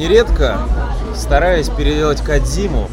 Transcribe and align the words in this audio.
Нередко, 0.00 0.58
стараясь 1.14 1.68
переделать 1.68 2.22
Кадзиму, 2.22 2.88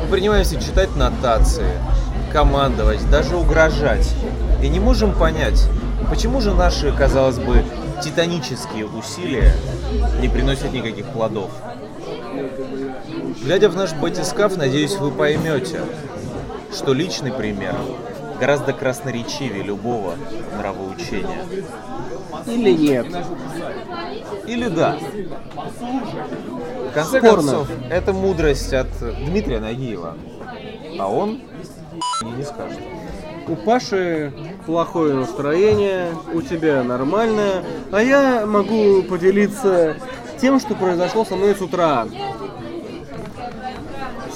мы 0.00 0.06
принимаемся 0.10 0.58
читать 0.58 0.96
нотации, 0.96 1.66
командовать, 2.32 3.06
даже 3.10 3.36
угрожать. 3.36 4.10
И 4.62 4.68
не 4.68 4.80
можем 4.80 5.12
понять, 5.12 5.68
почему 6.08 6.40
же 6.40 6.54
наши, 6.54 6.92
казалось 6.92 7.36
бы, 7.36 7.62
титанические 8.02 8.86
усилия 8.86 9.54
не 10.22 10.30
приносят 10.30 10.72
никаких 10.72 11.04
плодов. 11.08 11.50
Глядя 13.44 13.68
в 13.68 13.76
наш 13.76 13.92
батискаф, 13.92 14.56
надеюсь, 14.56 14.96
вы 14.96 15.10
поймете, 15.10 15.82
что 16.74 16.94
личный 16.94 17.32
пример 17.32 17.76
гораздо 18.38 18.72
красноречивее 18.72 19.62
любого 19.62 20.14
нравоучения. 20.56 21.44
Или 22.46 22.70
нет? 22.72 23.06
Или 24.46 24.68
да. 24.68 24.96
В 26.90 26.94
конце 26.94 27.18
Спорно. 27.18 27.36
концов, 27.36 27.68
это 27.90 28.12
мудрость 28.12 28.72
от 28.72 28.88
Дмитрия 29.26 29.60
Нагиева. 29.60 30.16
А 30.98 31.08
он 31.08 31.40
мне 32.22 32.32
не 32.32 32.42
скажет. 32.42 32.78
У 33.48 33.56
Паши 33.56 34.32
плохое 34.66 35.14
настроение, 35.14 36.08
у 36.32 36.42
тебя 36.42 36.82
нормальное, 36.82 37.64
а 37.90 38.02
я 38.02 38.46
могу 38.46 39.02
поделиться 39.02 39.96
тем, 40.40 40.60
что 40.60 40.74
произошло 40.74 41.24
со 41.24 41.34
мной 41.36 41.54
с 41.54 41.60
утра. 41.60 42.06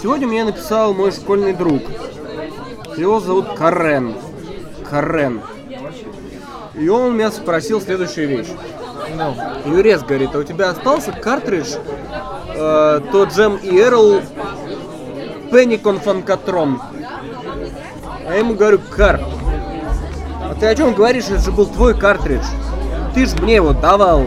Сегодня 0.02 0.26
мне 0.26 0.44
написал 0.44 0.92
мой 0.92 1.12
школьный 1.12 1.52
друг. 1.52 1.82
Его 2.96 3.20
зовут 3.20 3.54
Карен. 3.54 4.14
Карен. 4.88 5.42
И 6.74 6.88
он 6.88 7.14
меня 7.14 7.30
спросил 7.30 7.80
следующую 7.80 8.28
вещь. 8.28 8.48
Ну, 9.16 9.34
Юрец 9.66 10.02
говорит, 10.02 10.30
а 10.34 10.38
у 10.38 10.42
тебя 10.42 10.70
остался 10.70 11.12
картридж 11.12 11.74
э, 12.54 13.00
тот 13.12 13.32
Джем 13.32 13.56
и 13.56 13.78
Эрл 13.78 14.20
Пенникон 15.50 16.00
Фанкатрон? 16.00 16.80
А 18.26 18.32
я 18.32 18.38
ему 18.38 18.54
говорю, 18.54 18.80
Кар, 18.90 19.20
а 20.42 20.54
ты 20.58 20.66
о 20.66 20.74
чем 20.74 20.94
говоришь? 20.94 21.26
Это 21.26 21.38
же 21.40 21.52
был 21.52 21.66
твой 21.66 21.98
картридж. 21.98 22.44
Ты 23.14 23.26
же 23.26 23.36
мне 23.36 23.56
его 23.56 23.72
давал. 23.72 24.24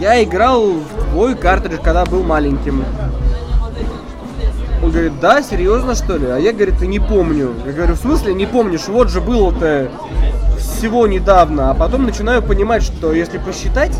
Я 0.00 0.22
играл 0.22 0.70
в 0.70 1.10
твой 1.10 1.36
картридж, 1.36 1.80
когда 1.82 2.04
был 2.06 2.22
маленьким. 2.22 2.84
Он 4.90 4.94
говорит, 4.94 5.20
да, 5.20 5.40
серьезно 5.40 5.94
что 5.94 6.16
ли? 6.16 6.26
А 6.26 6.36
я, 6.38 6.52
говорит, 6.52 6.82
и 6.82 6.86
не 6.88 6.98
помню. 6.98 7.54
Я 7.64 7.70
говорю, 7.70 7.94
в 7.94 7.98
смысле 7.98 8.34
не 8.34 8.44
помнишь? 8.44 8.88
Вот 8.88 9.08
же 9.08 9.20
было-то 9.20 9.88
всего 10.58 11.06
недавно. 11.06 11.70
А 11.70 11.74
потом 11.74 12.06
начинаю 12.06 12.42
понимать, 12.42 12.82
что 12.82 13.12
если 13.12 13.38
посчитать, 13.38 13.96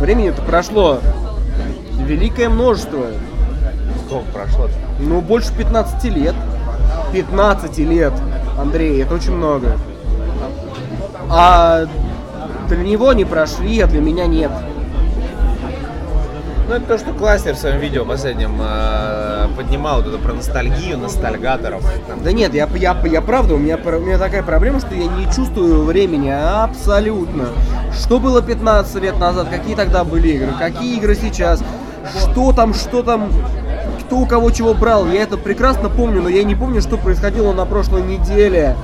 времени-то 0.00 0.40
прошло 0.42 1.00
великое 2.06 2.48
множество. 2.48 3.06
сколько 4.06 4.24
прошло 4.30 4.68
Ну, 5.00 5.20
больше 5.20 5.52
15 5.52 6.04
лет. 6.14 6.36
15 7.12 7.78
лет, 7.78 8.12
Андрей, 8.56 9.02
это 9.02 9.16
очень 9.16 9.32
много. 9.32 9.76
А 11.28 11.86
для 12.68 12.84
него 12.84 13.12
не 13.14 13.24
прошли, 13.24 13.80
а 13.80 13.88
для 13.88 14.00
меня 14.00 14.28
нет. 14.28 14.52
Ну, 16.68 16.74
это 16.74 16.84
то, 16.84 16.98
что 16.98 17.14
Кластер 17.14 17.54
в 17.54 17.58
своем 17.58 17.80
видео 17.80 18.04
последнем 18.04 18.60
э, 18.60 19.48
поднимал 19.56 20.02
вот 20.02 20.08
это 20.08 20.18
про 20.18 20.34
ностальгию, 20.34 20.98
ностальгаторов. 20.98 21.82
Да 22.22 22.30
нет, 22.30 22.52
я, 22.52 22.68
я, 22.74 22.94
я 23.06 23.22
правда, 23.22 23.54
у 23.54 23.56
меня, 23.56 23.78
у 23.82 24.00
меня 24.00 24.18
такая 24.18 24.42
проблема, 24.42 24.78
что 24.78 24.94
я 24.94 25.06
не 25.06 25.24
чувствую 25.34 25.84
времени 25.84 26.28
абсолютно. 26.28 27.46
Что 27.98 28.18
было 28.18 28.42
15 28.42 29.02
лет 29.02 29.18
назад, 29.18 29.48
какие 29.48 29.76
тогда 29.76 30.04
были 30.04 30.28
игры, 30.28 30.52
какие 30.58 30.98
игры 30.98 31.14
сейчас, 31.14 31.64
что 32.18 32.52
там, 32.52 32.74
что 32.74 33.02
там, 33.02 33.32
кто 34.00 34.18
у 34.18 34.26
кого 34.26 34.50
чего 34.50 34.74
брал, 34.74 35.06
я 35.06 35.22
это 35.22 35.38
прекрасно 35.38 35.88
помню, 35.88 36.20
но 36.20 36.28
я 36.28 36.44
не 36.44 36.54
помню, 36.54 36.82
что 36.82 36.98
происходило 36.98 37.54
на 37.54 37.64
прошлой 37.64 38.02
неделе. 38.02 38.76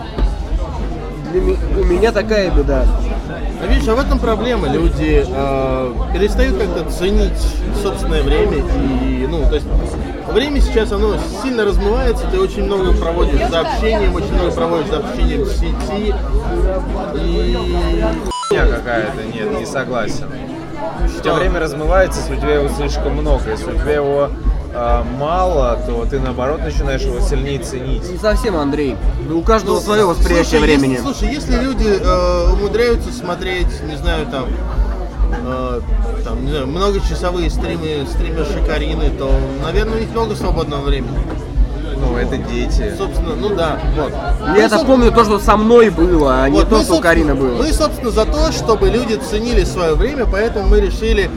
Для 1.32 1.42
у 1.42 1.84
меня 1.84 2.12
такая 2.12 2.50
беда. 2.50 2.86
Ну, 3.26 3.66
видишь, 3.68 3.88
а 3.88 3.94
в 3.94 4.00
этом 4.00 4.18
проблема. 4.18 4.68
Люди 4.68 5.24
э, 5.26 5.94
перестают 6.12 6.58
как-то 6.58 6.90
ценить 6.90 7.40
собственное 7.82 8.22
время. 8.22 8.58
И, 8.58 9.26
ну, 9.28 9.48
то 9.48 9.54
есть, 9.54 9.66
время 10.30 10.60
сейчас, 10.60 10.92
оно 10.92 11.16
сильно 11.42 11.64
размывается. 11.64 12.26
Ты 12.30 12.38
очень 12.40 12.64
много 12.64 12.92
проводишь 12.92 13.48
за 13.48 13.60
общением, 13.60 14.14
очень 14.14 14.34
много 14.34 14.50
проводишь 14.52 14.88
за 14.88 14.98
общением 14.98 15.42
в 15.42 15.52
сети. 15.52 16.14
И 17.14 17.56
Хуйня 18.48 18.66
какая-то, 18.66 19.22
нет, 19.32 19.58
не 19.58 19.66
согласен. 19.66 20.26
У 21.04 21.22
тебя 21.22 21.34
время 21.34 21.60
размывается, 21.60 22.20
если 22.20 22.36
у 22.36 22.40
тебя 22.40 22.54
его 22.56 22.68
слишком 22.68 23.14
много. 23.14 23.50
Если 23.50 23.72
у 23.72 23.74
тебя 23.74 23.94
его 23.94 24.30
э, 24.74 25.02
мало, 25.18 25.78
то 25.86 26.04
ты 26.04 26.20
наоборот 26.20 26.60
начинаешь 26.60 27.02
его 27.02 27.20
сильнее 27.20 27.60
ценить. 27.60 28.10
Не 28.10 28.18
совсем, 28.18 28.56
Андрей. 28.56 28.96
У 29.32 29.40
каждого 29.42 29.80
свое 29.80 30.04
восприятие 30.04 30.58
Слушай, 30.58 30.60
времени. 30.60 30.92
Если, 30.92 31.04
слушай, 31.04 31.28
если 31.32 31.56
люди 31.56 31.98
э, 32.00 32.52
умудряются 32.52 33.12
смотреть, 33.12 33.82
не 33.88 33.96
знаю, 33.96 34.26
там, 34.26 34.46
э, 35.46 35.80
там, 36.24 36.44
не 36.44 36.50
знаю, 36.50 36.66
многочасовые 36.66 37.50
стримы, 37.50 38.06
стримерши 38.10 38.62
Карины, 38.66 39.10
то, 39.10 39.30
наверное, 39.62 39.96
у 39.96 40.00
них 40.00 40.10
много 40.10 40.34
свободного 40.34 40.82
времени. 40.82 41.18
Ну, 41.96 42.16
это 42.16 42.36
дети. 42.36 42.92
Собственно, 42.96 43.34
ну 43.36 43.54
да, 43.54 43.78
вот. 43.96 44.12
Я 44.56 44.66
это 44.66 44.84
помню 44.84 45.12
то, 45.12 45.24
что 45.24 45.38
со 45.38 45.56
мной 45.56 45.90
было, 45.90 46.42
а 46.42 46.48
не 46.48 46.58
Вот 46.58 46.68
то, 46.68 46.78
мы, 46.78 46.84
что 46.84 46.96
у 46.96 47.00
Карины 47.00 47.34
было. 47.34 47.56
Мы, 47.56 47.72
собственно, 47.72 48.10
за 48.10 48.24
то, 48.24 48.52
чтобы 48.52 48.90
люди 48.90 49.14
ценили 49.14 49.64
свое 49.64 49.94
время, 49.94 50.26
поэтому 50.30 50.68
мы 50.68 50.80
решили 50.80 51.30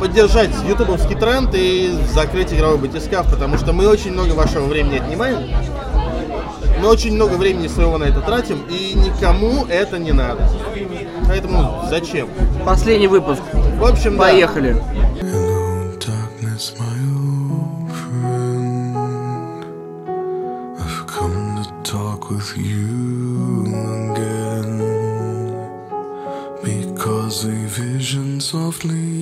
поддержать 0.00 0.50
ютубовский 0.66 1.14
тренд 1.14 1.50
и 1.52 1.92
закрыть 2.12 2.52
игровой 2.52 2.78
батискаф, 2.78 3.30
потому 3.30 3.58
что 3.58 3.72
мы 3.72 3.86
очень 3.86 4.12
много 4.12 4.32
вашего 4.32 4.64
времени 4.64 4.96
отнимаем. 4.96 5.50
Мы 6.80 6.88
очень 6.88 7.14
много 7.14 7.34
времени 7.34 7.68
своего 7.68 7.98
на 7.98 8.04
это 8.04 8.22
тратим, 8.22 8.62
и 8.70 8.94
никому 8.94 9.66
это 9.66 9.98
не 9.98 10.12
надо. 10.12 10.48
Поэтому 11.28 11.84
зачем? 11.90 12.28
Последний 12.64 13.08
выпуск. 13.08 13.42
В 13.78 13.84
общем, 13.84 14.16
да. 14.16 14.22
Поехали. 14.22 14.76
Hello, 15.20 15.98
darkness, 15.98 16.72
my 16.78 17.00
Because 27.30 27.44
a 27.44 27.66
vision 27.68 28.40
softly 28.40 29.20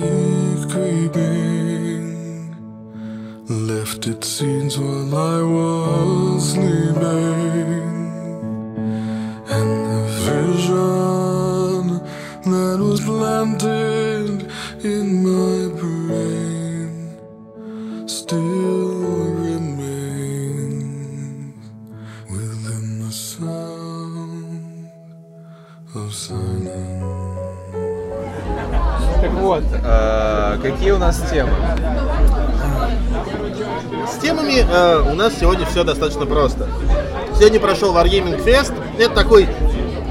creeping 0.67 2.09
left 3.47 4.07
its 4.07 4.27
scenes 4.27 4.79
while 4.79 5.15
I 5.15 5.43
was 5.43 6.53
sleeping. 6.53 6.95
And 9.57 9.71
the 9.91 10.05
vision 10.25 12.01
that 12.51 12.79
was 12.79 12.99
planted 13.01 14.49
in 14.83 15.05
my 15.21 15.78
вот, 29.49 29.63
э, 29.83 30.57
какие 30.61 30.91
у 30.91 30.99
нас 30.99 31.19
темы? 31.31 31.49
С 34.07 34.21
темами 34.21 34.63
э, 34.63 35.01
у 35.11 35.15
нас 35.15 35.33
сегодня 35.39 35.65
все 35.65 35.83
достаточно 35.83 36.27
просто. 36.27 36.67
Сегодня 37.35 37.59
прошел 37.59 37.95
Wargaming 37.95 38.43
Fest. 38.45 38.73
Это 38.99 39.15
такой 39.15 39.47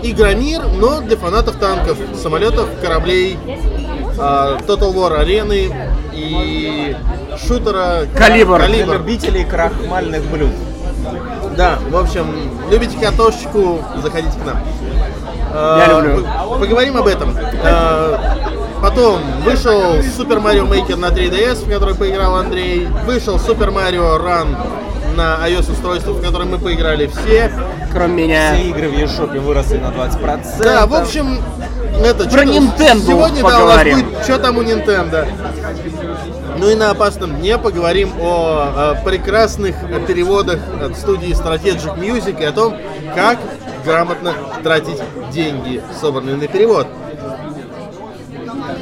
игромир, 0.02 0.62
но 0.80 1.00
для 1.02 1.16
фанатов 1.16 1.54
танков, 1.56 1.98
самолетов, 2.20 2.68
кораблей, 2.82 3.38
э, 3.46 4.58
Total 4.66 4.92
War 4.92 5.14
арены 5.20 5.72
и 6.12 6.96
шутера 7.46 8.06
Калибр. 8.16 8.58
Калибр. 8.58 8.94
любителей 8.94 9.44
крахмальных 9.44 10.24
блюд. 10.32 10.50
Да, 11.56 11.78
в 11.88 11.96
общем, 11.96 12.26
любите 12.72 12.98
картошечку, 12.98 13.78
заходите 14.02 14.36
к 14.36 14.44
нам. 14.44 14.56
Я 15.54 15.86
Э, 15.88 16.02
люблю. 16.02 16.24
п- 16.24 16.58
Поговорим 16.58 16.96
об 16.96 17.06
этом. 17.06 17.34
Потом 18.80 19.20
вышел 19.42 19.96
Super 19.96 20.40
Mario 20.42 20.68
Maker 20.68 20.96
на 20.96 21.06
3DS, 21.06 21.66
в 21.66 21.70
который 21.70 21.94
поиграл 21.94 22.36
Андрей. 22.36 22.86
Вышел 23.06 23.36
Super 23.36 23.72
Mario 23.72 24.18
Run 24.22 24.56
на 25.16 25.38
iOS 25.48 25.72
устройство, 25.72 26.12
в 26.12 26.22
которое 26.22 26.44
мы 26.44 26.58
поиграли 26.58 27.08
все. 27.08 27.50
Кроме 27.92 28.26
меня. 28.26 28.54
Все 28.54 28.68
игры 28.68 28.88
в 28.88 28.92
eShop 28.92 29.38
выросли 29.40 29.78
на 29.78 29.88
20%. 29.88 30.62
Да, 30.62 30.86
в 30.86 30.94
общем, 30.94 31.40
это 32.04 32.28
Про 32.28 32.44
Nintendo 32.44 33.06
Сегодня 33.06 33.42
да, 33.42 33.48
у 33.48 33.50
нас 33.50 33.60
поговорим. 33.60 34.00
будет 34.00 34.22
что 34.22 34.38
там 34.38 34.58
у 34.58 34.62
Nintendo. 34.62 35.26
Ну 36.58 36.70
и 36.70 36.74
на 36.74 36.90
опасном 36.90 37.36
дне 37.36 37.58
поговорим 37.58 38.12
о, 38.20 38.94
э, 39.00 39.04
прекрасных 39.04 39.74
переводах 40.06 40.60
от 40.82 40.96
студии 40.96 41.30
Strategic 41.30 41.98
Music 41.98 42.40
и 42.40 42.44
о 42.44 42.52
том, 42.52 42.76
как 43.14 43.38
грамотно 43.84 44.34
тратить 44.62 45.00
деньги, 45.32 45.82
собранные 46.00 46.36
на 46.36 46.46
перевод. 46.46 46.86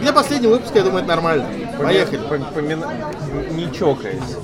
Для 0.06 0.12
последнего 0.12 0.52
выпуска, 0.52 0.78
я 0.78 0.84
думаю, 0.84 1.00
это 1.00 1.08
нормально. 1.08 1.48
Поехали. 1.80 2.20
Пом- 2.28 2.54
помина- 2.54 2.92
Не 3.50 3.72
чокаясь. 3.72 4.36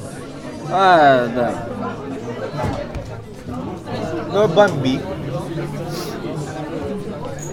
А, 0.73 1.29
да. 1.29 1.55
Ну, 4.33 4.49
бомби. 4.49 4.99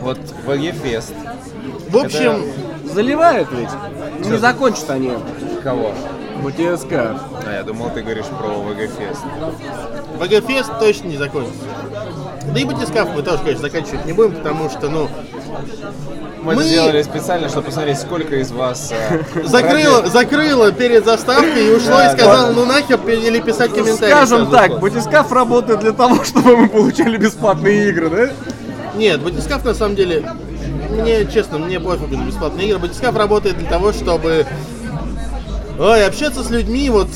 Вот 0.01 0.17
VG 0.47 0.71
Fest. 0.81 1.13
В 1.89 1.97
общем, 1.97 2.45
Заливают 2.91 3.49
ведь. 3.51 4.25
Не 4.27 4.37
закончат 4.39 4.89
они. 4.89 5.13
Кого? 5.63 5.93
БТСК. 6.43 6.91
А, 7.45 7.53
я 7.53 7.61
думал, 7.61 7.91
ты 7.91 8.01
говоришь 8.01 8.25
про 8.25 8.47
Fest. 8.47 9.19
ВГФест 10.17 10.79
точно 10.79 11.09
не 11.09 11.17
закончится. 11.17 11.61
Да 12.51 12.59
и 12.59 12.65
батискаф 12.65 13.09
мы 13.15 13.21
тоже, 13.21 13.37
конечно, 13.43 13.61
заканчивать 13.61 14.07
не 14.07 14.13
будем, 14.13 14.33
потому 14.33 14.67
что, 14.71 14.89
ну, 14.89 15.07
Мы, 16.41 16.55
Мы- 16.55 16.61
это 16.61 16.69
сделали 16.71 17.01
специально, 17.03 17.49
чтобы 17.49 17.65
посмотреть, 17.67 17.99
сколько 17.99 18.35
из 18.37 18.51
вас... 18.51 18.91
э, 18.91 19.21
закрыло, 19.45 20.01
ради- 20.01 20.09
закрыло 20.11 20.71
перед 20.71 21.03
заставкой 21.05 21.67
и 21.67 21.71
ушло 21.71 22.01
и 22.01 22.09
сказало, 22.17 22.47
да. 22.47 22.53
ну 22.53 22.65
нахер 22.65 22.99
или 23.07 23.39
писать 23.41 23.73
комментарии. 23.73 24.13
Скажем 24.13 24.49
так, 24.49 24.79
батискаф 24.79 25.31
работает 25.31 25.81
для 25.81 25.91
того, 25.91 26.23
чтобы 26.23 26.55
мы 26.55 26.69
получали 26.69 27.17
бесплатные 27.17 27.89
игры, 27.89 28.09
да? 28.09 28.29
Нет, 28.95 29.21
батискаф 29.21 29.65
на 29.65 29.73
самом 29.73 29.95
деле, 29.95 30.31
мне 30.89 31.25
честно, 31.25 31.57
мне 31.57 31.79
пофигу 31.79 32.15
на 32.15 32.23
бесплатные 32.25 32.69
игры. 32.69 32.79
Батискаф 32.79 33.15
работает 33.17 33.57
для 33.57 33.67
того, 33.69 33.91
чтобы 33.91 34.45
ой, 35.77 36.05
общаться 36.05 36.43
с 36.43 36.49
людьми, 36.49 36.89
вот 36.89 37.09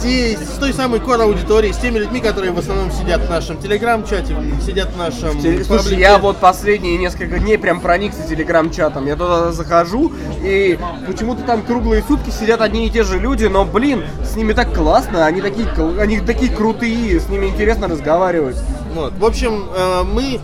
с, 0.00 0.02
те- 0.02 0.36
с 0.38 0.58
той 0.58 0.72
самой 0.72 1.00
кор 1.00 1.20
аудиторией, 1.20 1.72
с 1.74 1.76
теми 1.78 1.98
людьми, 1.98 2.20
которые 2.20 2.52
в 2.52 2.58
основном 2.58 2.90
сидят 2.90 3.20
в 3.26 3.30
нашем 3.30 3.58
телеграм-чате, 3.58 4.34
сидят 4.64 4.90
в 4.92 4.96
нашем 4.98 5.40
Те- 5.40 5.62
Слушай, 5.64 5.98
я 5.98 6.18
вот 6.18 6.38
последние 6.38 6.96
несколько 6.98 7.38
дней 7.38 7.58
прям 7.58 7.80
проникся 7.80 8.26
телеграм-чатом. 8.26 9.06
Я 9.06 9.16
туда 9.16 9.52
захожу, 9.52 10.12
и 10.42 10.78
почему-то 11.06 11.42
там 11.42 11.62
круглые 11.62 12.02
сутки 12.06 12.30
сидят 12.30 12.60
одни 12.60 12.86
и 12.86 12.90
те 12.90 13.02
же 13.04 13.18
люди, 13.18 13.44
но, 13.46 13.64
блин, 13.64 14.04
с 14.24 14.36
ними 14.36 14.52
так 14.52 14.74
классно, 14.74 15.26
они 15.26 15.40
такие, 15.40 15.66
они 16.00 16.20
такие 16.20 16.50
крутые, 16.50 17.20
с 17.20 17.28
ними 17.28 17.46
интересно 17.46 17.88
разговаривать. 17.88 18.56
Вот. 18.94 19.12
В 19.18 19.24
общем, 19.24 19.66
э, 19.74 20.02
мы 20.04 20.40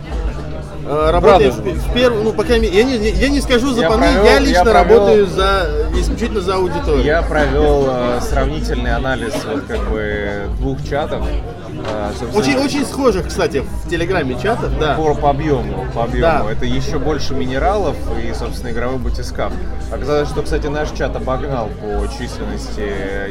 работаем 0.87 1.51
в, 1.51 1.55
Правда. 1.55 1.71
пе- 1.71 1.73
в 1.79 1.93
первую, 1.93 2.23
ну, 2.23 2.33
по 2.33 2.43
крайней 2.43 2.69
мере, 2.69 2.77
я 2.79 2.83
не, 2.83 3.09
я 3.09 3.29
не 3.29 3.41
скажу 3.41 3.73
за 3.73 3.81
Я 3.81 3.89
паны, 3.89 4.05
провел- 4.05 4.25
я 4.25 4.33
я 4.33 4.39
лично 4.39 4.61
провел- 4.63 4.73
работаю 4.73 5.27
за 5.27 5.69
исключительно 5.99 6.41
за 6.41 6.55
аудиторию. 6.55 7.03
Я 7.03 7.21
провел 7.21 7.85
э, 7.89 8.19
сравнительный 8.21 8.93
анализ 8.95 9.33
вот 9.45 9.63
как 9.67 9.79
бы 9.89 10.49
двух 10.59 10.83
чатов. 10.87 11.23
Э, 11.25 12.09
собственно, 12.17 12.39
Очень, 12.39 12.57
очень 12.65 12.85
схожих, 12.85 13.27
кстати, 13.27 13.63
в 13.83 13.89
телеграме 13.89 14.35
чатов, 14.41 14.71
да. 14.79 14.95
По, 14.95 15.13
по 15.13 15.29
объему, 15.29 15.85
по 15.93 16.03
объему. 16.05 16.21
Да. 16.21 16.45
Это 16.51 16.65
еще 16.65 16.97
больше 16.99 17.33
минералов 17.35 17.95
и, 18.23 18.33
собственно, 18.33 18.71
игровой 18.71 18.97
батискаф. 18.97 19.51
Оказалось, 19.91 20.29
что, 20.29 20.41
кстати, 20.41 20.67
наш 20.67 20.89
чат 20.91 21.15
обогнал 21.15 21.69
по 21.81 22.07
численности 22.17 22.81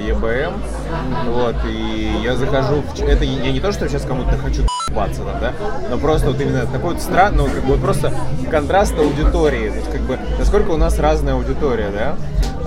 ЕБМ. 0.09 0.55
Вот, 1.33 1.57
и 1.69 2.13
я 2.23 2.37
захожу 2.37 2.83
в 2.83 3.01
Это 3.03 3.25
я 3.25 3.51
не 3.53 3.61
то, 3.61 3.73
что 3.73 3.89
сейчас 3.89 4.03
кому-то 4.03 4.37
хочу 4.39 4.63
баться 4.91 5.23
там, 5.23 5.41
да, 5.41 5.53
но 5.91 5.99
просто 5.99 6.29
вот 6.29 6.41
именно 6.41 6.67
такой 6.67 6.95
вот 6.95 7.03
странный, 7.03 7.39
ну, 7.39 7.47
как 7.47 7.63
бы 7.65 7.73
вот 7.73 7.81
просто 7.81 8.13
контраст 8.51 8.99
аудитории. 8.99 9.71
То 9.71 9.77
есть, 9.77 9.91
как 9.93 10.01
бы, 10.03 10.19
насколько 10.39 10.71
у 10.71 10.77
нас 10.77 10.99
разная 10.99 11.35
аудитория, 11.35 11.89
да? 11.93 12.17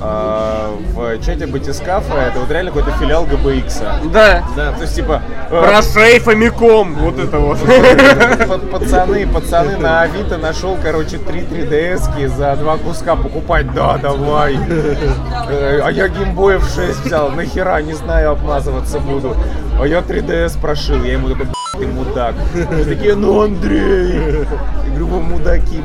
А, 0.02 0.74
в 0.94 1.22
чате 1.22 1.46
батискафа 1.46 2.14
это 2.14 2.40
вот 2.40 2.50
реально 2.50 2.72
какой-то 2.72 2.98
филиал 3.00 3.26
ГБХ. 3.26 4.12
Да. 4.14 4.44
Да. 4.56 4.72
То 4.72 4.84
есть, 4.84 4.96
типа, 4.96 5.22
э, 5.50 5.62
Про 5.62 5.82
шейфомиком, 5.82 6.96
вот 6.96 7.20
это 7.20 7.38
вот. 7.40 7.58
Пацаны, 8.72 9.28
пацаны 9.28 9.76
на 9.78 10.02
Авито 10.04 10.38
нашел, 10.38 10.78
короче, 10.82 11.18
три 11.18 11.42
3DS 11.42 12.28
за 12.30 12.56
два 12.56 12.78
куска 12.78 13.18
покупать. 13.18 13.74
Да, 13.74 13.98
давай. 13.98 14.56
Э, 14.56 15.82
А 15.84 15.92
я 15.92 16.08
геймбоев 16.08 16.64
6 16.64 17.06
взял. 17.06 17.30
Нахера, 17.32 17.82
не 17.82 17.94
знаю, 17.94 18.32
обмазываться 18.32 19.00
буду. 19.00 19.36
А 19.82 19.86
я 19.86 20.00
3DS 20.00 20.62
прошил. 20.62 21.04
Я 21.04 21.14
ему 21.14 21.28
такой, 21.30 21.46
«Б***ь, 21.46 21.59
ты 21.80 21.88
мудак. 21.88 22.36
Они 22.72 22.84
такие, 22.84 23.16
ну 23.16 23.42
Андрей. 23.42 24.14
Я 24.14 24.90
говорю, 24.90 25.08
вы 25.08 25.22
мудаки, 25.22 25.84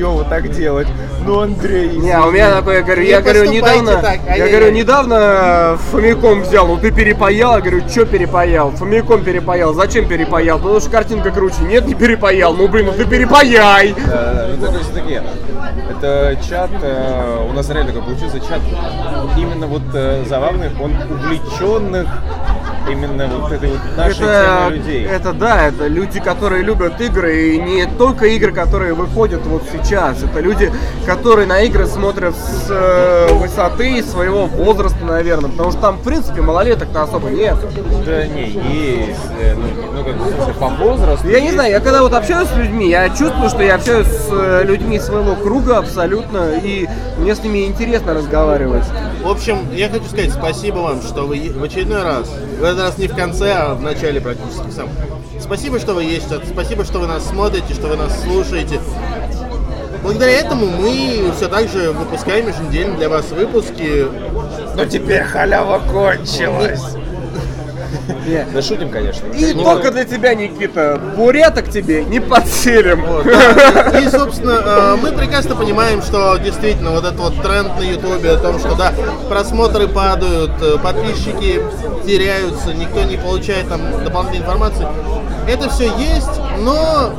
вот 0.00 0.28
так 0.28 0.50
делать. 0.50 0.88
Ну 1.24 1.40
Андрей. 1.40 1.96
Не, 1.96 2.10
а 2.10 2.26
у 2.26 2.30
меня 2.30 2.50
такое, 2.50 2.76
я 2.76 2.82
говорю, 2.82 3.02
Не 3.02 3.08
я 3.08 3.20
говорю, 3.22 3.50
недавно, 3.50 3.92
так, 4.02 4.20
я 4.26 4.32
ай-яй-яй. 4.32 4.50
говорю, 4.50 4.74
недавно 4.74 5.78
Фомиком 5.90 6.42
взял, 6.42 6.66
ну 6.66 6.76
ты 6.76 6.90
перепаял, 6.90 7.54
я 7.54 7.60
говорю, 7.60 7.88
что 7.88 8.04
перепаял? 8.04 8.70
Фомиком 8.72 9.22
перепаял, 9.22 9.72
зачем 9.72 10.08
перепаял? 10.08 10.58
Потому 10.58 10.80
что 10.80 10.90
картинка 10.90 11.30
круче, 11.30 11.62
нет, 11.62 11.86
не 11.86 11.94
перепаял, 11.94 12.54
ну 12.54 12.68
блин, 12.68 12.86
ну 12.86 12.92
ты 12.92 13.04
перепаяй! 13.04 13.94
Да, 14.06 14.48
да, 14.60 14.70
ну 14.72 14.78
такие. 14.92 15.22
Это 15.90 16.36
чат, 16.48 16.70
э, 16.82 17.46
у 17.48 17.52
нас 17.52 17.70
реально 17.70 17.92
такой 17.92 18.02
получился 18.02 18.40
чат 18.40 18.60
именно 19.36 19.66
вот 19.66 19.82
э, 19.94 20.24
забавных, 20.28 20.72
он 20.80 20.92
увлеченных 21.10 22.08
именно 22.90 23.26
вот 23.28 23.52
этой 23.52 23.70
вот 23.70 23.80
нашей 23.96 24.24
Это, 24.24 24.68
людей. 24.70 25.04
это 25.04 25.32
да, 25.32 25.66
это 25.66 25.86
люди, 25.86 26.20
которые 26.20 26.62
любят 26.62 27.00
игры, 27.00 27.48
и 27.48 27.58
не 27.58 27.86
только 27.86 28.26
игры, 28.26 28.52
которые 28.52 28.94
выходят 28.94 29.44
вот 29.46 29.62
сейчас. 29.72 30.22
Это 30.22 30.40
люди, 30.40 30.72
которые 31.06 31.46
на 31.46 31.60
игры 31.62 31.86
смотрят 31.86 32.34
с 32.34 32.66
э, 32.70 33.32
высоты 33.34 34.02
своего 34.02 34.46
возраста, 34.46 35.04
наверное. 35.04 35.50
Потому 35.50 35.72
что 35.72 35.80
там, 35.80 35.98
в 35.98 36.02
принципе, 36.02 36.40
малолеток-то 36.40 37.02
особо 37.02 37.30
нет. 37.30 37.56
Да 38.06 38.26
не, 38.26 38.50
есть, 38.50 39.20
э, 39.40 39.54
ну, 39.54 39.66
ну 39.94 40.04
как 40.04 40.16
бы, 40.16 40.24
смысле, 40.30 40.54
по 40.54 40.68
возрасту. 40.68 41.28
Я 41.28 41.40
не 41.40 41.52
знаю, 41.52 41.70
я 41.70 41.80
когда 41.80 42.02
вот 42.02 42.12
общаюсь 42.12 42.48
с 42.48 42.56
людьми, 42.56 42.88
я 42.88 43.08
чувствую, 43.10 43.48
что 43.48 43.62
я 43.62 43.76
общаюсь 43.76 44.06
с 44.06 44.28
э, 44.30 44.64
людьми 44.64 44.98
своего 44.98 45.34
круга 45.36 45.78
абсолютно, 45.78 46.54
и 46.62 46.88
мне 47.18 47.34
с 47.34 47.42
ними 47.42 47.66
интересно 47.66 48.14
разговаривать. 48.14 48.84
В 49.22 49.28
общем, 49.28 49.66
я 49.72 49.88
хочу 49.88 50.04
сказать 50.04 50.32
спасибо 50.32 50.78
вам, 50.78 51.02
что 51.02 51.26
вы 51.26 51.50
в 51.54 51.62
очередной 51.62 52.02
раз, 52.02 52.30
в 52.60 52.64
этот 52.74 52.86
раз 52.86 52.98
не 52.98 53.06
в 53.06 53.14
конце, 53.14 53.52
а 53.52 53.74
в 53.74 53.82
начале 53.82 54.20
практически 54.20 54.70
сам. 54.70 54.88
Спасибо, 55.40 55.78
что 55.78 55.94
вы 55.94 56.04
есть, 56.04 56.26
спасибо, 56.52 56.84
что 56.84 56.98
вы 56.98 57.06
нас 57.06 57.26
смотрите, 57.26 57.72
что 57.72 57.88
вы 57.88 57.96
нас 57.96 58.22
слушаете. 58.22 58.80
Благодаря 60.02 60.32
этому 60.32 60.66
мы 60.66 61.32
все 61.36 61.48
так 61.48 61.68
же 61.68 61.92
выпускаем 61.92 62.48
еженедельно 62.48 62.96
для 62.96 63.08
вас 63.08 63.30
выпуски. 63.30 64.06
Но 64.76 64.84
теперь 64.86 65.22
халява 65.22 65.78
кончилась. 65.78 66.82
Да 68.52 68.62
шутим, 68.62 68.90
конечно. 68.90 69.26
И 69.28 69.52
только 69.52 69.90
для 69.90 70.04
тебя, 70.04 70.34
Никита, 70.34 71.00
буряток 71.16 71.70
тебе 71.70 72.04
не 72.04 72.20
подселим. 72.20 73.04
И, 74.00 74.08
собственно, 74.08 74.60
э, 74.64 74.96
мы 75.00 75.12
прекрасно 75.12 75.54
понимаем, 75.54 76.02
что 76.02 76.36
действительно 76.36 76.90
вот 76.90 77.04
этот 77.04 77.18
вот 77.18 77.42
тренд 77.42 77.78
на 77.78 77.82
Ютубе 77.82 78.30
о 78.30 78.38
том, 78.38 78.58
что 78.58 78.74
да, 78.74 78.92
просмотры 79.28 79.88
падают, 79.88 80.52
э, 80.62 80.78
подписчики 80.78 81.60
теряются, 82.06 82.72
никто 82.72 83.02
не 83.04 83.16
получает 83.16 83.68
там 83.68 83.80
дополнительной 84.04 84.44
информации. 84.44 84.86
Это 85.46 85.68
все 85.68 85.84
есть, 85.96 86.40
но 86.60 87.12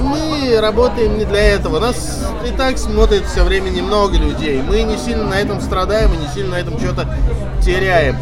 мы 0.00 0.58
работаем 0.60 1.18
не 1.18 1.24
для 1.24 1.42
этого. 1.54 1.78
Нас 1.78 2.24
и 2.46 2.50
так 2.50 2.78
смотрит 2.78 3.24
все 3.26 3.44
время 3.44 3.70
немного 3.70 4.16
людей. 4.16 4.62
Мы 4.62 4.82
не 4.82 4.96
сильно 4.96 5.24
на 5.24 5.34
этом 5.34 5.60
страдаем 5.60 6.12
и 6.14 6.16
не 6.16 6.28
сильно 6.28 6.52
на 6.52 6.60
этом 6.60 6.78
что-то 6.78 7.08
теряем. 7.62 8.16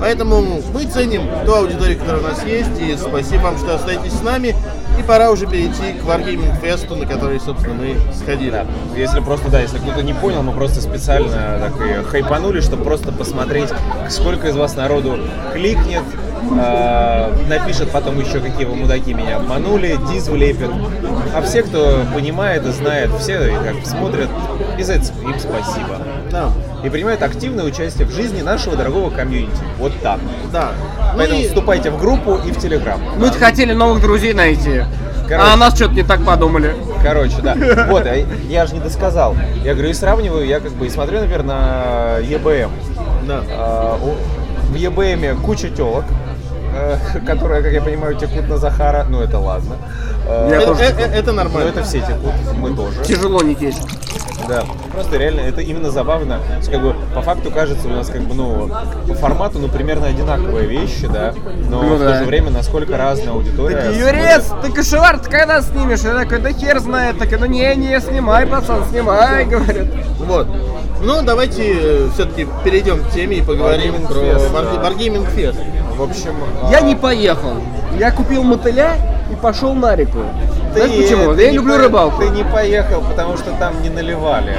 Поэтому 0.00 0.62
мы 0.72 0.84
ценим 0.84 1.22
ту 1.46 1.54
аудиторию, 1.54 1.98
которая 1.98 2.20
у 2.20 2.24
нас 2.24 2.44
есть, 2.44 2.80
и 2.80 2.96
спасибо 2.96 3.42
вам, 3.42 3.58
что 3.58 3.76
остаетесь 3.76 4.12
с 4.12 4.22
нами. 4.22 4.54
И 4.98 5.02
пора 5.02 5.30
уже 5.30 5.46
перейти 5.46 5.92
к 5.92 6.04
Wargaming 6.04 6.60
Fest, 6.62 6.94
на 6.94 7.06
который, 7.06 7.40
собственно, 7.40 7.74
мы 7.74 7.96
сходили. 8.14 8.50
Да. 8.50 8.66
Если 8.96 9.20
просто, 9.20 9.48
да, 9.50 9.60
если 9.60 9.78
кто-то 9.78 10.02
не 10.02 10.12
понял, 10.12 10.42
мы 10.42 10.52
просто 10.52 10.80
специально 10.80 11.58
так 11.58 11.72
и 11.80 12.04
хайпанули, 12.04 12.60
чтобы 12.60 12.84
просто 12.84 13.10
посмотреть, 13.10 13.70
сколько 14.08 14.48
из 14.48 14.56
вас 14.56 14.76
народу 14.76 15.18
кликнет, 15.52 16.04
э, 16.52 17.32
напишет 17.48 17.90
потом 17.90 18.20
еще, 18.20 18.38
какие 18.38 18.66
вы 18.66 18.76
мудаки 18.76 19.14
меня 19.14 19.36
обманули, 19.36 19.98
диз 20.12 20.28
влепит. 20.28 20.70
А 21.34 21.42
все, 21.42 21.62
кто 21.62 22.02
понимает 22.14 22.64
и 22.64 22.70
знает, 22.70 23.10
все 23.18 23.38
как 23.64 23.84
смотрят, 23.84 24.28
и 24.78 24.82
за 24.82 24.94
это 24.94 25.06
им 25.22 25.38
спасибо. 25.38 25.98
Да, 26.34 26.50
И 26.84 26.90
принимают 26.90 27.22
активное 27.22 27.64
участие 27.64 28.08
в 28.08 28.10
жизни 28.10 28.42
нашего 28.42 28.74
дорогого 28.76 29.08
комьюнити. 29.10 29.56
Вот 29.78 29.92
так. 30.02 30.18
да. 30.52 30.72
Поэтому 31.16 31.38
Мы- 31.40 31.46
вступайте 31.46 31.90
в 31.92 31.98
группу 32.00 32.34
и 32.44 32.50
в 32.50 32.58
Телеграм. 32.58 33.00
Мы 33.18 33.30
хотели 33.30 33.72
новых 33.72 34.02
друзей 34.02 34.34
найти. 34.34 34.82
Короче. 35.28 35.48
А 35.48 35.54
о 35.54 35.56
нас 35.56 35.76
что-то 35.76 35.94
не 35.94 36.02
так 36.02 36.24
подумали. 36.24 36.74
Короче, 37.04 37.36
да. 37.40 37.54
Вот, 37.88 38.04
а 38.04 38.16
я 38.48 38.66
же 38.66 38.74
не 38.74 38.80
досказал. 38.80 39.36
Я 39.62 39.74
говорю, 39.74 39.90
и 39.90 39.94
сравниваю, 39.94 40.44
я 40.44 40.58
как 40.58 40.72
бы 40.72 40.86
и 40.86 40.90
смотрю, 40.90 41.20
например, 41.20 41.44
на 41.44 42.18
ЕБМ. 42.18 42.70
Да. 43.28 43.40
А, 43.50 43.98
В 44.70 44.74
ЕБМе 44.74 45.34
куча 45.36 45.68
телок, 45.70 46.04
э, 46.76 46.96
которые, 47.24 47.62
как 47.62 47.72
я 47.72 47.80
понимаю, 47.80 48.16
текут 48.16 48.48
на 48.48 48.56
Захара. 48.58 49.06
Ну, 49.08 49.20
это 49.22 49.38
ладно. 49.38 49.76
Э, 50.26 50.48
Я 50.50 50.62
Э, 50.62 50.66
тоже 50.66 50.82
э, 50.82 50.88
такой. 50.90 51.04
э, 51.04 51.06
Это 51.14 51.30
Ну, 51.30 51.36
нормально. 51.36 51.68
это 51.68 51.84
все 51.84 52.00
текут, 52.00 52.32
мы 52.58 52.74
тоже. 52.74 53.04
Тяжело 53.04 53.40
не 53.42 53.54
течь. 53.54 53.76
Да, 54.48 54.64
просто 54.92 55.16
реально 55.16 55.40
это 55.40 55.60
именно 55.60 55.90
забавно. 55.90 56.38
То 56.46 56.56
есть, 56.56 56.70
как 56.70 56.82
бы, 56.82 56.94
по 57.14 57.22
факту 57.22 57.50
кажется 57.50 57.88
у 57.88 57.90
нас 57.90 58.08
как 58.08 58.22
бы, 58.22 58.34
ну, 58.34 58.70
по 59.08 59.14
формату, 59.14 59.58
ну, 59.58 59.68
примерно 59.68 60.06
одинаковые 60.06 60.66
вещи, 60.66 61.06
да, 61.06 61.34
но 61.68 61.82
Ну 61.82 61.96
в 61.96 61.98
да. 61.98 62.12
то 62.12 62.18
же 62.18 62.24
время 62.24 62.50
насколько 62.50 62.96
разная 62.96 63.30
аудитория. 63.30 63.82
Смотрит. 63.82 64.00
Юрец, 64.00 64.44
ты 64.62 64.72
кошевар, 64.72 65.18
ты 65.18 65.30
когда 65.30 65.62
снимешь? 65.62 66.00
Я 66.00 66.14
такой, 66.14 66.38
да 66.38 66.52
хер 66.52 66.78
знает. 66.80 67.18
Так, 67.18 67.38
ну 67.38 67.46
не, 67.46 67.74
не, 67.74 68.00
снимай, 68.00 68.46
пацан, 68.46 68.84
снимай, 68.90 69.44
говорят. 69.44 69.86
Вот. 70.18 70.46
Ну, 71.00 71.22
давайте 71.22 72.08
все-таки 72.14 72.46
перейдем 72.64 73.04
к 73.04 73.10
теме 73.10 73.38
и 73.38 73.42
поговорим 73.42 73.94
Wargaming 73.94 74.06
про 74.06 74.14
Fest, 74.14 74.52
да. 74.52 74.88
Wargaming 74.88 75.34
Fest. 75.34 75.96
В 75.96 76.02
общем... 76.02 76.34
Я 76.70 76.78
а, 76.78 76.80
не 76.80 76.96
поехал. 76.96 77.54
Я 77.98 78.10
купил 78.10 78.42
мотыля 78.42 78.96
пошел 79.44 79.74
на 79.74 79.94
реку. 79.94 80.20
ты- 80.72 80.86
Знаешь 80.86 81.02
почему? 81.04 81.34
ты 81.34 81.42
Я 81.42 81.50
не 81.50 81.56
люблю 81.58 81.74
по- 81.74 81.80
рыбалку. 81.82 82.22
Ты 82.22 82.28
не 82.30 82.44
поехал, 82.44 83.02
потому 83.02 83.36
что 83.36 83.50
там 83.58 83.82
не 83.82 83.90
наливали 83.90 84.56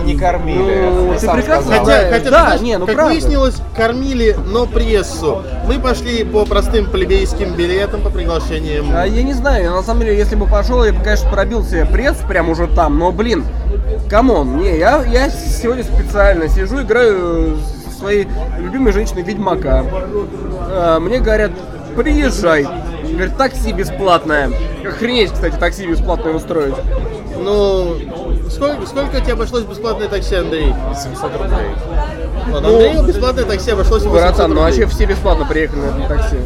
и 0.00 0.06
не 0.06 0.18
кормили. 0.18 0.88
Ну, 0.90 1.14
ты 1.14 1.20
прекрасно 1.30 1.72
сказал. 1.76 1.84
Хотя, 1.84 2.10
хотя, 2.10 2.30
да, 2.30 2.44
знаешь, 2.46 2.60
не, 2.62 2.76
ну 2.78 2.86
как 2.86 2.96
правда. 2.96 3.12
выяснилось, 3.12 3.54
кормили, 3.76 4.36
но 4.48 4.66
прессу. 4.66 5.42
Мы 5.68 5.78
пошли 5.78 6.24
по 6.24 6.44
простым 6.44 6.86
плебейским 6.90 7.54
билетам, 7.54 8.00
по 8.02 8.10
приглашениям. 8.10 8.86
А 8.92 9.06
я 9.06 9.22
не 9.22 9.34
знаю, 9.34 9.70
на 9.70 9.82
самом 9.84 10.00
деле, 10.00 10.18
если 10.18 10.34
бы 10.34 10.46
пошел, 10.46 10.82
я 10.84 10.92
бы, 10.92 11.00
конечно, 11.00 11.30
пробил 11.30 11.64
себе 11.64 11.86
пресс 11.86 12.16
прям 12.28 12.50
уже 12.50 12.66
там, 12.66 12.98
но, 12.98 13.12
блин, 13.12 13.44
come 14.10 14.36
on, 14.36 14.56
не, 14.56 14.76
я, 14.78 15.04
я 15.04 15.30
сегодня 15.30 15.84
специально 15.84 16.48
сижу, 16.48 16.82
играю 16.82 17.56
со 17.88 17.98
своей 18.00 18.26
любимой 18.58 18.92
женщиной 18.92 19.22
Ведьмака. 19.22 19.84
А, 20.72 20.98
мне 20.98 21.20
говорят, 21.20 21.52
приезжай. 21.96 22.66
Говорит, 23.14 23.36
такси 23.36 23.72
бесплатное. 23.72 24.50
Охренеть, 24.86 25.32
кстати, 25.32 25.56
такси 25.56 25.86
бесплатное 25.86 26.32
устроить. 26.34 26.74
Ну, 27.38 27.96
сколько, 28.50 28.86
сколько 28.86 29.20
тебе 29.20 29.32
обошлось 29.34 29.64
бесплатное 29.64 30.08
такси, 30.08 30.36
Андрей? 30.36 30.74
700 30.94 31.32
рублей. 31.36 31.68
Вот, 32.48 32.64
Андрею 32.64 33.02
бесплатное 33.04 33.44
такси 33.44 33.70
обошлось 33.70 34.02
800 34.02 34.12
Братан, 34.12 34.50
ну 34.50 34.56
рублей. 34.62 34.80
вообще 34.80 34.94
все 34.94 35.06
бесплатно 35.06 35.44
приехали 35.46 35.80
на 35.80 35.86
этом 35.86 36.06
такси. 36.06 36.36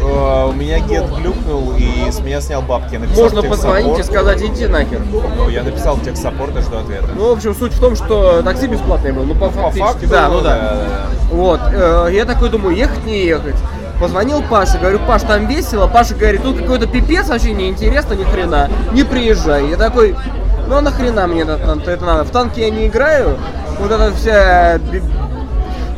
Э, 0.00 0.46
У 0.48 0.52
меня 0.52 0.78
гет 0.80 1.04
глюкнул 1.16 1.74
и 1.76 2.10
с 2.10 2.20
меня 2.20 2.40
снял 2.40 2.62
бабки. 2.62 2.94
Я 2.94 3.00
написал 3.00 3.24
Можно 3.24 3.42
позвонить 3.42 3.98
и 3.98 4.02
сказать, 4.04 4.40
иди 4.42 4.66
нахер. 4.66 5.00
Ну, 5.36 5.48
я 5.48 5.62
написал 5.64 5.96
в 5.96 6.04
техсаппорт 6.04 6.56
и 6.56 6.60
жду 6.60 6.78
ответа. 6.78 7.08
Ну, 7.14 7.28
в 7.28 7.32
общем, 7.32 7.54
суть 7.54 7.72
в 7.72 7.80
том, 7.80 7.96
что 7.96 8.42
такси 8.42 8.68
бесплатное 8.68 9.12
было. 9.12 9.24
Ну, 9.24 9.34
по, 9.34 9.46
По 9.48 9.70
фактически, 9.70 9.80
факту, 9.80 10.06
да, 10.08 10.28
ну 10.28 10.40
да. 10.40 10.50
да, 10.58 10.74
да. 10.74 11.06
Вот, 11.30 11.60
э, 11.72 12.08
я 12.12 12.24
такой 12.24 12.48
думаю, 12.48 12.76
ехать 12.76 13.04
не 13.04 13.24
ехать. 13.26 13.56
Позвонил 14.00 14.42
Паше, 14.42 14.78
говорю, 14.78 15.00
Паш, 15.06 15.22
там 15.22 15.46
весело. 15.46 15.88
Паша 15.88 16.14
говорит, 16.14 16.42
тут 16.42 16.58
какой-то 16.58 16.86
пипец, 16.86 17.28
вообще 17.28 17.52
неинтересно, 17.52 18.14
ни 18.14 18.24
хрена. 18.24 18.70
Не 18.92 19.02
приезжай. 19.02 19.68
Я 19.70 19.76
такой, 19.76 20.14
ну 20.68 20.76
а 20.76 20.80
нахрена 20.80 21.26
мне 21.26 21.42
это, 21.42 21.80
это 21.86 22.04
надо? 22.04 22.24
В 22.24 22.30
танке 22.30 22.62
я 22.62 22.70
не 22.70 22.86
играю. 22.86 23.36
Вот 23.80 23.90
это 23.90 24.12
вся... 24.14 24.78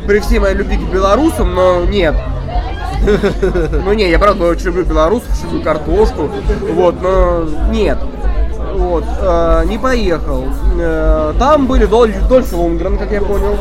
При 0.07 0.19
всей 0.19 0.39
моей 0.39 0.55
любви 0.55 0.77
к 0.77 0.91
белорусам, 0.91 1.53
но 1.53 1.85
нет. 1.85 2.15
Ну 3.85 3.93
не, 3.93 4.09
я 4.09 4.19
правда 4.19 4.45
очень 4.45 4.65
люблю 4.65 4.83
белорусов, 4.83 5.29
люблю 5.43 5.63
картошку. 5.63 6.29
Вот, 6.73 7.01
но 7.01 7.45
нет. 7.71 7.97
Вот, 8.75 9.03
э, 9.19 9.63
не 9.65 9.77
поехал. 9.77 10.45
Э, 10.79 11.33
там 11.37 11.67
были 11.67 11.85
Доль, 11.85 12.13
Дольф 12.29 12.53
Лунгрен, 12.53 12.97
как 12.97 13.11
я 13.11 13.21
понял. 13.21 13.57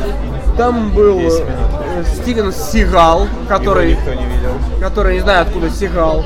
Там 0.57 0.91
был 0.91 1.19
Десять 1.19 1.41
э, 1.41 1.80
Стивен 2.05 2.53
Сигал, 2.53 3.29
который, 3.49 3.93
Его 3.93 4.01
никто 4.01 4.15
не 4.15 4.27
видел. 4.27 4.51
который 4.81 5.15
не 5.15 5.21
знаю 5.21 5.43
откуда 5.43 5.71
Сигал. 5.71 6.25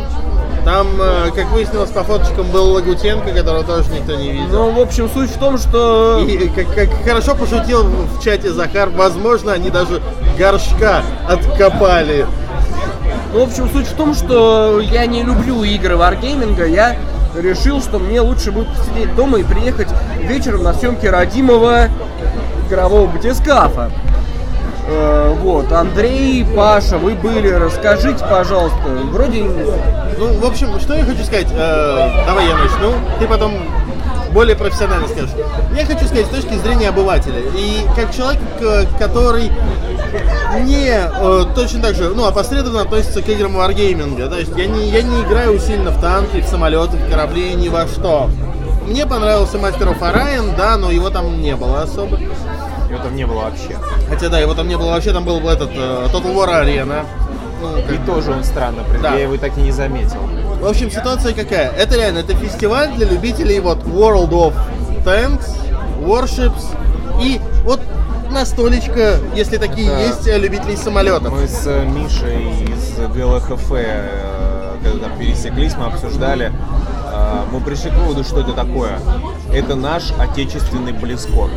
Там, 0.65 0.87
э, 0.99 1.31
как 1.35 1.51
выяснилось 1.51 1.91
по 1.91 2.03
фоточкам, 2.05 2.47
был 2.51 2.71
Лагутенко, 2.73 3.33
которого 3.33 3.65
тоже 3.65 3.91
никто 3.91 4.15
не 4.15 4.33
видел. 4.33 4.49
Ну, 4.51 4.71
в 4.71 4.81
общем, 4.81 5.11
суть 5.13 5.31
в 5.31 5.39
том, 5.39 5.59
что... 5.59 6.25
И 6.27 6.49
как, 6.49 6.75
как 6.75 6.89
хорошо 7.05 7.35
пошутил 7.35 7.85
в 7.85 8.23
чате 8.23 8.51
Захар, 8.51 8.89
возможно, 8.89 9.53
они 9.53 9.69
даже 9.69 10.01
горшка 10.39 11.03
откопали. 11.29 12.27
Ну, 13.35 13.45
в 13.45 13.49
общем, 13.49 13.69
суть 13.69 13.87
в 13.87 13.95
том, 13.95 14.15
что 14.15 14.81
я 14.81 15.05
не 15.05 15.23
люблю 15.23 15.65
игры 15.65 15.97
варгейминга. 15.97 16.67
Я 16.67 16.97
решил, 17.37 17.83
что 17.83 17.99
мне 17.99 18.21
лучше 18.21 18.51
будет 18.51 18.69
посидеть 18.69 19.15
дома 19.15 19.39
и 19.39 19.43
приехать 19.43 19.89
вечером 20.21 20.63
на 20.63 20.73
съемки 20.73 21.07
родимого 21.07 21.89
игрового 22.67 23.07
батискафа. 23.07 23.91
Э, 24.87 25.35
вот, 25.41 25.73
Андрей, 25.73 26.45
Паша, 26.57 26.99
вы 26.99 27.15
были, 27.15 27.49
расскажите, 27.49 28.25
пожалуйста. 28.29 28.79
Вроде 29.11 29.43
Ну, 30.19 30.33
в 30.39 30.45
общем, 30.45 30.79
что 30.81 30.95
я 30.95 31.05
хочу 31.05 31.25
сказать? 31.25 31.49
Э, 31.51 32.25
давай 32.27 32.47
я 32.47 32.55
начну, 32.57 32.93
ты 33.19 33.27
потом 33.27 33.55
более 34.33 34.57
профессионально 34.57 35.09
скажешь. 35.09 35.31
Я 35.77 35.87
хочу 35.87 36.05
сказать 36.07 36.27
с 36.27 36.29
точки 36.29 36.55
зрения 36.55 36.89
обывателя. 36.91 37.41
И 37.57 37.81
как 37.97 38.15
человек, 38.15 38.41
к- 38.61 38.87
который 38.99 39.51
не 40.61 40.89
э, 40.91 41.45
точно 41.55 41.83
так 41.83 41.95
же, 41.95 42.11
ну, 42.15 42.27
опосредованно 42.27 42.83
относится 42.83 43.23
к 43.23 43.29
играм 43.29 43.55
варгейминга. 43.55 44.29
То 44.29 44.39
есть 44.39 44.53
я 44.57 44.67
не, 44.67 44.89
я 44.91 45.03
не 45.03 45.23
играю 45.23 45.59
сильно 45.59 45.91
в 45.91 46.01
танки, 46.01 46.41
в 46.41 46.47
самолеты, 46.47 46.97
в 46.97 47.11
корабли, 47.11 47.55
ни 47.55 47.69
во 47.69 47.87
что. 47.87 48.29
Мне 48.87 49.07
понравился 49.07 49.57
Master 49.57 49.97
of 49.97 50.01
Orion, 50.01 50.55
да, 50.57 50.77
но 50.77 50.91
его 50.91 51.11
там 51.11 51.41
не 51.41 51.57
было 51.57 51.83
особо. 51.83 52.19
Его 52.95 53.03
там 53.03 53.17
не 53.17 53.27
было 53.27 53.43
вообще. 53.43 53.77
Хотя 54.09 54.29
да, 54.29 54.39
его 54.39 54.55
там 54.55 54.69
не 54.69 54.77
было 54.77 54.91
вообще, 54.93 55.13
там 55.13 55.25
был 55.25 55.39
этот 55.49 55.71
э, 55.75 56.07
Total 56.13 56.35
War 56.35 56.65
Arena. 56.65 57.05
Ну, 57.61 57.73
как 57.83 57.93
И 57.93 57.99
тоже 58.07 58.31
он 58.31 58.45
странно, 58.45 58.83
Да. 59.03 59.15
я 59.15 59.23
его 59.23 59.37
так 59.37 59.57
и 59.59 59.61
не 59.63 59.73
заметил. 59.73 60.19
В 60.61 60.67
общем, 60.67 60.91
ситуация 60.91 61.33
какая? 61.35 61.71
Это 61.71 61.97
реально, 61.97 62.19
это 62.19 62.35
фестиваль 62.35 62.93
для 62.95 63.07
любителей 63.09 63.59
вот 63.61 63.79
World 63.85 64.31
of 64.31 64.55
Tanks, 65.05 65.49
Warships 66.01 66.65
и 67.21 67.41
вот 67.65 67.81
настолечко, 68.31 69.19
если 69.35 69.57
такие 69.57 69.91
Да. 69.91 69.99
есть, 70.01 70.27
э, 70.29 70.39
любителей 70.39 70.77
самолетов. 70.77 71.33
Мы 71.33 71.49
с 71.49 71.67
э, 71.67 71.85
Мишей 71.87 72.65
из 72.65 72.99
ГЛХФ, 73.17 73.73
э, 73.73 74.77
когда 74.83 75.09
там 75.09 75.19
пересеклись, 75.19 75.75
мы 75.77 75.87
обсуждали, 75.87 76.53
э, 77.13 77.43
мы 77.51 77.61
пришли 77.61 77.91
к 77.91 77.95
выводу, 77.95 78.23
что 78.25 78.41
это 78.41 78.53
такое. 78.53 78.99
Это 79.53 79.75
наш 79.75 80.13
отечественный 80.19 80.93
близкон. 80.93 81.51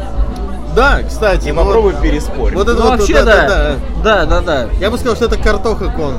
Да, 0.76 1.00
кстати, 1.08 1.48
И 1.48 1.52
ну 1.52 1.64
попробуй 1.64 1.94
вот, 1.94 2.02
переспорить. 2.02 2.56
вот 2.56 2.68
это 2.68 2.78
Ну, 2.78 2.90
вот, 2.90 3.00
вообще, 3.00 3.24
да. 3.24 3.48
да. 3.48 3.76
Да, 4.04 4.26
да, 4.26 4.42
да. 4.42 4.68
Я 4.80 4.92
бы 4.92 4.98
сказал, 4.98 5.16
что 5.16 5.26
это 5.26 5.38
картоха 5.38 5.86
кон. 5.90 6.16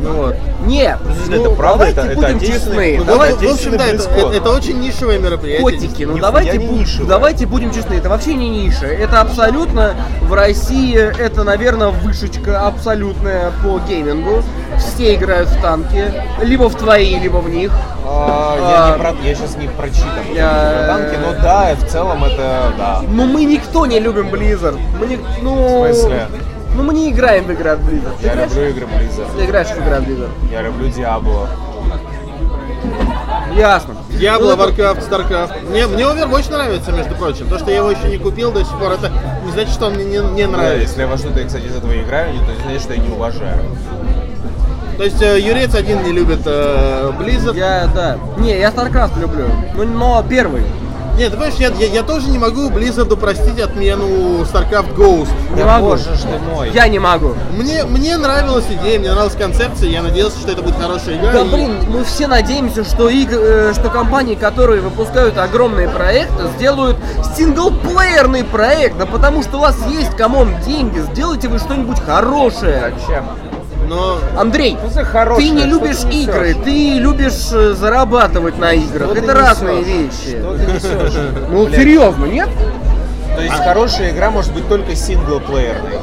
Ну 0.00 0.12
вот. 0.12 0.36
Нет, 0.64 0.96
Подожди, 1.00 1.34
ну, 1.34 1.40
это 1.46 1.50
правда? 1.56 1.78
давайте 1.78 2.00
Это- 2.00 2.06
это 2.12 2.20
будем 2.20 2.36
отечественный- 2.36 2.90
честны. 2.92 2.98
Ну, 2.98 3.04
Давай, 3.04 3.32
в 3.32 3.42
общем, 3.42 3.76
да, 3.76 3.86
это, 3.86 4.08
Близкон. 4.08 4.32
это 4.32 4.50
очень 4.50 4.80
нишевое 4.80 5.18
мероприятие. 5.18 5.60
котики, 5.62 6.02
ну 6.04 6.18
давайте, 6.18 6.56
не 6.58 6.66
бу- 6.66 7.06
давайте 7.06 7.46
будем 7.46 7.72
честны, 7.72 7.94
это 7.94 8.08
вообще 8.08 8.34
не 8.34 8.48
ниша. 8.48 8.86
Это 8.86 9.20
абсолютно 9.20 9.94
в 10.22 10.32
России, 10.34 10.94
это, 10.96 11.42
наверное, 11.42 11.88
вышечка 11.88 12.64
абсолютная 12.66 13.50
по 13.64 13.80
геймингу. 13.88 14.44
Все 14.78 15.14
играют 15.14 15.48
в 15.48 15.60
танки, 15.60 16.12
либо 16.42 16.68
в 16.68 16.74
твои, 16.76 17.18
либо 17.18 17.36
в 17.38 17.48
них. 17.50 17.70
А, 18.04 18.56
А, 18.58 18.90
я, 18.90 18.96
не 18.96 19.02
про- 19.02 19.28
я 19.28 19.34
сейчас 19.34 19.56
не 19.56 19.68
прочитан 19.68 20.24
я- 20.34 20.84
танки, 20.86 21.16
но 21.22 21.32
да, 21.42 21.74
в 21.74 21.86
целом 21.88 22.24
это 22.24 22.72
да. 22.78 23.02
Но 23.08 23.24
мы 23.26 23.44
никто 23.44 23.86
не 23.86 24.00
любим 24.00 24.28
Blizzard. 24.28 24.78
Мы 24.98 25.06
не, 25.06 25.18
ну, 25.42 25.82
В 25.82 25.92
смысле? 25.94 26.26
Ну 26.74 26.82
мы 26.84 26.94
не 26.94 27.10
играем 27.10 27.44
в 27.44 27.50
игры 27.52 27.70
от 27.70 27.80
Blizzard. 27.80 28.12
Ты 28.20 28.26
Я 28.26 28.32
играешь? 28.34 28.50
люблю 28.52 28.68
игры 28.70 28.86
Blizzard. 28.86 29.36
Ты 29.36 29.44
играешь 29.44 29.68
в 29.68 29.76
игры 29.78 29.94
от 29.94 30.02
Blizzard. 30.04 30.30
Я 30.52 30.62
люблю 30.62 30.88
Диабло. 30.88 31.48
Ясно. 33.56 33.94
Diablo, 34.10 34.38
Ну, 34.40 34.50
это- 34.52 34.62
Warcraft, 34.82 35.08
Starcraft. 35.10 35.70
Мне, 35.70 35.86
мне 35.86 36.02
Overwatch 36.04 36.50
нравится, 36.52 36.92
между 36.92 37.14
прочим. 37.16 37.48
То, 37.48 37.58
что 37.58 37.70
я 37.70 37.78
его 37.78 37.90
еще 37.90 38.08
не 38.08 38.18
купил 38.18 38.52
до 38.52 38.60
сих 38.64 38.78
пор, 38.78 38.92
это 38.92 39.10
не 39.44 39.50
значит, 39.52 39.72
что 39.72 39.86
он 39.86 39.94
мне 39.94 40.04
не, 40.04 40.18
не 40.18 40.44
Да, 40.46 40.52
нравится. 40.52 40.80
если 40.82 41.00
я 41.02 41.06
во 41.08 41.18
что-то, 41.18 41.42
кстати, 41.44 41.64
из 41.66 41.74
этого 41.76 41.92
играю, 42.00 42.34
то 42.38 42.52
это 42.52 42.62
значит, 42.62 42.82
что 42.82 42.92
я 42.94 43.00
не 43.00 43.08
уважаю. 43.08 43.60
То 44.98 45.04
есть 45.04 45.22
э, 45.22 45.38
Юрец 45.40 45.74
один 45.74 46.02
не 46.02 46.12
любит 46.12 46.40
э, 46.44 47.12
Blizzard. 47.20 47.56
Я, 47.56 47.88
да. 47.94 48.18
Не, 48.36 48.58
я 48.58 48.68
StarCraft 48.70 49.18
люблю. 49.20 49.46
Ну, 49.76 49.84
но 49.84 50.24
первый. 50.28 50.62
Нет, 51.16 51.30
ты 51.32 51.36
понимаешь, 51.36 51.54
я, 51.58 51.68
я, 51.70 51.86
я 51.86 52.02
тоже 52.04 52.28
не 52.30 52.38
могу 52.38 52.68
Blizzard 52.68 53.14
простить 53.16 53.58
отмену 53.60 54.42
StarCraft 54.42 54.94
Ghost. 54.96 55.28
Не 55.54 55.62
Да 55.62 55.66
могу. 55.78 55.88
боже 55.90 56.04
ж 56.14 56.18
ты 56.22 56.38
мой. 56.52 56.70
Я 56.72 56.86
не 56.88 56.98
могу. 56.98 57.34
Мне, 57.56 57.84
мне 57.84 58.16
нравилась 58.16 58.66
идея, 58.70 58.98
мне 59.00 59.10
нравилась 59.10 59.34
концепция, 59.34 59.88
я 59.88 60.02
надеялся, 60.02 60.38
что 60.38 60.52
это 60.52 60.62
будет 60.62 60.76
хорошая 60.80 61.16
игра. 61.16 61.32
Да 61.32 61.40
и- 61.42 61.48
блин, 61.48 61.72
мы 61.88 62.04
все 62.04 62.26
надеемся, 62.28 62.84
что, 62.84 63.08
иг- 63.08 63.30
э, 63.32 63.72
что 63.74 63.90
компании, 63.90 64.34
которые 64.36 64.80
выпускают 64.80 65.38
огромные 65.38 65.88
проекты, 65.88 66.48
сделают 66.56 66.96
синглплеерный 67.36 68.44
проект. 68.44 68.96
Да 68.98 69.06
потому 69.06 69.42
что 69.42 69.56
у 69.58 69.60
вас 69.60 69.76
есть, 69.88 70.16
come 70.16 70.35
on, 70.35 70.50
деньги, 70.66 70.98
сделайте 71.12 71.48
вы 71.48 71.58
что-нибудь 71.58 71.98
хорошее. 72.00 72.92
Зачем? 72.98 73.24
Но 73.88 74.18
Андрей, 74.36 74.76
Ну, 74.82 75.04
хорошее, 75.04 75.48
ты 75.48 75.54
не 75.54 75.64
любишь 75.64 75.96
ты 75.98 76.06
несешь? 76.08 76.28
игры, 76.28 76.54
ты 76.64 76.98
любишь 76.98 77.48
э, 77.52 77.72
зарабатывать 77.74 78.58
на 78.58 78.72
играх. 78.72 79.10
Что 79.10 79.18
Это 79.18 79.34
разные 79.34 79.82
вещи. 79.82 80.38
Что 80.38 80.56
ты 80.56 80.72
несешь? 80.72 81.18
Ну 81.48 81.68
серьезно, 81.70 82.26
нет? 82.26 82.48
То 83.34 83.42
есть 83.42 83.54
хорошая 83.56 84.10
игра 84.10 84.30
может 84.30 84.52
быть 84.52 84.68
только 84.68 84.94
синглплеерной. 84.94 86.00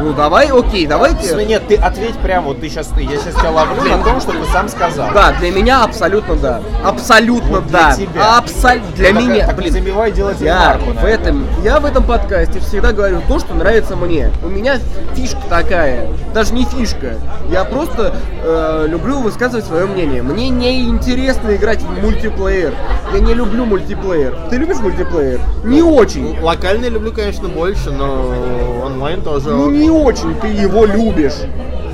Ну 0.00 0.12
давай, 0.12 0.48
окей, 0.50 0.84
Ну, 0.84 0.90
давайте. 0.90 1.44
Нет, 1.44 1.62
ты 1.68 1.76
ответь 1.76 2.16
прямо, 2.16 2.48
вот 2.48 2.60
ты 2.60 2.68
сейчас, 2.68 2.90
я 2.98 3.16
сейчас 3.16 3.34
тебя 3.34 3.50
ловлю 3.50 3.82
на 3.84 4.02
том, 4.02 4.20
что 4.20 4.32
ты 4.32 4.44
сам 4.52 4.68
сказал. 4.68 5.10
Да, 5.12 5.32
для 5.38 5.50
меня 5.50 5.84
абсолютно 5.84 6.34
да. 6.36 6.60
Абсолютно 6.84 7.60
Вот 7.60 7.66
для 7.68 7.78
да. 7.90 7.96
тебя. 7.96 8.38
Абсолютно 8.38 8.90
для 8.96 9.12
Ну, 9.12 9.20
так- 9.20 9.28
меня. 9.28 9.46
Так 9.46 9.56
Блин, 9.56 9.72
забивай 9.72 10.10
делать 10.12 10.40
Я 10.40 10.54
ремарку 10.74 10.92
на 10.94 11.00
в 11.00 11.04
это. 11.04 11.22
этом, 11.22 11.46
я 11.62 11.78
в 11.80 11.84
этом 11.84 12.04
подкасте 12.04 12.60
всегда 12.60 12.92
говорю 12.92 13.20
то, 13.28 13.38
что 13.38 13.54
нравится 13.54 13.94
мне. 13.96 14.30
У 14.42 14.48
меня 14.48 14.78
фишка 15.14 15.40
такая, 15.48 16.08
даже 16.34 16.52
не 16.54 16.64
фишка. 16.64 17.14
Я 17.50 17.64
просто 17.64 18.14
э, 18.42 18.86
люблю 18.88 19.20
высказывать 19.20 19.64
свое 19.66 19.86
мнение. 19.86 20.22
Мне 20.22 20.48
не 20.48 20.88
интересно 20.88 21.54
играть 21.54 21.82
в 21.82 22.02
мультиплеер. 22.02 22.74
Я 23.12 23.20
не 23.20 23.34
люблю 23.34 23.64
мультиплеер. 23.66 24.36
Ты 24.50 24.56
любишь 24.56 24.78
мультиплеер? 24.78 25.40
Не 25.64 25.82
очень. 25.82 26.40
Локальный 26.40 26.88
люблю, 26.88 27.12
конечно, 27.12 27.48
больше, 27.48 27.90
но 27.90 28.82
онлайн 28.86 29.20
тоже. 29.22 29.50
Ну 29.50 29.70
не 29.70 29.81
очень 29.90 30.34
ты 30.40 30.48
его 30.48 30.84
любишь. 30.86 31.34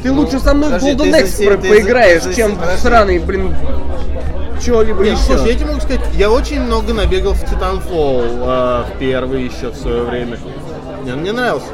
Ты 0.02 0.12
лучше 0.12 0.38
со 0.38 0.54
мной 0.54 0.78
в 0.78 0.82
Golden 0.82 1.12
Axe 1.12 1.58
поиграешь, 1.68 2.22
ты 2.22 2.34
чем 2.34 2.54
в 2.56 2.78
сраный, 2.78 3.18
блин, 3.18 3.54
чего-либо 4.64 5.02
еще. 5.02 5.16
слушай, 5.16 5.48
я 5.52 5.54
тебе 5.54 5.66
могу 5.66 5.80
сказать, 5.80 6.00
я 6.14 6.30
очень 6.30 6.60
много 6.60 6.92
набегал 6.94 7.32
в 7.34 7.42
Titanfall 7.42 8.22
э, 8.24 8.84
в 8.94 8.98
первый 8.98 9.44
еще 9.44 9.68
в 9.70 9.76
свое 9.76 10.02
время. 10.02 10.38
Мне, 11.02 11.14
мне 11.14 11.32
нравился. 11.32 11.66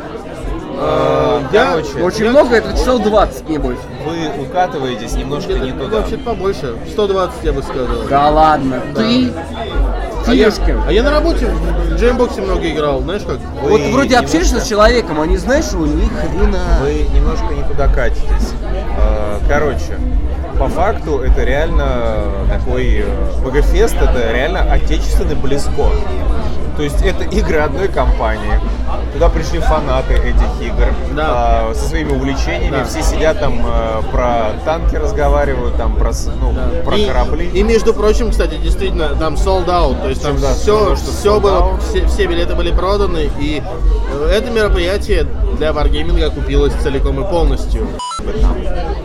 Э, 0.76 1.40
я- 1.52 1.66
короче, 1.70 2.02
Очень 2.02 2.24
я- 2.26 2.30
много, 2.30 2.56
это 2.56 2.72
часов 2.72 3.02
20, 3.02 3.48
небось. 3.48 3.78
Вы 4.06 4.42
укатываетесь 4.44 5.12
немножко 5.14 5.52
не 5.52 5.72
туда. 5.72 5.98
вообще 5.98 6.16
побольше. 6.18 6.76
120 6.92 7.44
я 7.44 7.52
бы 7.52 7.62
сказал. 7.62 7.86
Да 8.08 8.30
ладно, 8.30 8.80
ты 8.94 9.32
А 10.26 10.34
я, 10.34 10.50
а 10.86 10.92
я 10.92 11.02
на 11.02 11.10
работе 11.10 11.46
в 11.46 11.94
джеймбоксе 11.96 12.40
много 12.40 12.68
играл, 12.70 13.02
знаешь 13.02 13.22
как? 13.22 13.38
Вы 13.62 13.70
Вот 13.70 13.80
вроде 13.80 13.88
немножко- 13.90 14.18
общаешься 14.20 14.60
с 14.60 14.66
человеком, 14.68 15.20
а 15.20 15.26
не 15.26 15.36
знаешь, 15.36 15.72
у 15.74 15.84
них 15.84 16.10
хрена. 16.12 16.60
Вы 16.82 17.06
немножко 17.14 17.52
не 17.54 17.62
туда 17.62 17.88
катитесь. 17.88 18.52
Э, 18.98 19.38
Короче, 19.48 19.98
по 20.58 20.68
факту 20.68 21.18
это 21.18 21.44
реально 21.44 22.24
такой 22.48 23.04
э, 23.04 23.04
БГФест, 23.44 23.96
это 23.96 24.32
реально 24.32 24.60
отечественный 24.72 25.34
близко. 25.34 25.70
То 26.76 26.82
есть 26.82 27.00
это 27.02 27.24
игры 27.24 27.58
одной 27.58 27.88
компании. 27.88 28.60
Туда 29.12 29.28
пришли 29.28 29.60
фанаты 29.60 30.14
этих 30.14 30.60
игр 30.60 30.86
Да. 31.14 31.68
а, 31.70 31.74
со 31.74 31.88
своими 31.88 32.10
увлечениями. 32.12 32.78
Да. 32.78 32.84
Все 32.84 33.02
сидят 33.02 33.38
там 33.38 33.64
э, 33.64 34.02
про 34.10 34.52
танки 34.64 34.96
разговаривают, 34.96 35.76
там 35.76 35.94
про, 35.96 36.10
ну, 36.40 36.54
про 36.84 36.96
и, 36.96 37.06
корабли. 37.06 37.48
И 37.54 37.62
между 37.62 37.94
прочим, 37.94 38.30
кстати, 38.32 38.56
действительно, 38.56 39.14
там 39.14 39.34
sold 39.34 39.66
out, 39.66 40.02
то 40.02 40.08
есть 40.08 40.22
там 40.22 40.40
да, 40.40 40.52
все, 40.54 40.96
что 40.96 41.12
все 41.12 41.38
было, 41.38 41.78
все, 41.78 42.06
все 42.08 42.26
билеты 42.26 42.56
были 42.56 42.72
проданы, 42.72 43.30
и 43.38 43.62
э, 44.12 44.30
это 44.36 44.50
мероприятие 44.50 45.28
для 45.58 45.72
варгейминга 45.72 46.30
купилось 46.30 46.72
целиком 46.82 47.20
и 47.24 47.30
полностью. 47.30 47.86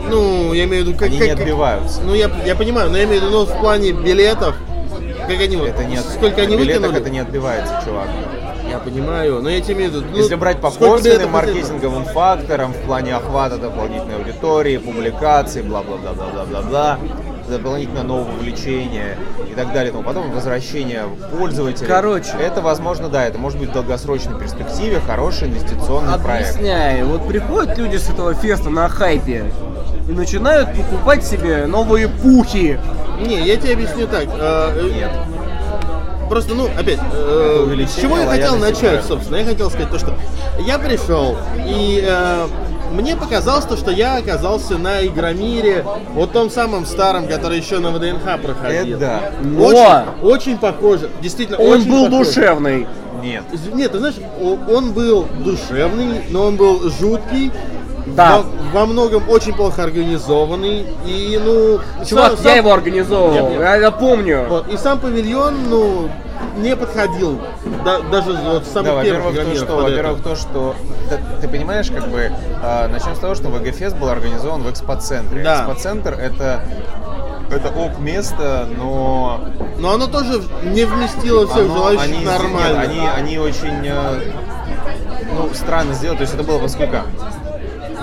Ну, 0.08 0.52
я 0.52 0.64
имею 0.64 0.84
в 0.84 0.88
виду, 0.88 0.98
как... 0.98 1.08
Они 1.08 1.18
как- 1.18 1.26
не 1.26 1.32
отбиваются. 1.32 2.00
Ну, 2.04 2.14
я, 2.14 2.28
я 2.44 2.56
понимаю, 2.56 2.90
но 2.90 2.96
я 2.96 3.04
имею 3.04 3.20
в 3.20 3.24
виду, 3.26 3.38
ну, 3.38 3.44
в 3.44 3.60
плане 3.60 3.92
билетов, 3.92 4.56
как 5.26 5.40
они 5.40 5.56
вот, 5.56 5.68
Это 5.68 5.84
нет. 5.84 6.04
сколько 6.04 6.42
они 6.42 6.56
билетах 6.56 6.82
выкинули. 6.82 7.00
это 7.00 7.10
не 7.10 7.18
отбивается, 7.20 7.82
чувак. 7.84 8.08
Я 8.68 8.78
понимаю, 8.78 9.42
но 9.42 9.50
я 9.50 9.60
тебе 9.60 9.74
имею 9.74 9.90
в 9.90 9.94
виду, 9.94 10.06
ну, 10.12 10.16
Если 10.16 10.34
брать 10.36 10.60
по 10.60 10.70
косвенным 10.70 11.30
маркетинговым 11.30 12.04
факторам 12.04 12.72
в 12.72 12.76
плане 12.86 13.16
охвата 13.16 13.58
дополнительной 13.58 14.16
аудитории, 14.16 14.76
публикаций, 14.76 15.62
бла-бла-бла-бла-бла-бла, 15.62 16.98
дополнительно 17.48 18.04
нового 18.04 18.30
увлечения 18.30 19.18
и 19.50 19.54
так 19.54 19.72
далее, 19.72 19.90
тому 19.90 20.04
потом 20.04 20.30
возвращение 20.30 21.04
пользователей. 21.36 21.88
Короче. 21.88 22.30
это 22.38 22.60
возможно, 22.60 23.08
да, 23.08 23.26
это 23.26 23.38
может 23.38 23.58
быть 23.58 23.70
в 23.70 23.72
долгосрочной 23.72 24.38
перспективе 24.38 25.00
хороший 25.04 25.48
инвестиционный 25.48 26.18
проект. 26.20 26.50
Объясняю, 26.50 27.06
вот 27.06 27.26
приходят 27.26 27.76
люди 27.76 27.96
с 27.96 28.08
этого 28.08 28.34
феста 28.34 28.70
на 28.70 28.88
хайпе 28.88 29.52
и 30.08 30.12
начинают 30.12 30.70
покупать 30.74 31.24
себе 31.24 31.66
новые 31.66 32.08
пухи. 32.08 32.78
Не, 33.20 33.40
я 33.46 33.56
тебе 33.56 33.74
объясню 33.74 34.06
так. 34.06 34.24
э, 34.24 34.72
э, 34.76 34.90
Нет. 34.94 35.10
Просто, 36.28 36.54
ну, 36.54 36.68
опять, 36.78 36.98
э, 37.12 37.86
с 37.88 38.00
чего 38.00 38.18
я 38.18 38.26
хотел 38.26 38.56
начать, 38.56 39.04
собственно? 39.04 39.38
Я 39.38 39.44
хотел 39.44 39.68
сказать 39.68 39.90
то, 39.90 39.98
что 39.98 40.14
я 40.64 40.78
пришел, 40.78 41.36
и 41.66 42.04
э, 42.06 42.46
мне 42.92 43.16
показалось 43.16 43.64
то, 43.64 43.76
что 43.76 43.90
я 43.90 44.16
оказался 44.18 44.78
на 44.78 45.04
Игромире, 45.04 45.84
вот 46.14 46.30
том 46.32 46.48
самом 46.50 46.86
старом, 46.86 47.26
который 47.26 47.58
еще 47.58 47.78
на 47.80 47.90
ВДНХ 47.90 48.40
проходил. 48.42 48.96
Это 48.96 48.98
да. 48.98 49.20
Но 49.42 49.64
Очень, 49.64 50.22
очень 50.22 50.58
похоже, 50.58 51.10
действительно, 51.20 51.58
он 51.58 51.80
очень 51.80 51.90
был 51.90 52.04
похоже. 52.06 52.24
душевный. 52.30 52.86
Нет. 53.22 53.42
Нет, 53.74 53.92
ты 53.92 53.98
знаешь, 53.98 54.14
он 54.40 54.92
был 54.92 55.26
душевный, 55.44 56.22
но 56.30 56.46
он 56.46 56.56
был 56.56 56.88
жуткий, 56.90 57.50
Да. 58.06 58.42
во, 58.72 58.80
во 58.80 58.86
многом 58.86 59.28
очень 59.28 59.52
плохо 59.54 59.82
организованный, 59.84 60.86
и, 61.06 61.40
ну... 61.44 61.80
Чувак, 62.06 62.32
сам- 62.32 62.36
я 62.44 62.50
сам- 62.50 62.56
его 62.58 62.72
организовывал, 62.72 63.32
Нет, 63.32 63.50
нет. 63.50 63.60
я, 63.60 63.76
я 63.76 63.90
помню. 63.90 64.46
Вот, 64.48 64.68
и 64.72 64.76
сам 64.76 64.98
павильон, 64.98 65.54
ну, 65.68 66.08
не 66.56 66.74
подходил. 66.76 67.40
Да- 67.84 68.00
даже 68.10 68.32
вот 68.32 68.64
с 68.64 68.70
самых 68.72 68.94
Да, 68.96 69.02
первых 69.02 69.24
во-первых, 69.26 69.52
то, 69.58 69.64
что, 69.64 69.76
во-первых, 69.76 70.22
то, 70.22 70.36
что 70.36 70.74
ты, 71.08 71.18
ты 71.42 71.48
понимаешь, 71.48 71.90
как 71.90 72.08
бы 72.08 72.30
э, 72.62 72.86
начнем 72.88 73.14
с 73.14 73.18
того, 73.18 73.34
что 73.34 73.48
ВГФест 73.48 73.96
был 73.96 74.08
организован 74.08 74.62
в 74.62 74.70
экспоцентре. 74.70 75.42
Да. 75.42 75.60
Экспоцентр 75.60 76.14
это 76.14 76.64
это 77.50 77.68
ок 77.68 77.98
место, 77.98 78.68
но 78.78 79.40
Но 79.78 79.92
оно 79.94 80.06
тоже 80.06 80.40
не 80.62 80.84
вместило 80.84 81.46
всех 81.48 81.64
оно- 81.64 81.74
желающих 81.76 82.04
они, 82.04 82.24
нормально. 82.24 82.86
нет, 82.86 82.88
они, 82.88 83.00
они 83.16 83.38
очень 83.38 83.82
э, 83.84 84.30
ну, 85.34 85.50
странно 85.54 85.92
сделали. 85.94 86.18
То 86.18 86.22
есть 86.22 86.34
это 86.34 86.44
было 86.44 86.58
во 86.58 86.68
сколько? 86.68 87.02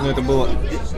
Ну, 0.00 0.08
это 0.08 0.22
был 0.22 0.46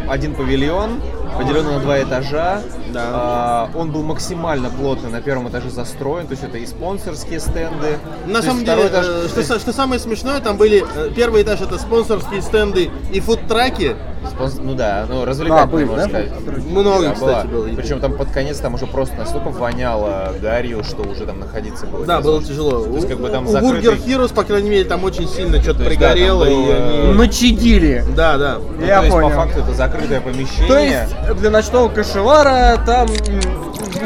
один 0.08 0.34
павильон, 0.34 1.00
поделенный 1.36 1.74
на 1.74 1.80
два 1.80 2.02
этажа. 2.02 2.60
Да. 2.92 3.02
А, 3.12 3.70
он 3.74 3.90
был 3.90 4.02
максимально 4.02 4.70
плотно 4.70 5.08
на 5.08 5.20
первом 5.20 5.48
этаже 5.48 5.70
застроен, 5.70 6.26
то 6.26 6.32
есть 6.32 6.44
это 6.44 6.58
и 6.58 6.66
спонсорские 6.66 7.40
стенды. 7.40 7.98
На 8.26 8.42
самом 8.42 8.60
есть 8.62 8.66
деле, 8.66 8.82
этаж- 8.88 9.26
э, 9.36 9.42
что, 9.42 9.58
что 9.58 9.72
самое 9.72 10.00
смешное, 10.00 10.40
там 10.40 10.56
были 10.56 10.84
э, 10.96 11.10
первый 11.14 11.42
этаж 11.42 11.60
это 11.60 11.78
спонсорские 11.78 12.42
стенды 12.42 12.90
и 13.12 13.20
фудтраки. 13.20 13.96
Спонс- 14.36 14.60
Ну 14.62 14.74
да, 14.74 15.06
ну 15.08 15.24
развлекательные, 15.24 15.72
были, 15.72 15.84
можно 15.86 16.02
да, 16.04 16.08
сказать. 16.10 16.66
Много, 16.66 17.04
Да, 17.06 17.12
кстати, 17.14 17.46
была. 17.46 17.64
было. 17.64 17.74
Причем 17.74 18.00
там 18.00 18.12
под 18.18 18.30
конец 18.30 18.58
там 18.58 18.74
уже 18.74 18.86
просто 18.86 19.16
настолько 19.16 19.48
воняло 19.48 20.34
гарью, 20.42 20.84
что 20.84 21.02
уже 21.02 21.24
там 21.24 21.40
находиться 21.40 21.86
было. 21.86 22.04
Да, 22.04 22.20
было 22.20 22.42
тяжело. 22.42 22.84
То 22.84 22.94
есть, 22.96 23.08
как 23.08 23.18
бы 23.18 23.30
там 23.30 23.46
у 23.46 23.50
закрытый- 23.50 23.94
Burger 23.94 24.04
Heroes, 24.06 24.34
по 24.34 24.44
крайней 24.44 24.68
мере, 24.68 24.84
там 24.84 25.04
очень 25.04 25.26
сильно 25.26 25.60
что-то 25.62 25.84
То 25.84 25.88
есть, 25.88 25.98
да, 26.00 26.10
пригорело. 26.10 26.44
и 26.44 26.54
было, 26.54 26.74
они- 26.76 27.12
Начадили. 27.14 28.04
Да, 28.14 28.36
да. 28.36 28.56
Ну, 28.58 28.84
Я 28.84 28.98
то 28.98 29.04
есть, 29.06 29.16
понял. 29.16 29.28
по 29.30 29.34
факту 29.36 29.60
это 29.60 29.72
закрытое 29.74 30.20
помещение. 30.20 30.68
То 30.68 30.78
есть 30.78 31.40
для 31.40 31.50
ночного 31.50 31.88
кошевара 31.88 32.78
там 32.84 33.08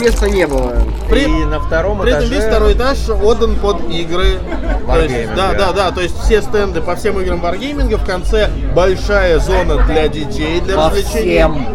места 0.00 0.28
не 0.28 0.46
было. 0.46 0.74
при- 1.08 1.24
и 1.24 1.44
на 1.44 1.60
втором 1.60 2.00
При 2.00 2.10
этом 2.10 2.24
этаже... 2.24 2.34
весь 2.34 2.44
второй 2.44 2.72
этаж 2.74 2.98
отдан 3.08 3.56
под 3.56 3.88
игры. 3.90 4.38
Есть, 5.08 5.34
да, 5.34 5.52
да. 5.54 5.72
да. 5.72 5.90
То 5.92 6.00
есть 6.00 6.18
все 6.22 6.42
стенды 6.42 6.80
по 6.80 6.94
всем 6.96 7.20
играм 7.20 7.44
Wargaming, 7.44 7.96
в 7.96 8.04
конце 8.06 8.50
большая 8.74 9.38
зона 9.38 9.84
для 9.86 10.08
детей, 10.08 10.60
для 10.60 10.76
По 10.76 10.86
развлечений. 10.86 11.30
всем 11.34 11.66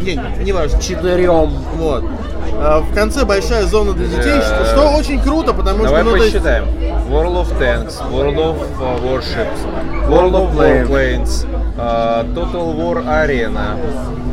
Не, 0.00 0.20
не 0.44 0.52
важно. 0.52 0.80
четырем. 0.80 1.50
Вот. 1.76 2.04
А, 2.54 2.80
В 2.80 2.94
конце 2.94 3.24
большая 3.24 3.64
зона 3.66 3.92
для 3.92 4.06
детей, 4.06 4.40
что, 4.40 4.64
что 4.66 4.90
очень 4.96 5.20
круто, 5.20 5.52
потому 5.52 5.84
Давай 5.84 6.02
что 6.02 6.10
ну, 6.10 6.16
то 6.16 6.22
есть, 6.22 6.32
посчитаем. 6.32 6.64
World 7.10 7.36
of 7.42 7.58
Tanks, 7.58 7.94
World 8.10 8.36
of 8.36 8.56
uh, 8.80 9.02
Warships, 9.02 10.08
World 10.08 10.32
of 10.34 10.54
Warplanes. 10.54 11.46
Uh, 11.76 12.22
Total 12.34 12.74
War 12.76 13.02
Arena, 13.06 13.76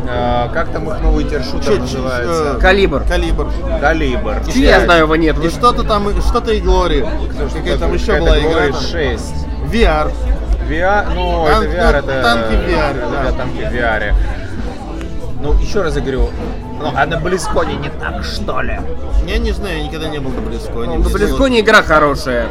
uh, 0.05 0.53
как 0.53 0.69
там 0.69 0.89
их 0.89 1.01
новый 1.01 1.23
тершутер 1.23 1.73
Чуть- 1.73 1.79
называется? 1.81 2.55
э, 2.57 2.59
Калибр. 2.59 3.03
калибр. 3.07 3.47
Калибр. 3.81 4.35
Че 4.53 4.59
я 4.59 4.79
знаю 4.81 5.03
его 5.05 5.15
нет? 5.15 5.37
И 5.43 5.49
что-то 5.49 5.83
там, 5.83 6.09
что-то 6.21 6.51
и 6.51 6.59
Глори. 6.59 7.05
Какая 7.55 7.77
там 7.77 7.93
еще 7.93 8.19
была 8.19 8.37
Glory 8.37 8.69
игра. 8.69 8.79
6. 8.79 9.23
VR. 9.71 10.11
VR, 10.69 11.05
ну, 11.15 11.47
Танк- 11.47 11.63
это 11.69 11.73
VR, 11.73 12.03
ну, 12.05 12.11
это... 12.11 12.21
танки 12.21 12.53
VR, 12.53 13.11
да. 13.11 13.23
да. 13.23 13.31
танки 13.37 13.61
VR. 13.73 14.13
Ну, 15.41 15.53
еще 15.53 15.81
раз 15.81 15.95
я 15.95 16.01
говорю, 16.01 16.29
ну, 16.79 16.91
а 16.95 17.05
на 17.05 17.17
Близконе 17.19 17.75
не 17.75 17.89
так, 17.89 18.23
что 18.23 18.61
ли? 18.61 18.79
Я 19.27 19.37
не 19.37 19.51
знаю, 19.51 19.77
я 19.77 19.83
никогда 19.83 20.07
не 20.09 20.19
был 20.19 20.31
на 20.31 20.41
Близконе. 20.41 20.97
Ну, 20.97 21.03
на 21.03 21.09
Близконе 21.09 21.59
игра 21.61 21.81
хорошая. 21.83 22.47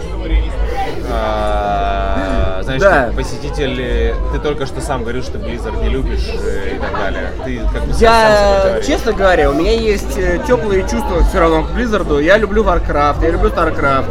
А, 1.11 2.61
Знаешь, 2.63 2.83
Да. 2.83 3.09
ты 3.09 3.17
посетитель, 3.17 4.15
ты 4.33 4.39
только 4.41 4.67
что 4.67 4.81
сам 4.83 5.03
говорил, 5.03 5.23
что 5.23 5.39
Blizzard 5.39 5.83
не 5.83 5.89
любишь 5.89 6.29
э, 6.35 6.77
и 6.77 6.79
так 6.79 6.93
далее. 6.93 7.31
Ты 7.45 7.61
как 7.73 7.85
бы 7.87 7.95
Я, 7.99 8.81
честно 8.87 9.13
говоря, 9.13 9.51
у 9.51 9.55
меня 9.55 9.73
есть 9.73 10.19
э, 10.19 10.39
теплые 10.47 10.83
чувства 10.83 11.25
все 11.25 11.41
равно 11.41 11.63
к 11.65 11.71
Близзарду. 11.71 12.19
Я 12.19 12.37
люблю 12.37 12.63
Warcraft, 12.65 13.23
я 13.23 13.31
люблю 13.31 13.49
StarCraft. 13.49 14.05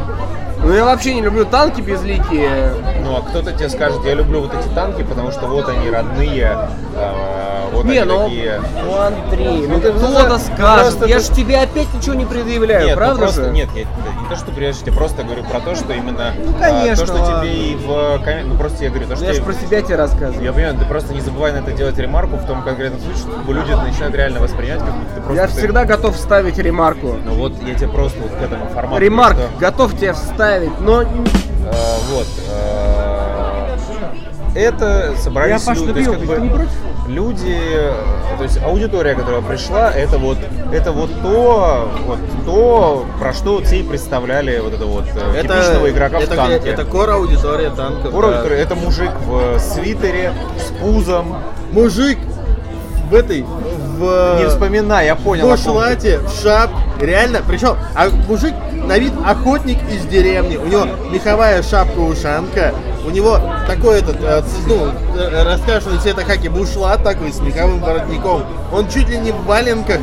Но 0.64 0.74
я 0.74 0.86
вообще 0.86 1.14
не 1.14 1.22
люблю 1.22 1.46
танки 1.46 1.82
безликие. 1.82 2.74
Ну, 3.04 3.16
а 3.18 3.22
кто-то 3.22 3.52
тебе 3.54 3.70
скажет, 3.70 4.00
я 4.06 4.16
люблю 4.16 4.42
вот 4.42 4.54
эти 4.54 4.68
танки, 4.74 5.04
потому 5.04 5.32
что 5.32 5.48
вот 5.48 5.70
они 5.70 5.90
родные, 5.90 6.58
э, 6.96 7.70
вот 7.72 7.86
Не, 7.86 8.00
они 8.00 8.12
ну, 8.12 8.24
такие. 8.26 8.62
ну, 8.84 8.98
Андрей, 9.00 9.68
ну 9.68 9.76
Ну, 9.76 9.80
ты 9.82 9.92
кто-то 9.94 10.28
ну, 10.28 10.38
скажет. 10.40 10.58
просто 10.58 11.06
Я 11.06 11.18
ты- 11.20 11.24
ж 11.24 11.28
тебе 11.36 11.62
опять 11.62 11.94
ничего 11.94 12.16
не 12.16 12.26
предъявляю, 12.26 12.86
Нет, 12.88 12.96
ну 12.96 12.98
правда 13.02 13.20
просто, 13.22 13.44
же? 13.46 13.50
нет, 13.52 13.70
я 13.76 13.82
не 13.84 14.30
то, 14.30 14.36
что 14.36 14.52
приезжаешь, 14.52 14.86
я 14.86 14.92
просто 14.94 15.24
говорю 15.24 15.44
про 15.44 15.60
то, 15.62 15.76
что 15.76 15.94
именно 15.94 16.34
а, 16.34 16.60
конечно, 16.60 17.06
то, 17.06 17.14
что 17.14 17.22
ладно. 17.24 17.42
тебе 17.42 17.54
и 17.56 17.76
в 17.76 17.90
коммен- 18.26 18.48
ну 18.48 18.58
просто 18.58 18.84
я 18.84 18.90
говорю, 18.90 19.06
то, 19.06 19.12
Ну, 19.12 19.16
что 19.18 19.26
я 19.26 19.34
же 19.34 19.42
про 19.44 19.54
себя 19.54 19.82
тебе 19.82 19.96
рассказываю. 19.96 20.44
Я 20.44 20.52
понимаю, 20.54 20.76
ты 20.78 20.86
просто 20.86 21.14
не 21.14 21.22
забывай 21.22 21.54
на 21.54 21.58
это 21.58 21.72
делать 21.72 21.98
ремарку 21.98 22.36
в 22.36 22.46
том 22.46 22.62
конкретном 22.64 23.00
случае, 23.02 23.20
чтобы 23.22 23.54
люди 23.54 23.72
начинают 23.72 24.16
реально 24.16 24.40
воспринимать, 24.42 24.80
как 24.80 24.94
будто 24.94 25.16
ты 25.16 25.22
просто... 25.22 25.36
Я 25.36 25.48
ты- 25.48 25.54
всегда 25.58 25.86
готов 25.86 26.16
вставить 26.16 26.58
ремарку. 26.58 27.16
Ну 27.24 27.34
вот 27.36 27.54
я 27.66 27.76
тебе 27.76 27.88
просто 27.90 28.20
вот 28.22 28.32
к 28.32 28.42
этому 28.42 28.68
формату... 28.70 29.00
Ремарк, 29.02 29.38
что, 29.38 29.48
готов 29.60 29.94
тебе 29.98 30.14
вставить, 30.14 30.47
но 30.80 31.02
э, 31.02 31.06
вот. 32.12 32.28
э, 32.50 32.98
это 34.56 35.14
собрались 35.18 35.68
Я, 35.68 35.74
люди, 35.74 35.94
то 35.94 36.00
есть, 36.00 36.12
как 36.12 36.20
бы, 36.20 36.68
люди, 37.08 37.58
э, 37.60 37.94
то 38.38 38.44
есть 38.44 38.62
аудитория, 38.64 39.14
которая 39.14 39.42
пришла, 39.42 39.92
это 39.92 40.18
вот, 40.18 40.38
это 40.72 40.92
вот 40.92 41.10
то, 41.22 41.90
вот 42.06 42.20
то, 42.46 43.06
про 43.20 43.34
что 43.34 43.62
все 43.62 43.80
и 43.80 43.84
представляли 43.84 44.60
вот 44.60 44.74
это 44.74 44.86
вот 44.86 45.06
э, 45.16 45.42
типичного 45.42 45.90
игрока 45.90 46.20
это, 46.20 46.34
в 46.34 46.36
танке. 46.36 46.70
Это 46.70 46.86
кор 46.86 47.10
аудитория 47.10 47.70
танков. 47.70 48.14
Ура, 48.14 48.30
да. 48.30 48.38
который- 48.38 48.60
это 48.60 48.76
мужик 48.76 49.12
в 49.26 49.60
свитере 49.60 50.34
с 50.58 50.72
пузом. 50.82 51.38
Мужик 51.72 52.18
в 53.10 53.14
этой, 53.14 53.44
в... 53.44 54.40
Не 54.40 54.48
вспоминай, 54.50 55.06
я 55.06 55.16
понял. 55.16 55.48
в 55.48 55.52
бушлате, 55.52 56.20
в 56.20 56.42
шап, 56.42 56.72
реально, 57.00 57.42
причем, 57.48 57.78
а 57.96 58.10
мужик 58.28 58.54
на 58.88 58.98
вид 58.98 59.14
охотник 59.26 59.78
из 59.92 60.06
деревни, 60.06 60.56
у 60.58 60.66
него 60.66 60.86
меховая 61.12 61.62
шапка-ушанка, 61.62 62.74
у 63.06 63.10
него 63.10 63.40
такой 63.68 64.00
этот, 64.00 64.18
э, 64.22 64.42
ну, 64.68 64.88
э, 65.18 65.44
раскрашенный 65.44 66.00
цвета 66.00 66.24
хаки 66.24 66.48
бушлат 66.48 67.04
такой 67.04 67.32
с 67.34 67.40
меховым 67.40 67.80
воротником, 67.82 68.44
он 68.72 68.88
чуть 68.90 69.10
ли 69.10 69.18
не 69.18 69.32
в 69.32 69.44
валенках, 69.46 70.00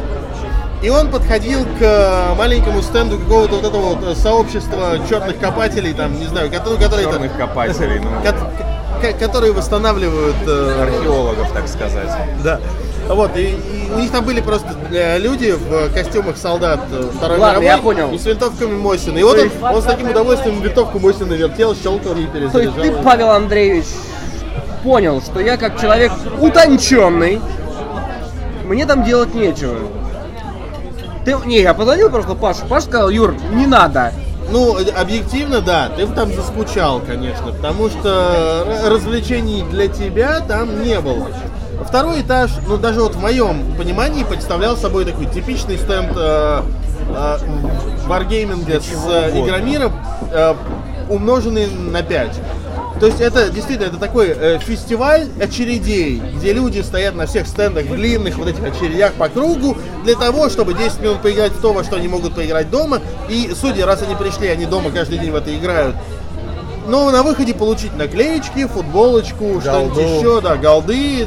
и 0.82 0.90
он 0.90 1.10
подходил 1.10 1.64
к 1.64 1.80
э, 1.80 2.34
маленькому 2.36 2.82
стенду 2.82 3.18
какого-то 3.18 3.56
вот 3.56 3.64
этого 3.64 3.94
вот 3.94 4.16
сообщества 4.18 4.98
черных 5.08 5.38
копателей, 5.38 5.94
там, 5.94 6.18
не 6.18 6.26
знаю, 6.26 6.50
которые, 6.50 6.78
которые, 6.80 7.06
Черных 7.10 7.36
копателей, 7.38 8.00
ну, 8.00 8.08
ко- 8.22 9.02
ко- 9.12 9.18
которые 9.18 9.52
восстанавливают 9.54 10.36
э, 10.46 10.82
археологов, 10.82 11.50
так 11.52 11.68
сказать. 11.68 12.08
да. 12.42 12.60
Вот, 13.08 13.36
и, 13.36 13.50
и 13.50 13.92
у 13.94 13.98
них 13.98 14.10
там 14.10 14.24
были 14.24 14.40
просто 14.40 14.68
э, 14.90 15.18
люди 15.18 15.52
в 15.52 15.92
костюмах 15.92 16.36
солдат 16.36 16.80
э, 16.90 17.10
Второй 17.16 17.38
Ладно, 17.38 17.60
мировой 17.60 17.66
я 17.66 17.78
понял. 17.78 18.12
и 18.14 18.18
с 18.18 18.24
винтовками 18.24 18.74
Мосина. 18.76 19.18
И 19.18 19.22
вот 19.22 19.38
он, 19.38 19.50
он 19.74 19.82
с 19.82 19.84
таким 19.84 20.10
удовольствием 20.10 20.60
винтовку 20.62 20.98
Мосина 20.98 21.34
вертел, 21.34 21.74
щелкал 21.76 22.14
и 22.14 22.26
То 22.50 22.58
есть 22.58 22.74
ты, 22.76 22.92
Павел 23.02 23.30
Андреевич, 23.30 23.86
понял, 24.82 25.20
что 25.20 25.40
я 25.40 25.56
как 25.56 25.80
человек 25.80 26.12
утонченный, 26.40 27.40
мне 28.64 28.86
там 28.86 29.04
делать 29.04 29.34
нечего. 29.34 29.76
Ты, 31.24 31.36
не, 31.46 31.60
я 31.62 31.72
позвонил 31.74 32.10
просто 32.10 32.34
Пашу. 32.34 32.66
Паша 32.68 32.86
сказал, 32.86 33.08
Юр, 33.08 33.34
не 33.52 33.66
надо. 33.66 34.12
Ну, 34.50 34.78
э, 34.78 34.90
объективно, 34.90 35.60
да, 35.62 35.88
ты 35.96 36.06
там 36.06 36.32
заскучал, 36.32 37.00
конечно, 37.00 37.46
потому 37.52 37.88
что 37.88 38.64
р- 38.66 38.92
развлечений 38.92 39.62
для 39.70 39.88
тебя 39.88 40.40
там 40.40 40.82
не 40.82 41.00
было. 41.00 41.28
Второй 41.82 42.22
этаж, 42.22 42.50
ну 42.66 42.76
даже 42.76 43.00
вот 43.00 43.14
в 43.14 43.20
моем 43.20 43.74
понимании, 43.76 44.24
представлял 44.24 44.76
собой 44.76 45.04
такой 45.04 45.26
типичный 45.26 45.76
стенд 45.76 46.12
э, 46.16 46.62
э, 47.08 47.38
варгейминга 48.06 48.80
с 48.80 48.86
э, 49.08 49.40
игромиром, 49.40 49.92
э, 50.30 50.54
умноженный 51.08 51.66
на 51.66 52.02
5. 52.02 52.40
То 53.00 53.06
есть 53.06 53.20
это 53.20 53.50
действительно 53.50 53.86
это 53.88 53.98
такой 53.98 54.28
э, 54.28 54.58
фестиваль 54.60 55.28
очередей, 55.40 56.22
где 56.36 56.52
люди 56.52 56.80
стоят 56.80 57.14
на 57.14 57.26
всех 57.26 57.46
стендах 57.46 57.86
в 57.86 57.94
длинных 57.94 58.36
вот 58.38 58.48
этих 58.48 58.62
очередях 58.62 59.14
по 59.14 59.28
кругу 59.28 59.76
для 60.04 60.14
того, 60.14 60.48
чтобы 60.48 60.74
10 60.74 61.00
минут 61.00 61.20
поиграть 61.20 61.52
в 61.52 61.60
то, 61.60 61.72
во 61.72 61.82
что 61.82 61.96
они 61.96 62.08
могут 62.08 62.34
поиграть 62.34 62.70
дома. 62.70 63.00
И 63.28 63.52
судьи, 63.60 63.82
раз 63.82 64.02
они 64.02 64.14
пришли, 64.14 64.48
они 64.48 64.66
дома 64.66 64.90
каждый 64.90 65.18
день 65.18 65.32
в 65.32 65.34
это 65.34 65.54
играют. 65.54 65.96
Но 66.86 67.10
на 67.10 67.22
выходе 67.22 67.54
получить 67.54 67.96
наклеечки, 67.96 68.66
футболочку, 68.66 69.60
что-нибудь 69.60 69.98
еще, 69.98 70.40
да, 70.40 70.56
голды. 70.56 71.26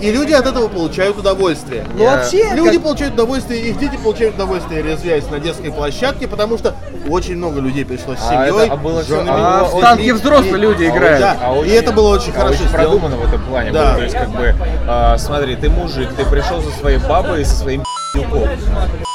И 0.00 0.10
люди 0.12 0.32
от 0.32 0.46
этого 0.46 0.68
получают 0.68 1.18
удовольствие. 1.18 1.84
Ну 1.94 2.02
Я- 2.04 2.16
вообще, 2.16 2.44
Люди 2.54 2.74
как- 2.76 2.82
получают 2.84 3.14
удовольствие, 3.14 3.60
их 3.68 3.78
дети 3.78 3.96
получают 3.96 4.34
удовольствие, 4.36 4.82
резвясь 4.82 5.28
на 5.30 5.38
детской 5.40 5.70
площадке, 5.72 6.28
потому 6.28 6.56
что 6.58 6.74
очень 7.08 7.36
много 7.36 7.60
людей 7.60 7.84
пришло 7.84 8.14
с 8.14 8.18
А 8.28 8.30
семьей. 8.46 8.64
это- 8.64 8.72
а 8.72 8.76
было 8.76 9.02
всё- 9.02 9.16
женами. 9.16 9.30
а 9.40 9.64
в 9.64 9.80
танки 9.80 10.10
взрослые 10.10 10.54
и- 10.54 10.60
люди 10.60 10.84
а, 10.84 10.88
играют. 10.90 11.20
да, 11.20 11.36
А 11.40 11.56
и 11.64 11.70
это 11.70 11.92
было 11.92 12.14
очень 12.14 12.30
а 12.32 12.40
хорошо 12.40 12.54
очень 12.54 12.68
сделано. 12.68 12.88
продумано 12.88 13.16
в 13.16 13.28
этом 13.28 13.42
плане. 13.44 13.72
Да. 13.72 13.84
было. 13.86 13.94
То 13.96 14.02
есть, 14.02 14.14
как 14.16 14.28
бы, 14.30 14.54
а, 14.86 15.18
смотри, 15.18 15.56
ты 15.56 15.68
мужик, 15.70 16.08
ты 16.16 16.24
пришел 16.24 16.62
со 16.62 16.70
своей 16.78 16.98
бабой 16.98 17.42
и 17.42 17.44
со 17.44 17.54
своим 17.56 17.82
пи***юком. 18.14 18.48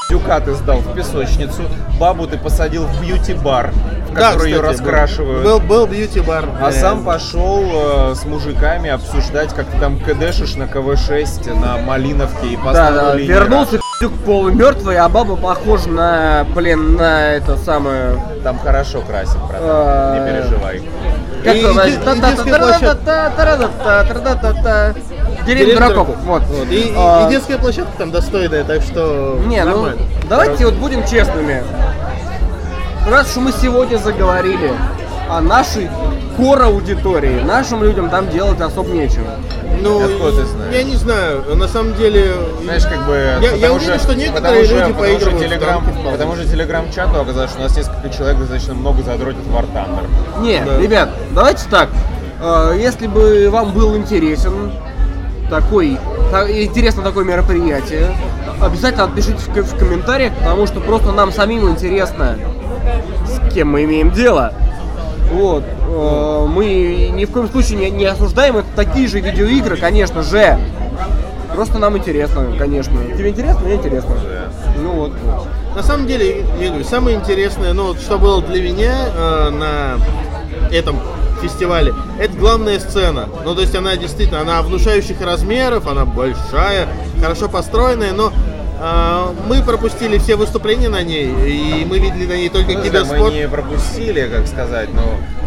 Дюка 0.09 0.39
ты 0.41 0.53
сдал 0.53 0.77
в 0.77 0.93
песочницу, 0.93 1.63
бабу 1.99 2.27
ты 2.27 2.37
посадил 2.37 2.83
в 2.85 3.01
бьюти-бар, 3.01 3.73
да, 4.13 4.31
который 4.31 4.51
кстати, 4.51 4.51
ее 4.51 4.61
раскрашивают. 4.61 5.43
Был, 5.43 5.59
был, 5.59 5.85
beauty 5.85 6.15
бьюти-бар. 6.15 6.49
А 6.61 6.71
сам 6.71 7.03
пошел 7.03 7.63
э, 8.11 8.15
с 8.15 8.25
мужиками 8.25 8.89
обсуждать, 8.89 9.53
как 9.53 9.67
ты 9.67 9.77
там 9.79 9.99
кдшишь 9.99 10.55
на 10.55 10.67
КВ-6 10.67 11.59
на 11.59 11.77
Малиновке 11.77 12.47
и 12.53 12.57
поставил 12.57 12.95
да, 12.95 13.11
да. 13.13 13.17
Вернулся 13.17 13.79
пи***к 13.99 14.11
полумертвый, 14.25 14.97
а 14.97 15.09
баба 15.09 15.35
похожа 15.35 15.89
на, 15.89 16.45
блин, 16.55 16.95
на 16.95 17.33
это 17.33 17.57
самое... 17.57 18.19
Там 18.43 18.59
хорошо 18.59 19.01
красит, 19.01 19.37
правда, 19.47 20.19
не 20.19 20.29
э, 20.29 20.41
переживай. 20.41 20.81
Как 21.43 21.55
Деревья 25.45 25.75
дураков. 25.75 26.07
Вот. 26.23 26.43
вот. 26.43 26.67
И, 26.69 26.89
и 26.89 27.29
детская 27.29 27.57
площадка 27.57 27.91
там 27.97 28.11
достойная, 28.11 28.63
так 28.63 28.81
что. 28.81 29.39
Не, 29.45 29.63
нормально. 29.63 29.97
ну 29.99 30.29
давайте 30.29 30.65
вот 30.65 30.75
будем 30.75 31.05
честными. 31.05 31.63
Раз 33.07 33.35
уж 33.37 33.43
мы 33.43 33.51
сегодня 33.51 33.97
заговорили 33.97 34.71
о 35.29 35.41
нашей 35.41 35.89
кор 36.37 36.61
аудитории, 36.63 37.41
нашим 37.43 37.83
людям 37.83 38.09
там 38.09 38.29
делать 38.29 38.59
особо 38.61 38.89
нечего. 38.91 39.27
Ну, 39.81 40.03
Откуда 40.03 40.31
ты 40.41 40.45
знаешь? 40.45 40.75
я 40.75 40.83
не 40.83 40.95
знаю, 40.95 41.43
на 41.55 41.67
самом 41.67 41.95
деле... 41.95 42.31
Знаешь, 42.63 42.83
как 42.83 43.05
бы... 43.05 43.13
Я- 43.13 43.51
я 43.51 43.51
потому 43.55 43.75
уверен, 43.75 43.95
что- 43.99 44.03
что 44.03 44.15
некоторые 44.15 44.63
потому 44.63 44.79
люди 44.79 44.93
потому 44.93 44.99
поигрывают 44.99 45.21
что 45.21 45.37
в 45.37 45.49
телеграм. 45.49 45.83
Потому 46.11 46.35
что 46.35 46.45
телеграм-чату 46.45 47.19
оказалось, 47.21 47.49
что 47.51 47.59
у 47.59 47.63
нас 47.63 47.75
несколько 47.75 48.09
человек 48.09 48.37
достаточно 48.39 48.73
много 48.75 49.03
задротит 49.03 49.41
War 49.47 49.65
Thunder. 49.73 50.41
Не, 50.41 50.61
Да. 50.63 50.77
ребят, 50.79 51.09
давайте 51.31 51.65
так. 51.69 51.89
Э, 52.41 52.73
Если 52.77 53.07
бы 53.07 53.49
вам 53.49 53.71
был 53.73 53.95
интересен 53.97 54.71
такой, 55.49 55.97
та- 56.31 56.49
интересно 56.49 57.03
такое 57.03 57.25
мероприятие, 57.25 58.15
обязательно 58.61 59.05
отпишите 59.05 59.37
в 59.61 59.77
комментариях, 59.77 60.33
потому 60.35 60.65
что 60.67 60.79
просто 60.79 61.11
нам 61.11 61.31
самим 61.31 61.69
интересно, 61.69 62.37
с 63.25 63.53
кем 63.53 63.69
мы 63.69 63.83
имеем 63.83 64.11
дело. 64.11 64.53
Вот. 65.31 65.63
э, 65.87 66.45
Мы 66.49 67.11
ни 67.13 67.25
в 67.25 67.31
коем 67.31 67.49
случае 67.49 67.77
не, 67.79 67.89
не 67.91 68.05
осуждаем 68.05 68.57
это 68.57 68.67
такие 68.75 69.07
же 69.07 69.19
видеоигры, 69.19 69.77
конечно 69.77 70.21
же. 70.21 70.59
Просто 71.55 71.77
нам 71.79 71.97
интересно, 71.97 72.47
конечно. 72.57 72.93
Тебе 73.17 73.29
интересно? 73.29 73.61
Мне 73.61 73.75
интересно. 73.75 74.15
Ну 74.81 74.89
вот. 74.91 75.11
На 75.75 75.83
самом 75.83 76.07
деле, 76.07 76.45
я 76.59 76.67
говорю, 76.69 76.83
самое 76.83 77.17
интересное, 77.17 77.73
ну, 77.73 77.95
что 77.95 78.19
было 78.19 78.41
для 78.41 78.61
меня 78.61 78.93
э, 79.15 79.49
на 79.49 79.97
этом 80.71 80.99
фестивале, 81.41 81.93
это 82.19 82.35
главная 82.37 82.79
сцена. 82.79 83.27
Ну, 83.43 83.55
то 83.55 83.61
есть 83.61 83.75
она 83.75 83.95
действительно, 83.97 84.41
она 84.41 84.61
внушающих 84.61 85.19
размеров, 85.21 85.87
она 85.87 86.05
большая, 86.05 86.87
хорошо 87.21 87.49
построенная, 87.49 88.13
но 88.13 88.31
мы 89.47 89.61
пропустили 89.63 90.17
все 90.17 90.35
выступления 90.35 90.89
на 90.89 91.03
ней, 91.03 91.27
и 91.27 91.85
мы 91.85 91.99
видели 91.99 92.25
на 92.25 92.33
ней 92.35 92.49
только 92.49 92.73
Ну, 92.73 92.83
да, 92.91 93.03
мы 93.05 93.31
не 93.31 93.47
пропустили, 93.47 94.27
как 94.27 94.47
сказать, 94.47 94.89
но... 94.93 95.01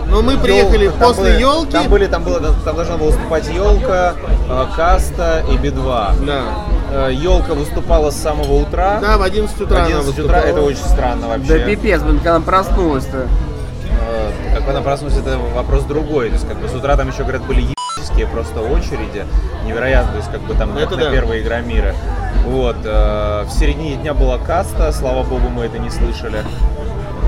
Но 0.08 0.22
мы 0.22 0.38
приехали 0.38 0.84
Ёл- 0.86 0.92
там 0.92 1.00
после 1.08 1.24
были- 1.24 1.40
елки. 1.40 1.72
Там 1.72 1.88
были, 1.88 2.06
там 2.06 2.22
было, 2.22 2.40
там 2.40 2.76
должна 2.76 2.96
была 2.96 3.10
выступать 3.10 3.48
елка, 3.52 4.14
Каста 4.76 5.44
и 5.50 5.56
Би-2. 5.56 6.24
Да. 6.24 7.08
Елка 7.10 7.54
выступала 7.54 8.10
с 8.10 8.16
самого 8.16 8.52
утра. 8.62 9.00
Да, 9.00 9.18
в 9.18 9.22
11 9.22 9.60
утра. 9.60 9.76
В 9.76 9.86
она 9.86 9.98
11 9.98 10.18
утра 10.20 10.38
это 10.40 10.62
очень 10.62 10.78
странно 10.84 11.22
Да 11.22 11.28
вообще. 11.38 11.58
пипец, 11.66 12.00
блин, 12.02 12.18
когда 12.18 12.36
она 12.36 12.44
проснулась-то. 12.44 13.26
Э, 14.08 14.30
Как 14.56 14.68
она 14.68 14.80
проснулась, 14.82 15.16
это 15.18 15.38
вопрос 15.54 15.82
другой. 15.82 16.28
То 16.28 16.34
есть, 16.34 16.46
как 16.48 16.58
бы 16.58 16.68
с 16.68 16.74
утра 16.74 16.96
там 16.96 17.08
еще, 17.08 17.22
говорят, 17.22 17.42
были 17.42 17.62
просто 18.32 18.60
очереди. 18.60 19.24
Невероятно, 19.64 20.16
есть, 20.16 20.30
как 20.30 20.40
бы 20.42 20.54
там 20.54 20.76
Это 20.76 20.96
на 20.96 21.04
да. 21.04 21.10
первые 21.10 21.42
игра 21.42 21.60
мира. 21.60 21.94
Вот. 22.44 22.76
э, 22.84 23.44
В 23.46 23.50
середине 23.50 23.96
дня 23.96 24.14
была 24.14 24.38
каста, 24.38 24.92
слава 24.92 25.22
богу, 25.22 25.48
мы 25.48 25.64
это 25.64 25.78
не 25.78 25.90
слышали. 25.90 26.42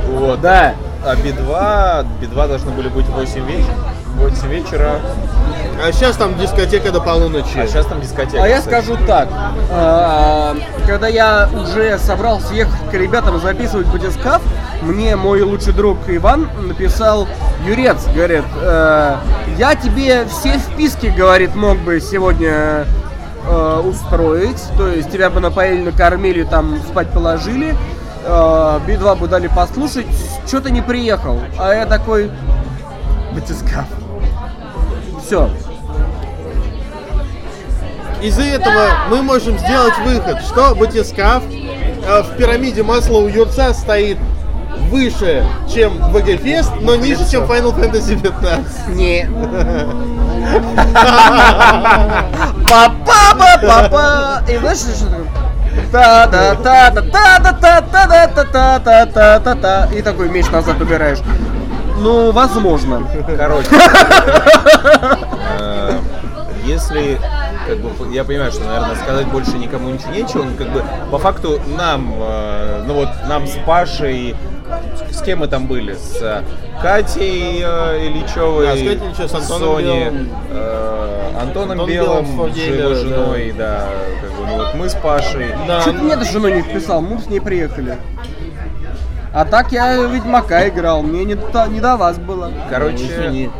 Вот. 0.09 0.41
Да. 0.41 0.75
А 1.05 1.15
Би-2, 1.17 2.07
Би-2 2.21 2.49
должны 2.49 2.71
были 2.73 2.89
быть 2.89 3.07
в 3.07 3.13
8 3.13 3.45
вечера. 3.47 3.75
8 4.17 4.49
вечера, 4.49 5.01
А 5.87 5.93
сейчас 5.93 6.17
там 6.17 6.37
дискотека 6.37 6.91
до 6.91 7.01
полуночи. 7.01 7.57
а 7.57 7.67
сейчас 7.69 7.87
там 7.87 8.01
дискотека. 8.01 8.43
А 8.43 8.49
я 8.49 8.59
кстати. 8.59 8.85
скажу 8.85 8.99
так, 9.07 9.29
а, 9.71 10.57
когда 10.89 11.07
я 11.07 11.49
уже 11.55 11.97
собрался 11.99 12.53
ехать 12.53 12.91
к 12.91 12.95
ребятам 12.95 13.41
записывать 13.41 13.87
батискаф, 13.87 14.43
мне 14.83 15.17
мой 15.17 15.43
лучший 15.43 15.73
друг 15.73 15.99
Иван 16.09 16.49
написал, 16.62 17.27
Юрец, 17.67 18.07
говорит, 18.14 18.45
«Э, 18.62 19.17
я 19.59 19.75
тебе 19.75 20.27
все 20.27 20.59
вписки, 20.59 21.07
говорит, 21.07 21.55
мог 21.55 21.79
бы 21.79 22.01
сегодня 22.01 22.87
э, 23.45 23.83
устроить, 23.85 24.62
то 24.77 24.88
есть 24.88 25.11
тебя 25.11 25.31
бы 25.31 25.41
напоили, 25.41 25.83
накормили, 25.83 26.45
там 26.45 26.79
спать 26.88 27.11
положили, 27.11 27.75
э, 28.25 28.81
Би-2 28.87 29.19
бы 29.19 29.27
дали 29.27 29.49
послушать, 29.49 30.07
что 30.47 30.61
ты 30.61 30.71
не 30.71 30.83
приехал? 30.83 31.41
А 31.59 31.75
я 31.75 31.87
такой, 31.87 32.31
батискаф. 33.35 33.87
Все, 35.25 35.51
Из-за 38.23 38.43
этого 38.43 38.91
мы 39.11 39.23
можем 39.23 39.59
сделать 39.59 39.95
выход, 40.05 40.41
что 40.41 40.75
батискаф 40.75 41.43
э, 41.51 42.23
в 42.23 42.37
пирамиде 42.37 42.83
масла 42.83 43.19
у 43.19 43.29
Юрца 43.29 43.75
стоит 43.75 44.19
выше, 44.91 45.45
чем 45.73 45.93
Fest, 46.13 46.73
но 46.81 46.97
ниже, 46.97 47.29
чем 47.31 47.45
Final 47.45 47.75
Fantasy 47.75 48.21
15. 48.21 48.89
не. 48.89 49.29
Папа, 52.69 53.61
папа, 53.63 54.43
И 54.49 54.57
знаешь, 54.59 54.79
что 54.79 55.07
такое? 55.07 55.27
та 55.93 56.27
да 56.27 56.55
та 56.55 56.91
да 56.91 57.03
та 57.03 57.39
да 57.39 57.53
та 57.53 57.81
та 57.81 58.07
да 58.07 58.27
та 58.27 58.79
та 58.79 58.79
та 58.79 59.07
та 59.07 59.41
та 59.41 59.55
та 59.55 59.89
И 59.95 60.03
такой 60.03 60.29
меч 60.29 60.51
назад 60.51 60.81
убираешь. 60.81 61.19
Ну, 62.01 62.31
возможно. 62.31 63.09
Короче, 63.37 63.69
э, 65.59 65.99
если 66.65 67.19
как 67.67 67.79
бы, 67.79 68.15
я 68.15 68.25
понимаю, 68.25 68.53
что, 68.53 68.65
наверное, 68.65 68.95
сказать 68.97 69.27
больше 69.27 69.59
никому 69.59 69.91
ничего 69.91 70.13
нечего, 70.13 70.43
но 70.45 70.57
как 70.57 70.73
бы 70.73 70.85
по 71.11 71.19
факту 71.19 71.61
нам, 71.77 72.15
э, 72.19 72.85
ну 72.87 72.95
вот 72.95 73.09
нам 73.29 73.47
с 73.47 73.57
Пашей, 73.67 74.37
с 75.11 75.23
кем 75.23 75.41
мы 75.41 75.49
там 75.49 75.67
были? 75.67 75.95
С 75.95 76.19
э, 76.21 76.43
Катей 76.83 77.63
э, 77.65 78.07
Ильичевой, 78.07 78.67
Да, 78.67 78.73
с 78.73 78.79
Катей 78.79 78.97
Ильичевой, 78.97 79.29
с 79.29 79.35
Антоном 79.35 79.61
Сони, 79.61 79.87
Белым. 79.87 80.29
э, 80.51 81.31
Антоном 81.41 81.71
Антон 81.73 81.89
Белым, 81.89 82.27
Белым, 82.37 82.53
с 82.53 82.57
его 82.57 82.89
да. 82.89 82.95
женой, 82.95 83.55
да, 83.57 83.89
как 84.21 84.31
бы, 84.31 84.47
ну 84.47 84.57
вот 84.57 84.75
мы 84.75 84.89
с 84.89 84.95
Пашей. 84.95 85.47
Да, 85.67 85.81
Что-то 85.81 85.99
мне 85.99 86.17
даже 86.17 86.33
женой 86.33 86.53
не 86.53 86.63
вписал, 86.63 87.01
мы 87.01 87.19
с 87.19 87.27
ней 87.27 87.41
приехали. 87.41 87.97
А 89.33 89.45
так 89.45 89.73
я 89.73 89.95
Ведьмака 90.07 90.69
играл, 90.69 91.03
мне 91.03 91.25
не 91.25 91.35
до, 91.35 91.67
не 91.67 91.81
до 91.81 91.97
вас 91.97 92.19
было. 92.19 92.51
Короче, 92.71 93.51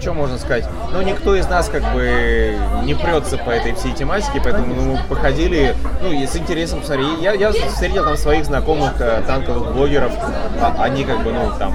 Что 0.00 0.12
можно 0.14 0.38
сказать? 0.38 0.64
Ну, 0.92 1.00
никто 1.02 1.34
из 1.36 1.46
нас 1.48 1.68
как 1.68 1.82
бы 1.92 2.54
не 2.84 2.94
прется 2.94 3.36
по 3.38 3.50
этой 3.50 3.74
всей 3.74 3.92
тематике, 3.92 4.40
поэтому 4.42 4.74
ну, 4.74 4.82
мы 4.92 4.98
походили, 5.08 5.74
ну, 6.02 6.10
и 6.12 6.26
с 6.26 6.34
интересом 6.36 6.80
посмотрели. 6.80 7.20
Я, 7.20 7.32
я 7.34 7.52
встретил 7.52 8.04
там 8.04 8.16
своих 8.16 8.44
знакомых 8.44 9.00
э, 9.00 9.22
танковых 9.26 9.72
блогеров, 9.74 10.12
а- 10.60 10.74
они 10.82 11.04
как 11.04 11.22
бы, 11.22 11.32
ну, 11.32 11.50
там, 11.58 11.74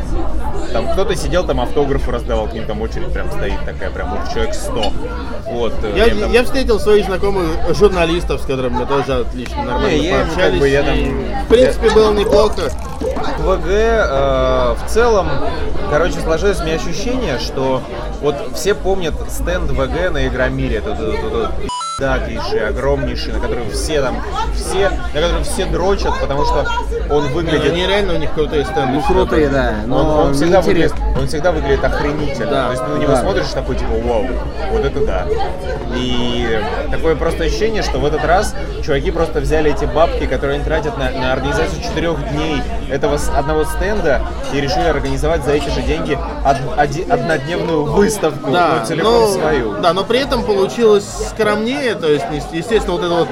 там 0.74 0.92
кто-то 0.92 1.16
сидел, 1.16 1.46
там 1.46 1.62
автографы 1.62 2.12
раздавал, 2.12 2.48
к 2.48 2.54
ним 2.54 2.66
там 2.66 2.82
очередь 2.82 3.12
прям 3.14 3.32
стоит 3.32 3.60
такая, 3.66 3.90
прям 3.92 4.14
ух, 4.14 4.32
человек 4.34 4.54
100. 4.54 4.92
Вот. 5.52 5.74
э, 5.84 5.94
Я, 5.96 6.08
там- 6.08 6.32
я 6.32 6.44
встретил 6.44 6.80
своих 6.80 7.06
знакомых 7.06 7.46
журналистов, 7.76 8.42
с 8.42 8.46
которыми 8.46 8.76
мы 8.80 8.86
тоже 8.86 9.22
отлично 9.22 9.64
нормально 9.64 9.88
Не, 9.90 9.98
я, 10.08 10.16
пообщались. 10.18 10.52
как 10.52 10.60
бы, 10.60 10.68
я 10.70 10.84
там- 10.84 11.44
В 11.46 11.48
принципе, 11.48 11.90
было 11.92 12.14
неплохо. 12.14 12.70
ВГ 13.40 13.66
э, 13.70 14.76
в 14.76 14.90
целом, 14.90 15.30
короче, 15.90 16.20
сложилось 16.20 16.60
у 16.60 16.64
меня 16.64 16.76
ощущение, 16.76 17.40
что 17.40 17.82
вот 18.22 18.36
все 18.54 18.74
помнят 18.74 19.16
стенд 19.30 19.72
ВГ 19.72 20.12
на 20.12 20.28
Игромире, 20.28 20.78
этот, 20.78 21.00
этот, 21.00 21.24
этот 21.24 21.52
пиздатейший, 21.98 22.68
огромнейший, 22.68 23.34
на 23.34 23.40
который 23.40 23.68
все 23.70 24.02
там, 24.02 24.22
все, 24.54 24.90
на 24.90 25.22
который 25.22 25.44
все 25.44 25.66
дрочат, 25.66 26.14
потому 26.22 26.46
что 26.46 26.66
он 27.10 27.28
выглядит... 27.30 27.72
Они 27.72 27.88
реально 27.88 28.14
у 28.14 28.18
них 28.18 28.32
крутые 28.34 28.66
стенды. 28.66 28.94
Ну, 28.94 29.02
крутые, 29.02 29.50
да, 29.50 29.76
Он, 29.84 29.90
но 29.90 30.22
он 30.22 30.34
всегда 30.34 30.62
выглядит, 30.62 30.94
он 31.18 31.28
всегда 31.28 31.52
выглядит 31.52 31.84
охренительно. 31.84 32.52
Да, 32.52 32.66
То 32.66 32.72
есть 32.72 32.86
ты 32.86 32.90
на 32.92 32.98
него 32.98 33.12
да. 33.14 33.22
смотришь 33.22 33.48
такой 33.48 33.76
типа 33.76 33.94
вау, 34.04 34.28
вот 34.72 34.86
это 34.86 35.06
да. 35.06 35.26
И 35.96 36.60
такое 36.92 37.16
просто 37.16 37.46
ощущение, 37.46 37.82
что 37.82 37.98
в 37.98 38.06
этот 38.06 38.24
раз 38.26 38.56
чуваки 38.86 39.10
просто 39.12 39.40
взяли 39.40 39.74
эти 39.74 39.86
бабки, 39.86 40.28
которые 40.28 40.58
они 40.58 40.64
тратят 40.64 40.98
на, 40.98 41.10
на 41.10 41.34
организацию 41.34 41.82
четырех 41.82 42.18
дней 42.32 42.62
этого 42.90 43.18
одного 43.36 43.66
стенда 43.66 44.22
и 44.54 44.62
решили 44.62 44.86
организовать 44.86 45.44
за 45.44 45.52
эти 45.52 45.70
же 45.70 45.82
деньги 45.82 46.18
од- 46.46 46.78
оди- 46.78 47.06
однодневную 47.10 47.84
выставку, 47.84 48.52
Да, 48.52 48.78
ну, 48.82 48.86
целиком 48.86 49.12
но, 49.14 49.28
свою. 49.28 49.74
да, 49.78 49.94
но 49.94 50.04
при 50.04 50.20
этом 50.20 50.44
получилось 50.44 51.06
скромнее, 51.30 51.96
то 51.96 52.08
есть, 52.08 52.26
естественно, 52.52 52.94
вот 52.94 53.04
это 53.04 53.14
вот 53.14 53.28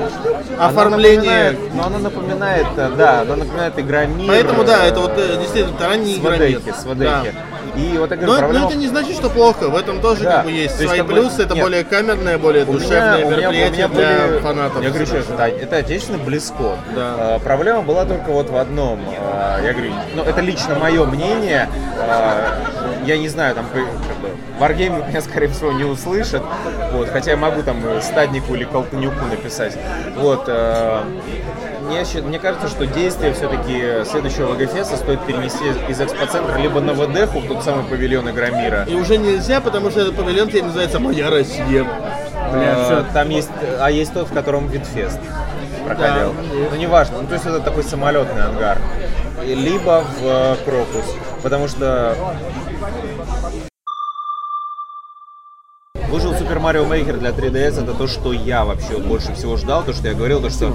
оформление. 0.59 1.57
Но 1.73 1.85
она 1.87 1.99
напоминает, 1.99 2.67
э, 2.77 2.91
да, 2.97 3.21
она 3.21 3.35
напоминает 3.35 3.77
Игромир. 3.79 4.27
Поэтому, 4.27 4.63
да, 4.63 4.85
это 4.85 4.99
вот 4.99 5.13
э, 5.17 5.37
действительно 5.39 5.75
это 5.75 5.87
ранний 5.87 6.15
с 6.15 6.17
игромир. 6.19 6.59
ВДХи, 6.59 6.71
с 6.71 6.83
ВДХи. 6.85 7.33
И 7.77 7.97
вот 7.97 8.09
такая 8.09 8.25
Но, 8.25 8.33
но 8.33 8.39
проблема... 8.39 8.67
это 8.67 8.77
не 8.77 8.88
значит, 8.88 9.15
что 9.15 9.29
плохо. 9.29 9.69
В 9.69 9.75
этом 9.75 10.01
тоже 10.01 10.23
Да. 10.23 10.38
как 10.38 10.45
бы 10.45 10.51
есть 10.51 10.75
То 10.77 10.83
есть, 10.83 10.93
свои 10.95 11.01
бы, 11.01 11.13
плюсы. 11.13 11.43
Это 11.43 11.53
нет. 11.55 11.63
более 11.63 11.83
камерное, 11.83 12.38
более 12.38 12.65
душевное 12.65 13.25
мероприятие 13.25 13.69
меня 13.71 13.88
были- 13.88 14.27
для 14.31 14.39
фанатов. 14.41 14.81
Я 14.83 14.89
говорю, 14.89 15.05
что 15.05 15.17
это, 15.17 15.43
это 15.47 15.75
отечественно 15.77 16.17
близко. 16.17 16.77
Да. 16.95 17.15
А, 17.35 17.39
проблема 17.39 17.81
была 17.81 18.05
только 18.05 18.29
вот 18.29 18.49
в 18.49 18.55
одном. 18.57 18.99
А, 19.19 19.61
я 19.61 19.73
говорю, 19.73 19.91
ну 20.15 20.23
это 20.23 20.41
лично 20.41 20.75
мое 20.75 21.05
мнение. 21.05 21.69
А, 21.99 22.57
я 23.05 23.17
не 23.17 23.27
знаю, 23.29 23.55
там 23.55 23.65
бы, 23.73 23.85
Wargaming 24.59 25.07
меня, 25.09 25.21
скорее 25.21 25.47
всего, 25.47 25.71
не 25.71 25.83
услышат. 25.83 26.41
Вот, 26.93 27.09
хотя 27.09 27.31
я 27.31 27.38
могу 27.38 27.61
там 27.61 27.77
э, 27.85 28.01
стаднику 28.01 28.55
или 28.55 28.63
колтанюку 28.63 29.25
написать. 29.25 29.77
Вот. 30.15 30.45
а, 30.47 31.03
мне, 31.85 32.03
мне 32.23 32.39
кажется, 32.39 32.67
что 32.67 32.85
действие 32.85 33.33
все-таки 33.33 34.05
следующего 34.09 34.53
ВГФеста 34.53 34.97
стоит 34.97 35.25
перенести 35.25 35.63
из 35.89 36.01
экспоцентра 36.01 36.57
либо 36.57 36.79
на 36.81 36.93
ВДХу, 36.93 37.39
в 37.39 37.47
тот 37.47 37.63
самый 37.63 37.85
павильон 37.85 38.29
Игромира. 38.29 38.83
И 38.87 38.95
уже 38.95 39.17
нельзя, 39.17 39.61
потому 39.61 39.91
что 39.91 40.01
этот 40.01 40.15
павильон 40.15 40.49
теперь 40.49 40.63
называется 40.63 40.99
«Моя 40.99 41.29
Россия». 41.29 41.83
Бля, 41.83 42.75
А, 42.75 42.85
всё. 42.85 43.13
Там 43.13 43.29
есть, 43.29 43.49
а 43.79 43.89
есть 43.91 44.13
тот, 44.13 44.29
в 44.29 44.33
котором 44.33 44.67
WG 44.67 44.85
Fest 44.85 45.19
проходил. 45.85 46.33
Да. 46.33 46.69
Ну, 46.71 46.75
неважно. 46.77 47.21
Ну, 47.21 47.27
то 47.27 47.33
есть 47.33 47.45
это 47.45 47.59
такой 47.59 47.83
самолетный 47.83 48.43
ангар. 48.43 48.77
Либо 49.45 50.03
в 50.19 50.23
э, 50.23 50.55
Крокус. 50.65 51.05
Потому 51.43 51.67
что 51.67 52.15
Выжил 56.15 56.32
Super 56.32 56.62
Mario 56.62 56.88
Maker 56.88 57.17
для 57.19 57.32
3DS, 57.32 57.84
это 57.84 57.93
то, 57.93 58.08
что 58.08 58.32
я 58.32 58.63
вообще 58.63 58.97
больше 58.99 59.34
всего 59.34 59.58
ждал, 59.58 59.84
то, 59.84 59.91
что 59.91 60.08
я 60.08 60.13
говорил, 60.13 60.39
то, 60.39 60.49
что 60.49 60.67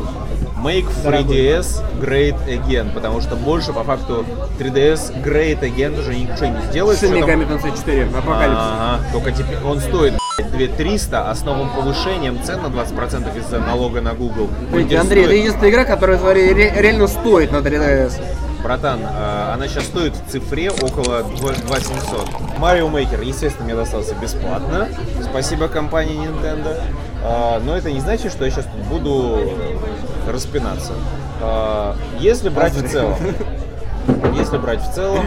Make 0.63 0.85
3DS 1.03 1.83
Great 1.99 2.37
Again, 2.47 2.93
потому 2.93 3.23
что 3.23 3.37
больше 3.37 3.73
по 3.73 3.83
факту 3.83 4.27
3DS 4.59 5.25
Great 5.25 5.61
Again 5.61 5.99
уже 5.99 6.15
ничего 6.15 6.45
не 6.49 6.61
сделает. 6.71 7.01
Там- 7.01 7.15
Megami 7.15 7.47
Tensei 7.47 7.71
4, 7.75 8.03
Apocalypse. 8.05 8.59
Ага, 8.59 9.01
только 9.15 9.33
теперь 9.33 9.57
он 9.65 9.81
стоит 9.81 10.13
блядь, 10.37 10.51
2300, 10.53 11.31
а 11.31 11.35
с 11.35 11.43
новым 11.43 11.71
повышением 11.71 12.39
цен 12.45 12.61
на 12.61 12.67
20% 12.67 13.35
из-за 13.39 13.61
налога 13.61 14.03
на 14.03 14.13
Google. 14.13 14.51
Теперь 14.71 14.99
Андрей, 14.99 15.25
это 15.25 15.33
единственная 15.33 15.71
игра, 15.71 15.85
которая 15.87 16.19
ре- 16.35 16.75
реально 16.83 17.07
стоит 17.07 17.51
на 17.51 17.63
3DS. 17.63 18.21
Братан, 18.63 19.01
э, 19.03 19.53
она 19.55 19.69
сейчас 19.69 19.85
стоит 19.85 20.15
в 20.15 20.31
цифре 20.31 20.71
около 20.71 21.23
2700. 21.23 22.29
Mario 22.59 22.91
Maker, 22.91 23.25
естественно, 23.25 23.65
мне 23.65 23.75
достался 23.75 24.15
бесплатно. 24.15 24.89
Спасибо 25.23 25.69
компании 25.69 26.29
Nintendo. 26.29 26.79
А, 27.25 27.61
Но 27.61 27.77
это 27.77 27.91
не 27.91 28.01
значит, 28.01 28.33
что 28.33 28.45
я 28.45 28.51
сейчас 28.51 28.67
буду 28.91 29.39
распинаться. 30.29 30.93
А, 31.41 31.97
Если 32.19 32.49
брать 32.51 32.75
в 32.75 32.89
целом, 32.89 33.17
если 34.35 34.59
брать 34.59 34.81
в 34.81 34.93
целом, 34.95 35.25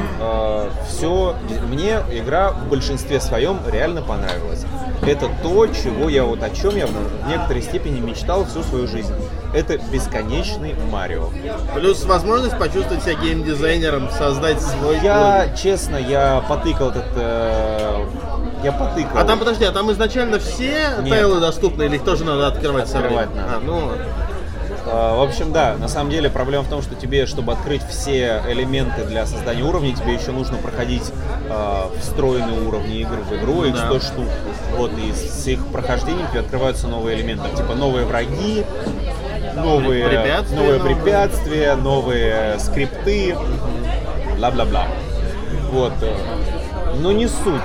все, 0.87 1.35
мне 1.69 1.99
игра 2.11 2.51
в 2.51 2.67
большинстве 2.69 3.19
своем 3.21 3.59
реально 3.71 4.01
понравилась. 4.01 4.65
Это 5.05 5.29
то, 5.41 5.67
чего 5.67 6.09
я 6.09 6.23
вот 6.23 6.41
о 6.43 6.49
чем 6.49 6.75
я 6.75 6.87
в 6.87 7.27
некоторой 7.27 7.61
степени 7.61 7.99
мечтал 7.99 8.45
всю 8.45 8.63
свою 8.63 8.87
жизнь. 8.87 9.13
Это 9.53 9.77
бесконечный 9.77 10.75
Марио. 10.91 11.29
Плюс 11.75 12.03
возможность 12.05 12.57
почувствовать 12.57 13.03
себя 13.03 13.15
геймдизайнером, 13.15 14.09
создать 14.11 14.61
свой... 14.61 14.99
Я, 15.01 15.53
честно, 15.55 15.97
я 15.97 16.43
потыкал 16.49 16.89
этот... 16.89 17.05
э, 17.15 18.05
я 18.63 18.71
потыкал. 18.71 19.17
А 19.17 19.23
там, 19.25 19.37
подожди, 19.39 19.65
а 19.65 19.71
там 19.71 19.91
изначально 19.91 20.39
все 20.39 20.89
Нет. 21.01 21.09
тайлы 21.09 21.39
доступны 21.39 21.83
или 21.83 21.97
их 21.97 22.03
тоже 22.03 22.23
надо 22.23 22.47
открывать 22.47 22.89
Открывать 22.93 23.35
надо. 23.35 23.57
А, 23.57 23.59
ну, 23.63 23.91
Э, 24.85 25.15
В 25.17 25.21
общем, 25.21 25.51
да, 25.53 25.75
на 25.77 25.87
самом 25.87 26.11
деле 26.11 26.29
проблема 26.29 26.63
в 26.63 26.69
том, 26.69 26.81
что 26.81 26.95
тебе, 26.95 27.25
чтобы 27.25 27.53
открыть 27.53 27.81
все 27.87 28.41
элементы 28.47 29.03
для 29.05 29.25
создания 29.25 29.63
уровней, 29.63 29.93
тебе 29.93 30.13
еще 30.13 30.31
нужно 30.31 30.57
проходить 30.57 31.11
э, 31.49 31.85
встроенные 31.99 32.61
уровни 32.61 32.99
игр 32.99 33.17
в 33.17 33.33
игру, 33.35 33.63
их 33.63 33.73
Да. 33.73 33.87
100 33.87 33.99
штук. 33.99 34.27
Вот, 34.77 34.91
и 34.97 35.13
с 35.13 35.47
их 35.47 35.65
прохождением 35.67 36.27
тебе 36.29 36.41
открываются 36.41 36.87
новые 36.87 37.17
элементы, 37.17 37.49
типа 37.55 37.75
новые 37.75 38.05
враги, 38.05 38.65
новые 39.55 40.07
Препятствия 40.07 40.57
новые 40.57 40.79
препятствия, 40.79 41.75
новые 41.75 42.59
скрипты, 42.59 43.35
бла-бла-бла. 44.37 44.87
Вот. 45.71 45.93
Но 46.99 47.11
не 47.11 47.27
суть. 47.27 47.61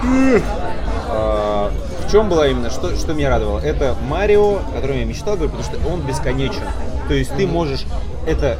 А, 1.11 1.71
В 2.07 2.11
чем 2.11 2.29
была 2.29 2.47
именно, 2.49 2.71
что, 2.71 2.95
что 2.97 3.13
меня 3.13 3.29
радовало? 3.31 3.61
Это 3.61 3.95
Марио, 4.09 4.57
о 4.57 4.73
котором 4.75 4.99
я 4.99 5.05
мечтал, 5.05 5.35
говорю, 5.35 5.51
потому 5.51 5.65
что 5.65 5.93
он 5.93 6.01
бесконечен. 6.03 6.63
То 7.09 7.15
есть 7.15 7.35
ты 7.37 7.47
можешь, 7.47 7.85
это 8.27 8.57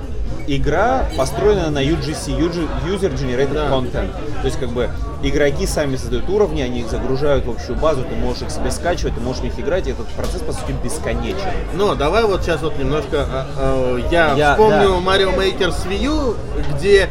игра 0.57 1.07
построена 1.17 1.71
на 1.71 1.83
UGC, 1.85 2.37
User 2.39 3.15
Generated 3.15 3.55
Да. 3.55 3.69
Content. 3.69 4.11
То 4.41 4.47
есть 4.47 4.59
как 4.59 4.71
бы 4.71 4.91
игроки 5.23 5.67
сами 5.67 5.97
создают 5.97 6.29
уровни, 6.29 6.63
они 6.63 6.81
их 6.81 6.89
загружают 6.91 7.45
в 7.47 7.51
общую 7.51 7.77
базу, 7.79 8.05
ты 8.05 8.15
можешь 8.15 8.43
их 8.43 8.51
себе 8.51 8.71
скачивать, 8.71 9.15
ты 9.15 9.21
можешь 9.21 9.41
в 9.41 9.45
них 9.45 9.59
играть, 9.59 9.87
и 9.87 9.91
этот 9.91 10.07
процесс 10.09 10.41
по 10.43 10.53
сути 10.53 10.73
бесконечен. 10.83 11.39
Но 11.75 11.95
давай 11.95 12.25
вот 12.25 12.43
сейчас 12.43 12.63
вот 12.63 12.79
немножко 12.79 13.27
а, 13.31 13.47
а, 13.57 13.97
я, 14.11 14.35
Я- 14.35 14.53
вспомню 14.53 14.99
Mario 15.01 15.37
Maker 15.37 15.73
с 15.73 15.85
Wii 15.87 16.05
U, 16.05 16.35
где 16.75 17.09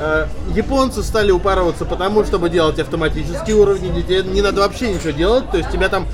э, 0.00 0.26
японцы 0.54 1.02
стали 1.02 1.30
упарываться 1.30 1.84
потому, 1.84 2.24
чтобы 2.24 2.50
делать 2.50 2.78
автоматические 2.78 3.56
уровни, 3.56 3.88
где 3.90 4.02
тебе 4.02 4.22
не 4.30 4.42
надо 4.42 4.60
вообще 4.60 4.92
ничего 4.92 5.10
делать, 5.10 5.50
то 5.50 5.56
есть 5.56 5.70
тебя 5.70 5.88
там 5.88 6.06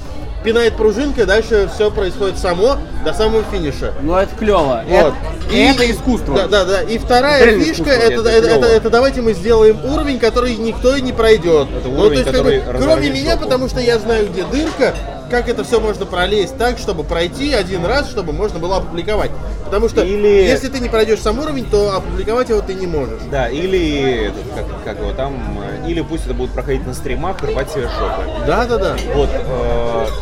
пинает 0.44 0.76
пружинка, 0.76 1.22
и 1.22 1.24
дальше 1.24 1.70
все 1.74 1.90
происходит 1.90 2.38
само 2.38 2.78
до 3.04 3.12
самого 3.12 3.42
финиша. 3.50 3.92
Ну 4.02 4.16
это 4.16 4.34
клево. 4.36 4.82
Вот. 4.86 5.14
Это, 5.50 5.54
это 5.54 5.90
искусство. 5.90 6.36
Да, 6.36 6.48
да, 6.48 6.64
да. 6.64 6.82
И 6.82 6.98
вторая 6.98 7.44
Реально 7.44 7.64
фишка, 7.64 7.90
это, 7.90 8.20
Это 8.20 8.28
это, 8.30 8.48
это, 8.48 8.66
это 8.66 8.90
давайте 8.90 9.20
мы 9.20 9.32
сделаем 9.34 9.78
уровень, 9.84 10.18
который 10.18 10.56
никто 10.56 10.96
и 10.96 11.00
не 11.00 11.12
пройдет. 11.12 11.68
Это 11.76 11.88
Ну, 11.88 12.00
уровень, 12.00 12.24
как 12.24 12.34
который 12.34 12.60
бы, 12.60 12.78
кроме 12.78 13.10
меня, 13.10 13.36
потому 13.36 13.68
что 13.68 13.80
я 13.80 13.98
знаю, 13.98 14.28
где 14.28 14.44
дырка, 14.44 14.94
как 15.30 15.48
это 15.48 15.64
все 15.64 15.80
можно 15.80 16.04
пролезть 16.04 16.58
так, 16.58 16.78
чтобы 16.78 17.04
пройти 17.04 17.54
один 17.54 17.86
раз, 17.86 18.10
чтобы 18.10 18.32
можно 18.32 18.58
было 18.58 18.78
опубликовать. 18.78 19.30
Потому 19.64 19.88
что 19.88 20.02
Или- 20.02 20.44
если 20.44 20.68
ты 20.68 20.80
не 20.80 20.88
пройдешь 20.88 21.20
сам 21.20 21.38
уровень, 21.38 21.64
то 21.64 21.94
опубликовать 21.96 22.48
его 22.48 22.60
ты 22.60 22.74
не 22.74 22.88
можешь. 22.88 23.20
Да, 23.30 23.48
или 23.48 24.32
как, 24.56 24.66
как 24.84 24.98
его 24.98 25.12
там, 25.12 25.34
э, 25.62 25.88
или 25.88 26.00
пусть 26.00 26.26
это 26.26 26.34
будет 26.34 26.50
проходить 26.50 26.84
на 26.86 26.92
стримах, 26.92 27.40
рвать 27.42 27.70
себе 27.70 27.82
жопы. 27.82 28.46
Да, 28.46 28.66
да, 28.66 28.78
да. 28.78 28.96
Вот, 29.14 29.30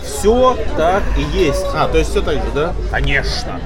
все 0.04 0.56
так 0.76 1.02
и 1.16 1.38
есть. 1.38 1.64
А, 1.74 1.88
то 1.88 1.96
есть 1.96 2.10
все 2.10 2.20
так 2.20 2.34
же, 2.34 2.50
да? 2.54 2.74
Конечно. 2.90 3.58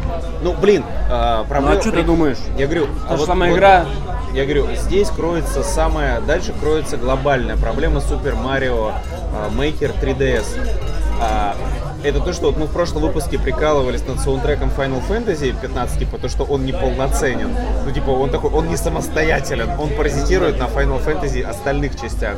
Ну, 0.43 0.55
блин, 0.55 0.85
э, 1.11 1.45
проблема... 1.49 1.75
Ну, 1.75 1.81
а 1.81 1.83
чё 1.83 1.91
ты 1.91 2.03
думаешь? 2.05 2.39
Я 2.57 2.67
говорю... 2.67 2.87
Та 3.09 3.17
же 3.17 3.27
самая 3.27 3.53
игра. 3.53 3.87
Я 4.33 4.45
говорю, 4.45 4.69
здесь 4.77 5.09
кроется 5.11 5.63
самая... 5.63 6.21
Дальше 6.21 6.55
кроется 6.59 6.97
глобальная 6.97 7.57
проблема 7.57 8.01
Super 8.01 8.35
Mario 8.41 8.93
э, 8.93 9.51
Maker 9.59 9.93
3DS. 10.01 10.92
А, 11.23 11.55
это 12.03 12.19
то, 12.19 12.33
что 12.33 12.47
вот 12.47 12.57
мы 12.57 12.67
в 12.67 12.73
прошлом 12.73 13.03
выпуске 13.03 13.39
прикалывались 13.39 14.05
над 14.07 14.19
саундтреком 14.19 14.73
Final 14.77 15.01
Fantasy 15.09 15.55
15, 15.61 16.01
типа 16.01 16.19
то, 16.19 16.29
что 16.29 16.43
он 16.43 16.65
неполноценен. 16.65 17.55
Ну, 17.85 17.93
типа, 17.93 18.11
он 18.11 18.31
такой, 18.31 18.51
он 18.51 18.67
не 18.69 18.77
самостоятелен, 18.77 19.71
он 19.79 19.91
паразитирует 19.91 20.59
на 20.59 20.65
Final 20.65 21.05
Fantasy 21.05 21.43
остальных 21.43 22.01
частях. 22.01 22.37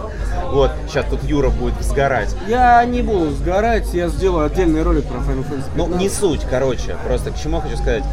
Вот, 0.51 0.70
сейчас 0.87 1.07
тут 1.09 1.25
Юра 1.25 1.49
будет 1.49 1.81
сгорать. 1.83 2.37
Я 2.47 2.85
не 2.85 3.01
буду 3.01 3.31
сгорать, 3.31 3.92
я 3.94 4.09
сделаю 4.09 4.47
отдельный 4.47 4.83
ролик 4.83 5.05
про 5.05 5.18
Final 5.18 5.44
Fantasy. 5.49 5.70
Ну, 5.77 5.87
не 5.87 6.09
15. 6.09 6.12
суть, 6.12 6.47
короче, 6.51 6.97
просто 7.07 7.31
к 7.31 7.38
чему 7.38 7.61
хочу 7.61 7.77
сказать. 7.77 8.05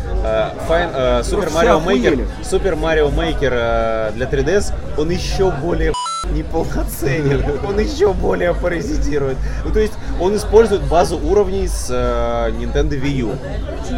Просто 1.42 1.58
Mario 1.60 1.82
все 1.82 1.92
Maker, 1.92 2.14
охуели. 2.14 2.28
Super 2.44 2.80
Mario 2.80 3.14
Maker 3.14 3.52
э, 3.52 4.12
для 4.16 4.26
3DS, 4.26 4.74
он 4.98 5.10
еще 5.10 5.52
более 5.52 5.92
неполноценен, 6.32 7.44
он 7.68 7.80
еще 7.80 8.14
более 8.14 8.54
паразитирует. 8.54 9.38
Ну, 9.64 9.72
то 9.72 9.80
есть, 9.80 9.94
он 10.20 10.36
использует 10.36 10.82
базу 10.84 11.18
уровней 11.18 11.68
с 11.68 11.88
э, 11.90 12.52
Nintendo 12.52 13.02
Wii 13.02 13.22
U. 13.22 13.32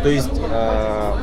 То 0.01 0.09
есть, 0.09 0.29
э, 0.33 1.13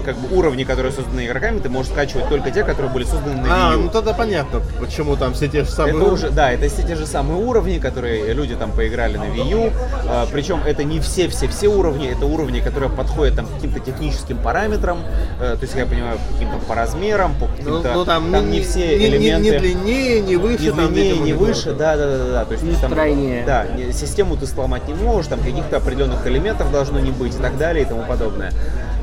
как 0.00 0.16
бы 0.18 0.36
уровни, 0.36 0.64
которые 0.64 0.92
созданы 0.92 1.26
игроками, 1.26 1.58
ты 1.60 1.68
можешь 1.68 1.92
скачивать 1.92 2.28
только 2.28 2.50
те, 2.50 2.64
которые 2.64 2.92
были 2.92 3.04
созданы 3.04 3.40
на 3.42 3.70
А, 3.70 3.72
Wii 3.72 3.76
U. 3.76 3.82
ну 3.84 3.88
тогда 3.90 4.12
понятно, 4.12 4.60
почему 4.80 5.16
там 5.16 5.34
все 5.34 5.48
те 5.48 5.64
же 5.64 5.70
самые 5.70 5.94
Это 5.94 6.02
уровни. 6.04 6.14
уже, 6.14 6.30
да, 6.30 6.50
это 6.52 6.68
все 6.68 6.82
те 6.82 6.96
же 6.96 7.06
самые 7.06 7.38
уровни, 7.44 7.78
которые 7.78 8.32
люди 8.34 8.54
там 8.54 8.72
поиграли 8.72 9.16
на 9.16 9.24
Wii 9.24 9.52
U. 9.66 9.72
А, 10.08 10.26
причем 10.32 10.60
это 10.64 10.84
не 10.84 11.00
все-все-все 11.00 11.68
уровни, 11.68 12.08
это 12.10 12.26
уровни, 12.26 12.60
которые 12.60 12.90
подходят 12.90 13.36
там 13.36 13.46
к 13.46 13.54
каким-то 13.54 13.80
техническим 13.80 14.38
параметрам. 14.38 14.98
Э, 15.40 15.56
то 15.56 15.62
есть, 15.62 15.74
я 15.76 15.86
понимаю, 15.86 16.18
каким-то 16.32 16.56
по 16.66 16.74
размерам, 16.74 17.34
по 17.34 17.46
Ну, 17.46 17.56
каким-то... 17.56 17.92
ну, 17.94 18.04
там, 18.04 18.30
там 18.32 18.50
не, 18.50 18.58
не 18.58 18.64
все 18.64 18.80
не- 18.98 18.98
не- 18.98 19.06
элементы... 19.08 19.50
не 19.50 19.58
длиннее, 19.58 20.20
не 20.22 20.36
выше. 20.36 20.62
не 20.64 20.70
там, 20.70 20.92
длиннее, 20.92 21.16
не 21.18 21.20
не 21.20 21.32
выше, 21.32 21.72
да, 21.72 21.96
да, 21.96 22.06
да, 22.18 22.24
да. 22.32 22.44
То 22.44 22.52
есть 22.52 22.64
Не 22.64 22.74
там, 22.74 22.90
стройнее. 22.90 23.44
Да, 23.46 23.66
не- 23.66 23.92
систему 23.92 24.36
ты 24.36 24.46
сломать 24.46 24.86
не 24.88 24.94
можешь, 24.94 25.28
там 25.28 25.40
каких-то 25.40 25.76
определенных 25.76 26.26
элементов 26.26 26.70
должно 26.72 26.98
не 27.00 27.10
быть 27.10 27.34
и 27.34 27.38
так 27.38 27.56
далее 27.58 27.84
и 27.84 27.88
тому 27.88 28.02
подобное. 28.02 28.52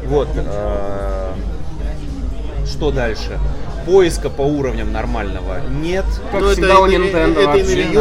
Вот. 0.08 0.30
э, 0.36 1.34
Что 2.66 2.92
дальше? 2.92 3.40
Поиска 3.86 4.30
по 4.30 4.42
уровням 4.42 4.92
нормального 4.92 5.60
нет. 5.70 6.06
Как 6.32 6.42
Ну, 6.42 6.48
это 6.48 6.54
всегда 6.54 6.80
у 6.80 6.88
и- 6.88 6.96
Nintendo 6.96 7.40
это 7.40 7.58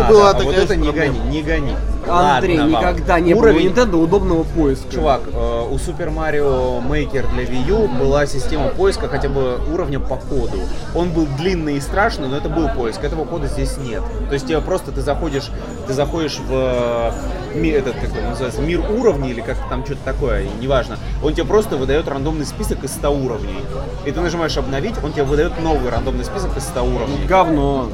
была 0.09 0.31
а 0.31 0.35
вот 0.41 0.55
это 0.55 0.67
же 0.67 0.77
не 0.77 0.91
гони, 0.91 1.19
не 1.31 1.43
гони. 1.43 1.77
Андрей, 2.09 2.59
Ладно 2.59 2.73
вам. 2.73 2.83
никогда 2.83 3.21
не 3.21 3.35
Уровень- 3.35 3.73
было 3.73 3.85
Nintendo 3.85 3.97
удобного 4.03 4.43
поиска. 4.45 4.93
Чувак, 4.93 5.23
э, 5.33 5.67
у 5.71 5.75
Super 5.77 6.13
Mario 6.15 6.81
Maker 6.87 7.27
для 7.35 7.45
Wii 7.45 7.69
U 7.69 7.89
была 7.89 8.27
система 8.27 8.69
поиска 8.69 9.09
хотя 9.09 9.29
бы 9.29 9.59
уровня 9.73 9.99
по 10.01 10.17
коду. 10.17 10.59
Он 10.95 11.11
был 11.11 11.27
длинный 11.39 11.77
и 11.77 11.81
страшный, 11.81 12.29
но 12.29 12.37
это 12.37 12.49
был 12.49 12.69
поиск. 12.69 13.03
Этого 13.05 13.25
кода 13.25 13.47
здесь 13.49 13.77
нет. 13.79 14.03
То 14.29 14.35
есть 14.35 14.47
тебе 14.47 14.61
просто 14.61 14.93
ты 14.93 15.01
заходишь, 15.01 15.51
ты 15.87 15.93
заходишь 15.93 16.39
в 16.39 16.51
э, 16.53 17.13
ми- 17.55 17.71
этот 17.71 17.95
как 17.95 18.05
это 18.15 18.29
называется 18.29 18.61
мир 18.63 18.81
уровней 18.91 19.31
или 19.31 19.41
как 19.41 19.57
там 19.69 19.85
что-то 19.85 20.01
такое, 20.05 20.47
неважно. 20.61 20.99
Он 21.23 21.33
тебе 21.35 21.45
просто 21.47 21.77
выдает 21.77 22.09
рандомный 22.09 22.47
список 22.47 22.85
из 22.85 22.93
100 22.93 23.11
уровней. 23.11 23.59
И 24.05 24.11
ты 24.13 24.21
нажимааешь 24.21 24.57
обновить, 24.57 24.95
он 25.03 25.13
тебе 25.13 25.25
выдает 25.25 25.61
новый 25.63 25.91
рандомный 25.91 26.25
список 26.25 26.57
из 26.57 26.63
100 26.65 26.83
уровней. 26.83 27.27
Говно. 27.29 27.89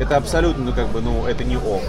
Это 0.00 0.16
абсолютно, 0.16 0.64
ну 0.64 0.72
как 0.72 0.88
бы, 0.88 1.00
ну 1.00 1.26
это 1.26 1.42
не 1.44 1.56
ок. 1.56 1.82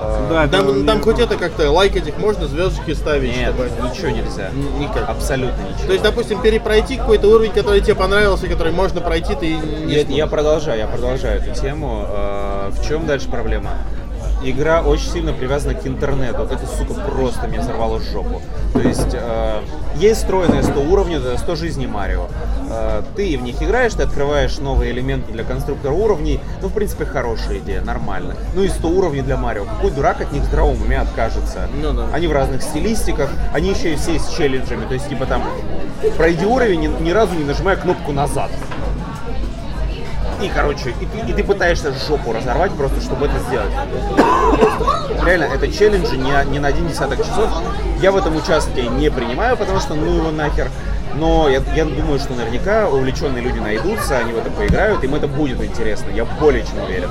Э, 0.00 0.26
Да, 0.30 0.44
это 0.44 0.58
Там, 0.58 0.86
там 0.86 0.96
не- 0.98 1.02
хоть 1.02 1.18
это 1.18 1.36
как-то 1.36 1.70
лайкать 1.70 2.06
их 2.06 2.18
можно, 2.18 2.46
звездочки 2.46 2.94
ставить, 2.94 3.36
Нет, 3.36 3.54
чтобы... 3.54 3.70
ничего 3.88 4.08
нельзя. 4.10 4.48
Н- 4.50 4.78
никак. 4.80 5.08
Абсолютно 5.08 5.60
ничего. 5.62 5.86
То 5.86 5.92
есть, 5.92 6.04
допустим, 6.04 6.40
перепройти 6.40 6.96
какой-то 6.96 7.28
уровень, 7.28 7.52
который 7.52 7.80
тебе 7.80 7.94
понравился, 7.94 8.46
который 8.46 8.72
можно 8.72 9.00
пройти, 9.00 9.34
ты 9.34 9.54
не 9.56 9.92
Я, 9.94 10.00
сможешь. 10.02 10.08
я 10.18 10.26
продолжаю, 10.26 10.78
я 10.78 10.86
продолжаю 10.86 11.40
эту 11.42 11.58
тему. 11.60 12.04
Э, 12.08 12.70
В 12.70 12.86
чем 12.86 13.06
дальше 13.06 13.28
проблема? 13.28 13.70
Игра 14.42 14.82
очень 14.82 15.10
сильно 15.10 15.32
привязана 15.32 15.74
к 15.74 15.86
интернету. 15.86 16.42
Это, 16.42 16.66
сука, 16.66 16.94
просто 16.94 17.48
меня 17.48 17.60
взорвало 17.60 18.00
жопу. 18.00 18.40
То 18.72 18.80
есть, 18.80 19.12
э, 19.12 19.60
есть 19.96 20.20
встроенные 20.20 20.62
100 20.62 20.80
уровней, 20.80 21.16
это 21.16 21.36
100 21.36 21.56
жизней 21.56 21.88
Марио. 21.88 22.28
Э, 22.70 23.02
ты 23.16 23.36
в 23.36 23.42
них 23.42 23.60
играешь, 23.60 23.94
ты 23.94 24.04
открываешь 24.04 24.58
новые 24.58 24.92
элементы 24.92 25.32
для 25.32 25.42
конструктора 25.42 25.92
уровней. 25.92 26.38
Ну, 26.62 26.68
в 26.68 26.72
принципе, 26.72 27.04
хорошая 27.04 27.58
идея, 27.58 27.80
нормально. 27.80 28.36
Ну 28.54 28.62
и 28.62 28.68
100 28.68 28.88
уровней 28.88 29.22
для 29.22 29.36
Марио. 29.36 29.64
Какой 29.64 29.90
дурак 29.90 30.20
от 30.20 30.32
них 30.32 30.44
здравом 30.44 30.80
уме 30.80 31.00
откажется? 31.00 31.68
Ну 31.74 31.92
да. 31.92 32.06
Они 32.12 32.28
в 32.28 32.32
разных 32.32 32.62
стилистиках, 32.62 33.30
они 33.52 33.70
еще 33.70 33.94
и 33.94 33.96
все 33.96 34.20
с 34.20 34.28
челленджами. 34.28 34.86
То 34.86 34.94
есть, 34.94 35.08
типа 35.08 35.26
там, 35.26 35.42
пройди 36.16 36.46
уровень, 36.46 36.80
ни, 36.80 37.02
ни 37.02 37.10
разу 37.10 37.34
не 37.34 37.44
нажимая 37.44 37.76
кнопку 37.76 38.12
назад. 38.12 38.50
И, 40.40 40.48
короче, 40.48 40.90
и 41.00 41.06
ты, 41.06 41.30
и 41.30 41.32
ты 41.32 41.42
пытаешься 41.42 41.92
жопу 42.06 42.32
разорвать 42.32 42.72
просто, 42.72 43.00
чтобы 43.00 43.26
это 43.26 43.38
сделать. 43.40 43.72
Реально, 45.24 45.44
это 45.44 45.70
челленджи 45.70 46.16
не, 46.16 46.32
не 46.50 46.58
на 46.58 46.68
один 46.68 46.86
десяток 46.86 47.18
часов. 47.18 47.50
Я 48.00 48.12
в 48.12 48.16
этом 48.16 48.36
участке 48.36 48.86
не 48.86 49.10
принимаю, 49.10 49.56
потому 49.56 49.80
что 49.80 49.94
ну 49.94 50.14
его 50.14 50.30
нахер. 50.30 50.70
Но 51.16 51.48
я, 51.48 51.62
я 51.74 51.84
думаю, 51.84 52.20
что 52.20 52.34
наверняка 52.34 52.88
увлеченные 52.88 53.42
люди 53.42 53.58
найдутся, 53.58 54.18
они 54.18 54.32
в 54.32 54.38
это 54.38 54.50
поиграют, 54.50 55.02
им 55.02 55.14
это 55.14 55.26
будет 55.26 55.60
интересно. 55.62 56.10
Я 56.10 56.24
более 56.24 56.64
чем 56.64 56.84
уверен. 56.84 57.10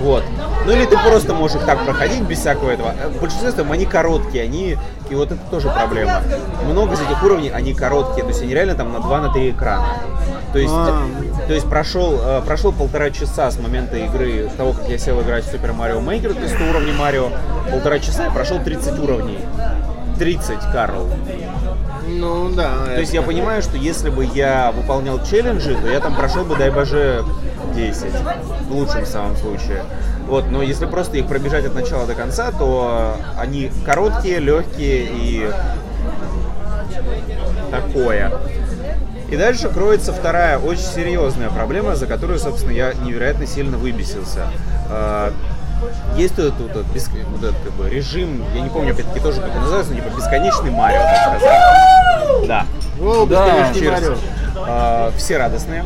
Вот. 0.00 0.22
Ну 0.66 0.72
или 0.72 0.84
ты 0.84 0.98
просто 0.98 1.32
можешь 1.32 1.56
их 1.56 1.64
так 1.64 1.84
проходить 1.84 2.22
без 2.22 2.40
всякого 2.40 2.70
этого. 2.70 2.92
Э, 3.00 3.08
В 3.08 3.20
большинстве 3.20 3.64
они 3.70 3.86
короткие, 3.86 4.44
они... 4.44 4.76
И 5.08 5.14
вот 5.14 5.30
это 5.30 5.40
тоже 5.50 5.68
проблема. 5.68 6.20
Много 6.64 6.94
из 6.94 7.00
этих 7.00 7.22
уровней, 7.22 7.50
они 7.50 7.74
короткие, 7.74 8.22
то 8.24 8.30
есть 8.30 8.42
они 8.42 8.52
реально 8.52 8.74
там 8.74 8.92
на 8.92 8.96
2-3 8.96 9.52
экрана. 9.52 9.86
То 10.52 10.58
есть, 10.58 10.74
А. 10.74 10.98
то 11.46 11.54
есть 11.54 11.68
прошел, 11.68 12.18
э, 12.20 12.42
прошел 12.44 12.72
полтора 12.72 13.10
часа 13.10 13.50
с 13.50 13.58
момента 13.58 13.96
игры, 13.96 14.50
с 14.52 14.56
того, 14.56 14.72
как 14.72 14.88
я 14.88 14.98
сел 14.98 15.20
играть 15.20 15.44
в 15.44 15.54
Super 15.54 15.76
Mario 15.76 16.04
Maker, 16.04 16.34
то 16.34 16.40
есть 16.40 16.54
100 16.54 16.64
уровней 16.64 16.92
Марио, 16.92 17.30
полтора 17.70 18.00
часа 18.00 18.24
я 18.24 18.30
прошел 18.30 18.58
30 18.58 18.98
уровней. 18.98 19.38
30, 20.18 20.58
Карл. 20.72 21.08
Ну 22.08 22.50
да. 22.50 22.86
То 22.86 23.00
есть 23.00 23.12
я 23.12 23.22
понимаю, 23.22 23.62
что 23.62 23.76
если 23.76 24.10
бы 24.10 24.24
я 24.24 24.72
выполнял 24.72 25.22
челленджи, 25.24 25.76
то 25.76 25.88
я 25.88 26.00
там 26.00 26.14
прошел 26.14 26.44
бы, 26.44 26.56
дай 26.56 26.70
боже, 26.70 27.24
10. 27.74 28.04
В 28.68 28.74
лучшем 28.74 29.04
самом 29.06 29.36
случае. 29.36 29.82
Вот, 30.26 30.50
но 30.50 30.62
если 30.62 30.86
просто 30.86 31.16
их 31.18 31.26
пробежать 31.26 31.64
от 31.66 31.74
начала 31.74 32.06
до 32.06 32.14
конца, 32.14 32.50
то 32.50 33.16
они 33.38 33.70
короткие, 33.84 34.38
легкие 34.40 35.04
и 35.08 35.50
такое. 37.70 38.32
И 39.28 39.36
дальше 39.36 39.68
кроется 39.68 40.12
вторая 40.12 40.58
очень 40.58 40.82
серьезная 40.84 41.48
проблема, 41.50 41.96
за 41.96 42.06
которую, 42.06 42.38
собственно, 42.38 42.70
я 42.72 42.92
невероятно 42.94 43.46
сильно 43.46 43.76
выбесился. 43.76 44.48
А, 44.88 45.32
Есть 46.16 46.36
тут, 46.36 46.56
тут, 46.56 46.72
тут 46.72 46.86
беск- 46.86 47.10
вот 47.28 47.42
этот, 47.44 47.56
как 47.62 47.72
бы, 47.72 47.90
режим, 47.90 48.42
я 48.54 48.60
не 48.62 48.70
помню, 48.70 48.92
опять-таки 48.92 49.20
тоже 49.20 49.40
как 49.42 49.54
он 49.54 49.60
называется, 49.62 49.92
но 49.92 50.00
типа 50.00 50.16
бесконечный 50.16 50.70
Марио, 50.70 51.00
так 51.02 51.38
сказать. 51.40 52.48
Да. 52.48 52.66
О, 53.00 53.26
Да. 53.26 53.46
Марио. 53.74 54.16
А, 54.56 55.12
все 55.16 55.36
радостные. 55.36 55.84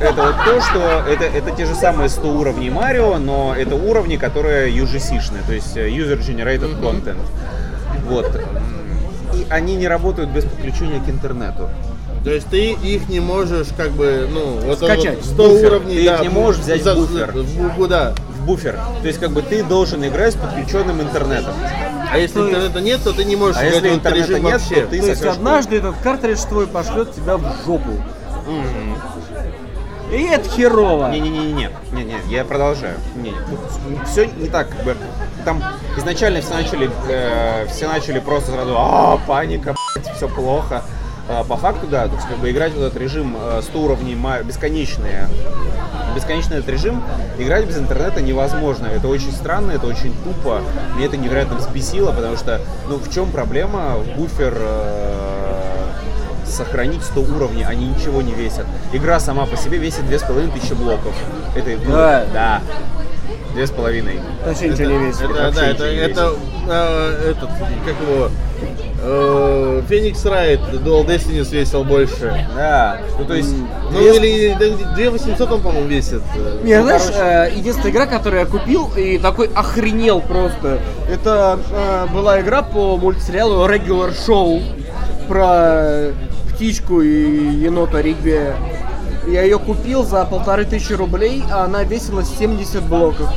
Это 0.00 0.22
вот 0.22 0.34
то, 0.44 0.60
что 0.62 1.04
это, 1.08 1.24
это 1.24 1.50
те 1.54 1.66
же 1.66 1.74
самые 1.74 2.08
100 2.08 2.28
уровней 2.32 2.70
Марио, 2.70 3.18
но 3.18 3.54
это 3.56 3.74
уровни, 3.76 4.16
которые 4.16 4.72
UGC-шные, 4.74 5.46
то 5.46 5.52
есть 5.52 5.76
э, 5.76 5.88
User 5.90 6.18
Generated 6.18 6.80
Content. 6.80 7.18
Вот. 8.08 8.26
И 9.34 9.46
они 9.50 9.76
не 9.76 9.86
работают 9.88 10.30
без 10.30 10.44
подключения 10.44 11.00
к 11.00 11.08
интернету. 11.08 11.68
То 12.24 12.30
есть 12.30 12.48
ты 12.48 12.72
их 12.72 13.08
не 13.08 13.20
можешь 13.20 13.68
как 13.76 13.90
бы, 13.92 14.28
ну, 14.30 14.58
вот 14.66 14.78
Скачать. 14.78 15.16
вот 15.16 15.24
100 15.24 15.48
Буфер. 15.48 15.66
уровней, 15.66 15.96
Ты 15.98 16.04
да, 16.06 16.14
их 16.16 16.22
не 16.22 16.28
можешь 16.28 16.60
взять 16.62 16.80
в 16.80 16.84
за- 16.84 16.94
буфер. 16.94 17.32
в 17.32 17.78
бу- 17.78 17.86
да. 17.86 18.14
В 18.38 18.44
буфер. 18.46 18.78
То 19.02 19.06
есть 19.06 19.20
как 19.20 19.30
бы 19.30 19.42
ты 19.42 19.62
должен 19.62 20.04
играть 20.06 20.32
с 20.34 20.36
подключенным 20.36 21.00
интернетом. 21.00 21.52
А 22.10 22.18
если 22.18 22.40
интернета 22.40 22.80
нет, 22.80 23.00
то 23.04 23.12
ты 23.12 23.24
не 23.24 23.36
можешь 23.36 23.56
А 23.58 23.60
играть 23.68 23.74
если 23.76 23.88
в 23.90 23.94
интернета 23.94 24.28
режим 24.32 24.44
нет, 24.44 24.52
вообще. 24.54 24.74
то 24.82 24.86
ты 24.88 25.00
То 25.00 25.06
есть 25.06 25.24
однажды 25.24 25.76
этот 25.76 25.96
картридж 26.02 26.38
твой 26.48 26.66
пошлет 26.66 27.14
тебя 27.14 27.36
в 27.36 27.42
жопу. 27.64 27.90
И 30.12 30.22
это 30.24 30.48
херово. 30.48 31.10
Не-не-не-не, 31.10 31.70
не-не, 31.92 32.16
я 32.28 32.44
продолжаю. 32.44 32.96
Не, 33.16 33.32
все 34.06 34.26
не 34.26 34.48
так, 34.48 34.68
как 34.68 34.84
бы. 34.84 34.96
Там 35.44 35.62
изначально 35.96 36.40
все 36.40 36.54
начали, 36.54 36.90
э, 37.08 37.66
все 37.68 37.86
начали 37.86 38.18
просто 38.18 38.52
сразу, 38.52 38.74
а, 38.76 39.18
паника, 39.26 39.74
все 40.16 40.28
плохо. 40.28 40.82
А, 41.28 41.44
по 41.44 41.56
факту, 41.56 41.86
да, 41.86 42.08
то 42.08 42.14
есть 42.16 42.26
как 42.26 42.38
бы 42.38 42.50
играть 42.50 42.72
в 42.72 42.82
этот 42.82 42.96
режим 42.96 43.36
э, 43.38 43.60
100 43.62 43.78
уровней 43.78 44.16
бесконечные, 44.44 45.28
бесконечный 46.16 46.58
этот 46.58 46.68
режим, 46.70 47.04
играть 47.38 47.66
без 47.66 47.78
интернета 47.78 48.20
невозможно. 48.20 48.86
Это 48.86 49.06
очень 49.06 49.30
странно, 49.30 49.70
это 49.70 49.86
очень 49.86 50.12
тупо. 50.24 50.60
Мне 50.96 51.06
это 51.06 51.16
невероятно 51.16 51.56
взбесило, 51.56 52.10
потому 52.10 52.36
что, 52.36 52.60
ну, 52.88 52.96
в 52.96 53.12
чем 53.14 53.30
проблема 53.30 53.98
буфер 54.16 54.54
э, 54.58 55.09
сохранить 56.50 57.02
100 57.02 57.20
уровней, 57.20 57.64
они 57.64 57.86
ничего 57.88 58.22
не 58.22 58.32
весят. 58.32 58.66
Игра 58.92 59.18
сама 59.20 59.46
по 59.46 59.56
себе 59.56 59.78
весит 59.78 60.06
2500 60.08 60.76
блоков. 60.78 61.14
Это, 61.54 61.70
ну, 61.84 61.92
Да. 61.92 62.24
да. 62.32 62.60
Две 63.54 63.66
с 63.66 63.70
половиной. 63.70 64.20
Вообще 64.46 64.68
ничего 64.68 64.90
не 64.90 65.06
весит. 65.08 65.22
Это, 65.22 65.32
вообще 65.32 65.60
да, 65.60 65.66
это, 65.70 65.84
это, 65.84 66.32
э, 66.68 67.30
этот, 67.32 67.48
как 67.50 67.94
его, 68.08 68.30
э, 69.02 69.82
Феникс 69.88 70.24
Райт 70.24 70.60
Dual 70.72 71.04
Destiny 71.04 71.44
весил 71.50 71.82
больше. 71.82 72.46
Да. 72.54 73.00
Ну, 73.18 73.24
то 73.24 73.34
есть... 73.34 73.52
Ну 73.90 73.98
с- 73.98 74.16
или 74.18 74.50
да, 74.52 74.94
2800 74.94 75.50
он, 75.50 75.62
по-моему, 75.62 75.88
весит. 75.88 76.22
Не, 76.62 76.76
Ну, 76.76 76.84
знаешь, 76.84 77.02
короче. 77.02 77.52
э, 77.54 77.58
единственная 77.58 77.90
игра, 77.90 78.06
которую 78.06 78.40
я 78.40 78.46
купил 78.46 78.88
и 78.96 79.18
такой 79.18 79.48
охренел 79.52 80.20
просто, 80.20 80.78
это 81.10 81.58
э, 81.72 82.06
была 82.14 82.40
игра 82.40 82.62
по 82.62 82.96
мультсериалу 82.98 83.66
Regular 83.66 84.12
Show 84.14 84.62
про 85.26 86.12
птичку 86.60 87.00
и 87.00 87.54
енота 87.56 88.02
Ригби. 88.02 88.52
Я 89.26 89.44
ее 89.44 89.58
купил 89.58 90.04
за 90.04 90.26
полторы 90.26 90.66
тысячи 90.66 90.92
рублей, 90.92 91.42
а 91.50 91.64
она 91.64 91.84
весила 91.84 92.22
70 92.22 92.82
блоков. 92.82 93.30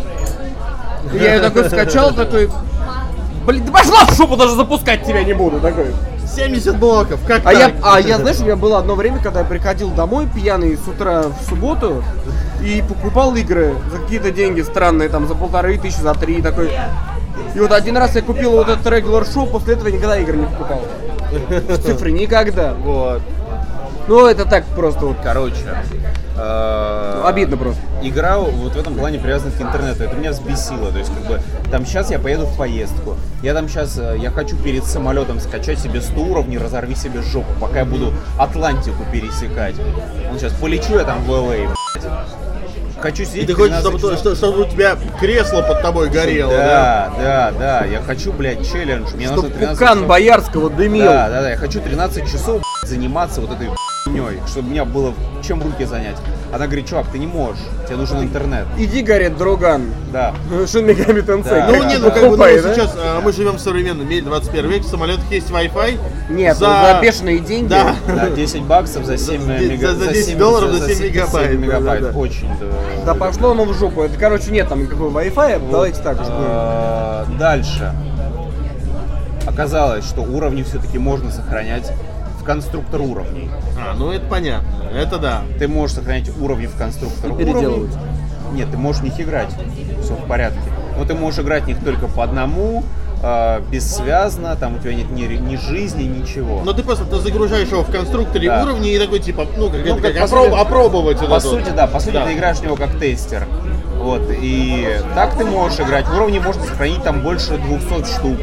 И 1.13 1.17
я 1.17 1.35
ее 1.35 1.41
такой 1.41 1.63
скачал, 1.69 2.13
такой... 2.13 2.49
Блин, 3.47 3.63
да 3.65 3.71
пошла 3.71 4.05
в 4.07 4.17
жопу, 4.17 4.35
даже 4.35 4.55
запускать 4.55 5.05
тебя 5.05 5.23
не 5.23 5.31
буду, 5.31 5.61
такой. 5.61 5.95
70 6.35 6.77
блоков, 6.77 7.21
как 7.25 7.39
А 7.45 7.53
так? 7.53 7.55
я, 7.55 7.71
а 7.81 8.01
я, 8.01 8.17
знаешь, 8.17 8.39
у 8.41 8.43
меня 8.43 8.57
было 8.57 8.79
одно 8.79 8.95
время, 8.95 9.19
когда 9.19 9.39
я 9.39 9.45
приходил 9.45 9.89
домой 9.91 10.27
пьяный 10.27 10.75
с 10.75 10.85
утра 10.85 11.23
в 11.29 11.47
субботу 11.47 12.03
и 12.61 12.83
покупал 12.85 13.33
игры 13.35 13.73
за 13.89 13.99
какие-то 13.99 14.31
деньги 14.31 14.59
странные, 14.59 15.07
там, 15.07 15.29
за 15.29 15.35
полторы 15.35 15.77
тысячи, 15.77 16.01
за 16.01 16.13
три, 16.13 16.41
такой. 16.41 16.71
И 17.55 17.59
вот 17.59 17.71
один 17.71 17.97
раз 17.97 18.15
я 18.15 18.21
купил 18.21 18.51
вот 18.51 18.69
этот 18.69 18.85
регуляр 18.87 19.25
шоу, 19.25 19.47
после 19.47 19.73
этого 19.75 19.87
никогда 19.89 20.17
игры 20.17 20.37
не 20.37 20.45
покупал. 20.45 20.81
Цифры 21.83 22.11
никогда. 22.11 22.73
Вот. 22.73 23.21
Ну, 24.07 24.25
это 24.27 24.45
так 24.45 24.65
просто 24.65 25.05
вот. 25.05 25.17
Короче. 25.23 25.55
э, 26.35 27.21
Обидно 27.25 27.55
просто. 27.57 27.81
Игра 28.01 28.37
вот 28.37 28.73
в 28.73 28.77
этом 28.77 28.95
плане 28.95 29.17
привязана 29.17 29.51
к 29.51 29.61
интернету. 29.61 30.03
Это 30.03 30.15
меня 30.15 30.31
взбесило. 30.31 30.91
То 30.91 30.97
есть, 30.99 31.11
как 31.13 31.25
бы, 31.25 31.41
там 31.71 31.85
сейчас 31.85 32.11
я 32.11 32.19
поеду 32.19 32.45
в 32.45 32.57
поездку. 32.57 33.15
Я 33.41 33.53
там 33.53 33.69
сейчас, 33.69 33.97
я 34.17 34.29
хочу 34.29 34.57
перед 34.57 34.83
самолетом 34.83 35.39
скачать 35.39 35.79
себе 35.79 36.01
100 36.01 36.19
уровней, 36.21 36.57
разорви 36.57 36.95
себе 36.95 37.21
жопу, 37.21 37.47
пока 37.61 37.79
я 37.79 37.85
буду 37.85 38.13
Атлантику 38.37 39.03
пересекать. 39.11 39.75
Он 40.29 40.37
сейчас 40.37 40.51
полечу 40.53 40.95
я 40.97 41.05
там 41.05 41.23
в 41.23 41.31
LA, 41.31 41.67
блядь. 41.67 42.11
Хочу 43.03 43.23
И 43.23 43.25
сидеть 43.25 43.47
ты 43.47 43.53
хочешь, 43.53 43.75
13 43.75 43.85
чтобы, 43.99 43.99
часов. 43.99 44.17
что- 44.19 44.35
чтобы 44.35 44.61
у 44.61 44.65
тебя 44.65 44.97
кресло 45.19 45.61
под 45.61 45.81
тобой 45.81 46.09
горело, 46.09 46.53
да? 46.53 47.11
Да, 47.17 47.51
да, 47.51 47.51
да. 47.81 47.85
Я 47.85 48.01
хочу, 48.01 48.31
блядь, 48.31 48.65
челлендж. 48.65 49.13
Мне 49.13 49.25
Чтоб 49.25 49.35
нужно 49.43 49.49
13 49.51 49.77
Пукан 49.77 49.95
часов. 49.97 50.07
Боярского 50.07 50.69
дымил. 50.69 51.03
Да, 51.05 51.27
да, 51.29 51.41
да. 51.41 51.49
Я 51.49 51.57
хочу 51.57 51.81
13 51.81 52.31
часов 52.31 52.61
блядь, 52.61 52.89
заниматься 52.89 53.41
вот 53.41 53.51
этой 53.51 53.67
хуйней, 54.21 54.39
чтобы 54.47 54.67
у 54.67 54.71
меня 54.71 54.85
было 54.85 55.13
чем 55.43 55.61
руки 55.61 55.85
занять. 55.85 56.15
Она 56.53 56.67
говорит, 56.67 56.87
чувак, 56.87 57.07
ты 57.11 57.17
не 57.17 57.25
можешь, 57.27 57.61
тебе 57.87 57.97
нужен 57.97 58.21
интернет. 58.21 58.65
Иди, 58.77 59.01
говорит, 59.01 59.37
друган. 59.37 59.85
Да. 60.11 60.33
Шин 60.67 60.85
Мегами 60.85 61.21
Тенсей. 61.21 61.51
Да. 61.51 61.67
Ну, 61.67 61.83
не, 61.83 61.97
ну 61.97 62.11
как 62.11 62.29
бы 62.29 62.37
ну, 62.37 62.45
сейчас 62.45 62.95
а, 62.95 63.21
мы 63.21 63.33
живем 63.33 63.53
в 63.53 63.59
современном 63.59 64.07
мире, 64.07 64.21
21 64.21 64.69
век, 64.69 64.83
в 64.83 64.87
самолетах 64.87 65.29
есть 65.31 65.49
Wi-Fi. 65.49 65.99
Нет, 66.29 66.57
ну, 66.59 66.67
за 66.67 66.99
бешеные 67.01 67.39
деньги. 67.39 67.69
Да. 67.69 67.95
Да, 68.07 68.29
10 68.29 68.61
баксов 68.63 69.05
за 69.05 69.17
7 69.17 69.41
За- 69.41 69.57
мега... 69.57 69.93
за- 69.93 70.05
за 70.05 70.13
10 70.13 70.37
долларов 70.37 70.71
за 70.71 70.93
7 70.93 71.07
мегабайт, 71.07 71.59
мегабайт. 71.59 72.01
да, 72.03 72.11
да. 72.11 72.17
Очень, 72.17 72.49
да. 72.59 73.13
Да 73.13 73.15
пошло 73.15 73.51
оно 73.51 73.65
в 73.65 73.73
жопу. 73.73 74.03
Это, 74.03 74.17
короче, 74.17 74.51
нет 74.51 74.69
там 74.69 74.83
никакого 74.83 75.19
Wi-Fi, 75.19 75.71
давайте 75.71 76.01
так 76.01 76.21
уж 76.21 76.27
будем. 76.27 76.37
А, 76.39 77.25
Дальше. 77.39 77.93
Оказалось, 79.47 80.05
что 80.05 80.21
уровни 80.21 80.63
все-таки 80.63 80.97
можно 80.97 81.29
сохранять 81.31 81.91
в 82.43 82.45
конструктор 82.45 82.99
уровней. 83.01 83.49
А, 83.79 83.95
ну 83.97 84.11
это 84.11 84.25
понятно, 84.25 84.67
это 84.93 85.17
да. 85.17 85.41
Ты 85.59 85.69
можешь 85.69 85.95
сохранять 85.95 86.29
уровни 86.41 86.65
в 86.67 86.75
конструктор 86.77 87.31
И 87.31 87.35
переделывать. 87.35 87.91
уровней. 87.95 87.97
Нет, 88.53 88.69
ты 88.69 88.77
можешь 88.77 89.01
в 89.01 89.05
них 89.05 89.19
играть. 89.19 89.49
Все 90.03 90.13
в 90.13 90.27
порядке. 90.27 90.59
Но 90.99 91.05
ты 91.05 91.13
можешь 91.13 91.39
играть 91.39 91.63
в 91.63 91.67
них 91.67 91.77
только 91.83 92.07
по 92.07 92.23
одному, 92.23 92.83
э, 93.23 93.61
бессвязно, 93.71 94.55
там 94.57 94.75
у 94.75 94.79
тебя 94.79 94.93
нет 94.93 95.09
ни, 95.09 95.21
ни 95.23 95.55
жизни, 95.55 96.03
ничего. 96.03 96.61
Но 96.65 96.73
ты 96.73 96.83
просто 96.83 97.05
ты 97.05 97.15
загружаешь 97.19 97.69
его 97.69 97.81
в 97.83 97.89
конструкторе 97.91 98.49
Да. 98.49 98.63
уровни 98.63 98.91
и 98.91 98.99
такой 98.99 99.19
типа, 99.19 99.47
ну 99.57 99.69
как, 99.69 99.79
Ну, 99.85 99.93
это, 99.97 100.01
как 100.01 100.13
как 100.13 100.29
по 100.29 100.35
опроб- 100.35 100.49
сути- 100.49 100.61
опробовать 100.61 101.19
вот 101.21 101.29
По 101.29 101.35
это 101.35 101.47
вот. 101.47 101.59
сути, 101.59 101.69
да, 101.73 101.87
по 101.87 101.99
сути 102.01 102.13
Да. 102.13 102.25
ты 102.25 102.33
играешь 102.33 102.57
в 102.57 102.63
него 102.63 102.75
как 102.75 102.91
тестер. 102.99 103.47
Вот, 103.97 104.23
и 104.29 104.99
так 105.15 105.37
ты 105.37 105.45
можешь 105.45 105.79
играть. 105.79 106.05
В 106.07 106.13
уровне 106.13 106.41
можно 106.41 106.61
сохранить 106.65 107.01
там 107.03 107.21
больше 107.21 107.57
200 107.57 108.03
штук. 108.13 108.37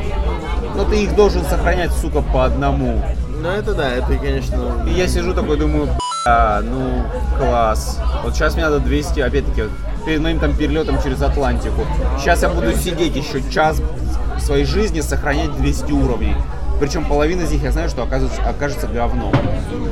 Но 0.74 0.84
ты 0.84 1.05
их 1.05 1.14
должен 1.14 1.44
сохранять, 1.44 1.92
сука, 1.92 2.22
по 2.22 2.46
одному. 2.46 3.03
Ну 3.41 3.49
это 3.49 3.74
да, 3.74 3.91
это 3.91 4.16
конечно. 4.16 4.84
И 4.86 4.91
я 4.93 5.09
сижу 5.09 5.32
такой, 5.32 5.57
думаю, 5.57 5.88
бля, 6.24 6.61
ну, 6.62 7.05
класс. 7.38 7.99
Вот 8.22 8.34
сейчас 8.34 8.55
мне 8.55 8.64
надо 8.64 8.80
200, 8.80 9.20
опять-таки, 9.20 9.62
перед 10.05 10.20
моим 10.20 10.38
там 10.38 10.55
перелетом 10.55 11.03
через 11.03 11.22
Атлантику. 11.22 11.86
Сейчас 12.18 12.43
я 12.43 12.51
буду 12.51 12.72
сидеть 12.72 13.16
еще 13.16 13.43
час 13.51 13.80
своей 14.38 14.64
жизни, 14.64 15.01
сохранять 15.01 15.57
200 15.57 15.91
уровней. 15.93 16.36
Причем 16.80 17.05
половина 17.05 17.43
из 17.43 17.51
них 17.51 17.62
я 17.62 17.72
знаю, 17.72 17.91
что 17.91 18.03
окажется, 18.03 18.41
окажется 18.43 18.86
говном, 18.86 19.32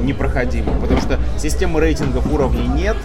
непроходимым. 0.02 0.80
Потому 0.80 1.00
что 1.00 1.18
системы 1.38 1.80
рейтингов 1.80 2.30
уровней 2.32 2.66
нет, 2.66 2.96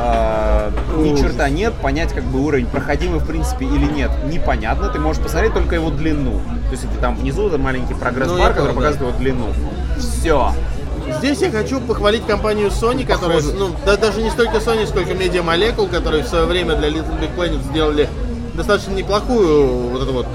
а, 0.00 0.72
ни 0.96 1.16
черта 1.16 1.48
нет, 1.48 1.72
понять 1.74 2.12
как 2.12 2.24
бы 2.24 2.40
уровень 2.40 2.66
проходимый 2.66 3.20
в 3.20 3.26
принципе 3.26 3.64
или 3.64 3.84
нет, 3.84 4.10
непонятно. 4.26 4.88
Ты 4.88 4.98
можешь 4.98 5.22
посмотреть 5.22 5.54
только 5.54 5.76
его 5.76 5.90
длину. 5.90 6.40
То 6.66 6.72
есть 6.72 6.84
это 6.84 6.98
там 7.00 7.16
внизу 7.16 7.46
это 7.46 7.58
маленький 7.58 7.94
Ну, 7.94 8.00
прогресс-бар, 8.00 8.40
я 8.40 8.48
который 8.48 8.68
да. 8.70 8.74
показывает 8.74 9.14
его 9.14 9.18
длину. 9.18 9.46
Все. 9.98 10.52
Здесь 11.18 11.40
я 11.40 11.50
хочу 11.50 11.80
похвалить 11.80 12.26
компанию 12.26 12.68
Sony, 12.68 13.06
которая, 13.06 13.40
ну, 13.42 13.70
да, 13.84 13.96
даже 13.96 14.22
не 14.22 14.30
столько 14.30 14.58
Sony, 14.58 14.86
сколько 14.86 15.12
Media 15.12 15.42
Molecule, 15.44 15.88
которые 15.88 16.22
в 16.22 16.28
свое 16.28 16.44
время 16.44 16.76
для 16.76 16.88
Little 16.88 17.18
Big 17.20 17.34
Planet 17.36 17.62
сделали 17.70 18.08
достаточно 18.54 18.92
неплохую 18.92 19.90
вот 19.90 20.02
эту 20.02 20.12
вот 20.12 20.26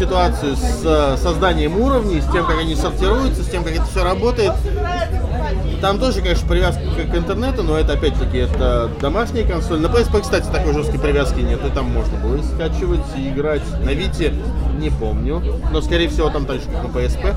ситуацию 0.00 0.56
с 0.56 0.82
э, 0.82 1.16
созданием 1.18 1.78
уровней, 1.78 2.22
с 2.22 2.32
тем, 2.32 2.46
как 2.46 2.58
они 2.58 2.74
сортируются, 2.74 3.42
с 3.42 3.48
тем, 3.48 3.62
как 3.62 3.74
это 3.74 3.84
все 3.84 4.02
работает. 4.02 4.52
Там 5.80 5.98
тоже, 5.98 6.20
конечно, 6.20 6.46
привязка 6.46 6.82
к, 6.82 7.16
интернету, 7.16 7.62
но 7.62 7.78
это 7.78 7.94
опять-таки 7.94 8.38
это 8.38 8.90
домашняя 9.00 9.46
консоль. 9.46 9.80
На 9.80 9.86
PSP, 9.86 10.20
кстати, 10.20 10.46
такой 10.52 10.74
жесткой 10.74 11.00
привязки 11.00 11.40
нет, 11.40 11.60
и 11.64 11.70
там 11.70 11.86
можно 11.90 12.18
было 12.18 12.36
и 12.36 12.42
скачивать 12.42 13.00
и 13.16 13.28
играть. 13.28 13.62
На 13.82 13.90
Вите 13.90 14.34
не 14.78 14.90
помню, 14.90 15.42
но 15.72 15.80
скорее 15.80 16.08
всего 16.08 16.28
там 16.30 16.44
так 16.44 16.56
же, 16.56 16.66
как 16.66 16.82
на 16.82 16.98
PSP. 16.98 17.34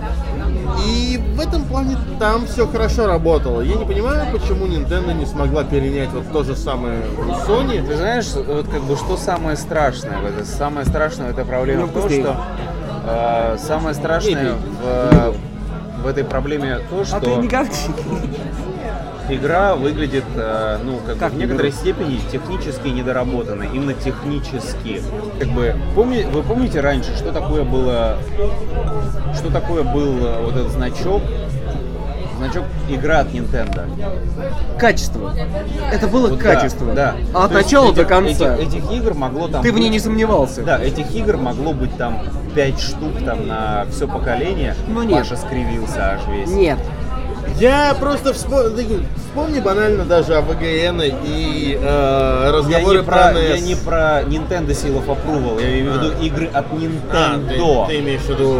И 0.86 1.22
в 1.36 1.40
этом 1.40 1.64
плане 1.66 1.98
там 2.20 2.46
все 2.48 2.68
хорошо 2.68 3.08
работало. 3.08 3.62
Я 3.62 3.76
не 3.76 3.86
понимаю, 3.86 4.26
почему 4.32 4.66
Nintendo 4.66 5.14
не 5.14 5.26
смогла 5.26 5.64
перенять 5.64 6.10
вот 6.12 6.32
то 6.32 6.44
же 6.44 6.56
самое 6.56 7.00
у 7.18 7.50
Sony. 7.50 7.86
Ты 7.86 7.96
знаешь, 7.96 8.28
вот 8.34 8.68
как 8.68 8.82
бы 8.84 8.96
что 8.96 9.18
самое 9.18 9.56
страшное 9.56 10.20
в 10.20 10.26
этой, 10.26 10.46
самое 10.46 10.86
страшное 10.86 11.28
в 11.28 11.32
этой 11.32 11.46
проблеме 11.46 11.82
Ну, 11.82 11.88
в 11.88 11.94
том, 11.94 12.10
что 12.10 12.38
э, 13.06 13.58
самое 13.60 13.96
страшное 13.96 14.54
в, 14.54 15.36
в 16.04 16.08
этой 16.08 16.24
проблеме 16.24 16.80
то, 16.90 17.02
А 17.12 17.20
ты 17.20 17.26
что 17.26 17.42
не 17.42 17.48
игра 19.30 19.76
выглядит, 19.76 20.26
э, 20.36 20.80
ну, 20.84 21.00
как, 21.06 21.16
бы 21.16 21.20
Как 21.20 21.32
в 21.34 21.38
некоторой 21.38 21.72
не 21.72 21.78
степени 21.78 22.20
технически 22.32 22.88
недоработанной, 22.90 23.68
именно 23.74 23.94
технически. 23.94 25.02
Как 25.40 25.50
бы, 25.50 25.76
помни, 25.96 26.24
вы 26.24 26.44
помните 26.44 26.82
раньше, 26.82 27.16
что 27.16 27.32
такое 27.32 27.64
было, 27.64 28.18
что 29.34 29.52
такое 29.52 29.84
был 29.84 30.26
э, 30.26 30.42
вот 30.42 30.56
этот 30.56 30.72
значок, 30.72 31.22
значок 32.44 32.66
игра 32.90 33.20
от 33.20 33.28
Nintendo? 33.34 33.88
Качество. 34.78 35.34
Это 35.92 36.08
было 36.08 36.30
Вот 36.30 36.40
да, 36.40 36.54
качество. 36.54 36.94
Да. 36.94 37.16
А 37.34 37.46
от 37.46 37.52
То 37.52 37.58
начала 37.58 37.94
до 37.94 38.02
этих- 38.02 38.08
конца. 38.10 38.56
Этих, 38.56 38.76
этих 38.76 38.92
игр 38.92 39.14
могло 39.14 39.48
там 39.48 39.64
Ты 39.64 39.72
в 39.72 39.80
ней 39.80 39.90
не 39.90 40.00
сомневался. 40.00 40.64
Да, 40.64 40.80
этих 40.80 41.14
игр 41.16 41.38
могло 41.38 41.74
быть 41.74 41.96
там 41.98 42.22
5 42.56 42.80
штук 42.80 43.12
там 43.26 43.48
на 43.48 43.86
все 43.92 44.08
поколение. 44.08 44.76
Ну 44.88 45.04
нет. 45.04 45.20
Паша 45.20 45.38
скривился 45.38 46.14
аж 46.14 46.22
весь. 46.28 46.50
Нет. 46.50 46.80
Я 47.60 47.96
просто 48.00 48.32
вспом- 48.34 48.74
вспомни 49.16 49.60
банально 49.60 50.06
даже 50.06 50.36
о 50.36 50.42
ВГН 50.42 51.02
и 51.24 51.78
э, 51.80 52.44
Я 52.46 52.52
разговоры 52.52 53.00
не, 53.00 53.04
про, 53.04 53.18
я 53.32 53.56
NES. 53.58 53.62
не 53.62 53.76
про 53.76 54.22
Nintendo 54.24 54.70
Seal 54.70 55.02
of 55.04 55.06
Approval, 55.08 55.62
я 55.62 55.70
имею 55.80 55.92
в 55.92 55.96
виду 56.04 56.14
игры 56.24 56.48
от 56.48 56.66
А, 56.66 56.70
ты, 56.70 56.76
Nintendo. 56.76 57.88
ты 57.88 58.00
имеешь 58.00 58.22
в 58.22 58.30
виду 58.30 58.60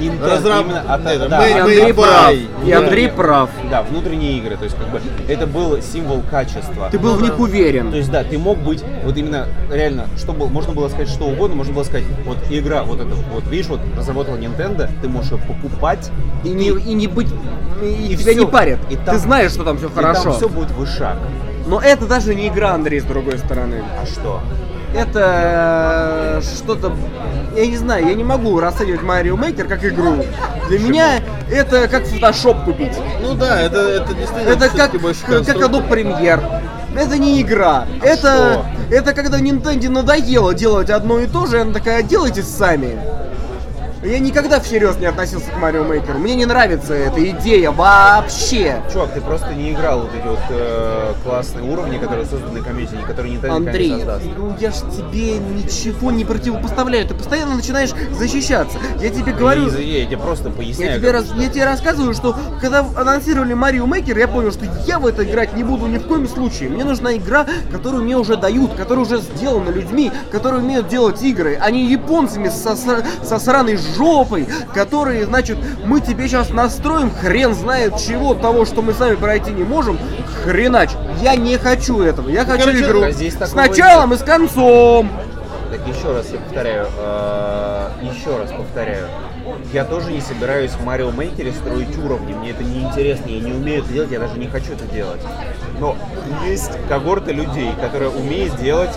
Nintendo, 0.00 0.28
разраб- 0.28 0.64
именно 0.64 0.80
от- 0.94 1.06
это, 1.06 1.28
да, 1.28 1.38
от- 1.38 1.60
Андрей 1.60 1.90
by- 1.90 1.94
прав. 1.94 2.32
И. 2.66 2.72
Андрей 2.72 3.08
прав. 3.08 3.50
Да, 3.70 3.82
внутренние 3.82 4.38
игры, 4.38 4.56
то 4.56 4.64
есть 4.64 4.76
как 4.76 4.90
бы 4.90 5.00
это 5.28 5.46
был 5.46 5.80
символ 5.80 6.22
качества. 6.30 6.88
Ты 6.90 6.98
был 6.98 7.14
в 7.14 7.22
них 7.22 7.36
То 7.36 7.42
уверен. 7.42 7.92
есть, 7.94 8.10
да, 8.10 8.24
ты 8.24 8.38
мог 8.38 8.58
быть, 8.58 8.82
вот 9.04 9.16
именно, 9.16 9.46
реально, 9.70 10.06
что 10.18 10.32
было, 10.32 10.48
можно 10.48 10.72
было 10.72 10.88
сказать 10.88 11.08
что 11.08 11.24
угодно, 11.24 11.56
можно 11.56 11.72
было 11.72 11.84
сказать, 11.84 12.04
вот 12.26 12.38
игра, 12.50 12.82
вот 12.82 13.00
это, 13.00 13.14
вот 13.32 13.46
видишь, 13.48 13.66
вот 13.68 13.80
разработала 13.96 14.36
Nintendo, 14.36 14.88
ты 15.00 15.08
можешь 15.08 15.32
ее 15.32 15.38
покупать, 15.38 16.10
И 16.44 16.48
не, 16.48 16.68
и 16.68 16.94
не 16.94 17.06
быть... 17.06 17.28
И, 17.82 18.12
И 18.12 18.16
тебя 18.32 18.42
всё. 18.42 18.44
не 18.46 18.50
парят. 18.52 18.78
И 18.90 18.96
там- 18.96 19.14
Ты 19.14 19.18
знаешь, 19.20 19.52
что 19.52 19.64
там 19.64 19.78
все 19.78 19.88
и 19.88 19.90
хорошо. 19.92 20.22
там 20.24 20.32
все 20.34 20.48
будет 20.48 20.70
вышаг. 20.72 21.16
Но 21.66 21.80
это 21.80 22.06
даже 22.06 22.34
не 22.34 22.48
игра, 22.48 22.72
Андрей, 22.72 23.00
с 23.00 23.04
другой 23.04 23.38
стороны. 23.38 23.82
А 24.00 24.06
что? 24.06 24.40
Это 24.94 26.40
э, 26.40 26.42
что-то... 26.42 26.92
Я 27.56 27.66
не 27.66 27.76
знаю, 27.76 28.06
я 28.06 28.14
не 28.14 28.24
могу 28.24 28.58
расценивать 28.60 29.00
Mario 29.00 29.36
Maker 29.38 29.64
как 29.64 29.84
игру. 29.84 30.16
Для 30.68 30.78
меня 30.78 31.20
это 31.50 31.88
как 31.88 32.02
Photoshop 32.04 32.64
купить. 32.64 32.92
Ну 33.22 33.34
да, 33.34 33.60
это, 33.60 33.78
это 33.80 34.14
действительно 34.14 34.50
Это 34.50 34.68
как, 34.68 34.92
как. 34.92 35.56
Adobe 35.56 35.88
Premiere. 35.88 36.42
Это 36.94 37.16
не 37.18 37.40
игра. 37.40 37.86
это, 38.02 38.66
это 38.90 39.14
когда 39.14 39.38
Nintendo 39.38 39.88
надоело 39.88 40.52
делать 40.54 40.90
одно 40.90 41.20
и 41.20 41.26
то 41.26 41.46
же, 41.46 41.56
и 41.58 41.60
она 41.60 41.72
такая, 41.72 42.02
делайте 42.02 42.42
сами. 42.42 42.98
Я 44.02 44.18
никогда 44.18 44.58
всерьез 44.58 44.96
не 44.96 45.06
относился 45.06 45.46
к 45.50 45.54
Mario 45.54 45.88
Maker. 45.88 46.18
Мне 46.18 46.34
не 46.34 46.44
нравится 46.44 46.92
эта 46.92 47.24
идея 47.30 47.70
вообще. 47.70 48.82
Чувак, 48.92 49.14
ты 49.14 49.20
просто 49.20 49.54
не 49.54 49.70
играл 49.72 50.00
вот 50.00 50.10
эти 50.12 50.26
вот 50.26 50.40
э, 50.50 51.12
классные 51.22 51.70
уровни, 51.70 51.98
которые 51.98 52.26
созданы 52.26 52.62
комьюнити, 52.62 52.96
которые 53.06 53.36
не 53.36 53.48
Андрей, 53.48 53.92
создаст. 53.92 54.24
ну 54.36 54.56
я 54.58 54.72
ж 54.72 54.74
тебе 54.96 55.38
ничего 55.38 56.10
не 56.10 56.24
противопоставляю. 56.24 57.06
Ты 57.06 57.14
постоянно 57.14 57.54
начинаешь 57.54 57.90
защищаться. 58.10 58.76
Я 59.00 59.10
тебе 59.10 59.32
говорю... 59.32 59.68
Я, 59.70 60.00
я 60.00 60.06
тебе 60.06 60.16
просто 60.16 60.48
Я 60.48 60.54
поясняю. 60.54 60.98
тебе, 60.98 61.12
как 61.12 61.20
раз- 61.20 61.32
я 61.36 61.48
тебе 61.48 61.64
рассказываю, 61.64 62.14
что 62.14 62.34
когда 62.60 62.84
анонсировали 62.96 63.54
Марио 63.54 63.86
Мейкер, 63.86 64.18
я 64.18 64.26
понял, 64.26 64.50
что 64.50 64.64
я 64.84 64.98
в 64.98 65.06
это 65.06 65.22
играть 65.22 65.54
не 65.56 65.62
буду 65.62 65.86
ни 65.86 65.98
в 65.98 66.08
коем 66.08 66.26
случае. 66.26 66.70
Мне 66.70 66.82
нужна 66.82 67.14
игра, 67.16 67.46
которую 67.70 68.02
мне 68.02 68.16
уже 68.16 68.36
дают, 68.36 68.74
которая 68.74 69.04
уже 69.04 69.18
сделана 69.20 69.70
людьми, 69.70 70.10
которые 70.32 70.60
умеют 70.60 70.88
делать 70.88 71.22
игры, 71.22 71.56
а 71.60 71.70
не 71.70 71.84
японцами 71.86 72.48
со, 72.48 72.74
со 72.76 73.38
сраной 73.38 73.76
жопой, 73.76 73.91
которые, 74.74 75.26
значит, 75.26 75.58
мы 75.84 76.00
тебе 76.00 76.28
сейчас 76.28 76.50
настроим 76.50 77.10
хрен 77.10 77.54
знает 77.54 77.96
чего, 77.98 78.34
того, 78.34 78.64
что 78.64 78.82
мы 78.82 78.92
сами 78.92 79.14
пройти 79.16 79.50
не 79.50 79.64
можем, 79.64 79.98
хренач. 80.44 80.90
Я 81.20 81.36
не 81.36 81.56
хочу 81.58 82.00
этого. 82.02 82.28
Я 82.28 82.44
хочу 82.44 82.64
короче, 82.66 82.84
игру 82.84 83.02
а 83.02 83.10
здесь 83.10 83.34
с 83.34 83.54
началом 83.54 84.12
и 84.14 84.16
с 84.16 84.22
концом. 84.22 85.10
Так 85.70 85.80
еще 85.86 86.12
раз 86.12 86.30
я 86.30 86.38
повторяю, 86.38 86.86
э, 86.98 87.88
еще 88.02 88.36
раз 88.36 88.50
повторяю. 88.50 89.06
Я 89.72 89.84
тоже 89.86 90.12
не 90.12 90.20
собираюсь 90.20 90.72
в 90.72 90.84
Марио 90.84 91.10
Мейкере 91.10 91.52
строить 91.52 91.96
уровни. 91.96 92.34
Мне 92.34 92.50
это 92.50 92.62
не 92.62 92.82
интересно, 92.82 93.30
я 93.30 93.40
не 93.40 93.52
умею 93.52 93.82
это 93.82 93.92
делать, 93.92 94.10
я 94.10 94.20
даже 94.20 94.38
не 94.38 94.48
хочу 94.48 94.72
это 94.72 94.84
делать. 94.92 95.22
Но 95.80 95.96
есть 96.44 96.72
когорты 96.88 97.32
людей, 97.32 97.72
которые 97.80 98.10
умеют 98.10 98.56
делать 98.60 98.90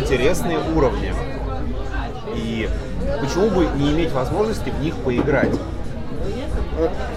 интересные 0.00 0.58
уровни. 0.74 1.12
И 2.34 2.68
почему 3.20 3.50
бы 3.50 3.66
не 3.76 3.92
иметь 3.92 4.12
возможности 4.12 4.70
в 4.70 4.80
них 4.80 4.94
поиграть? 4.96 5.52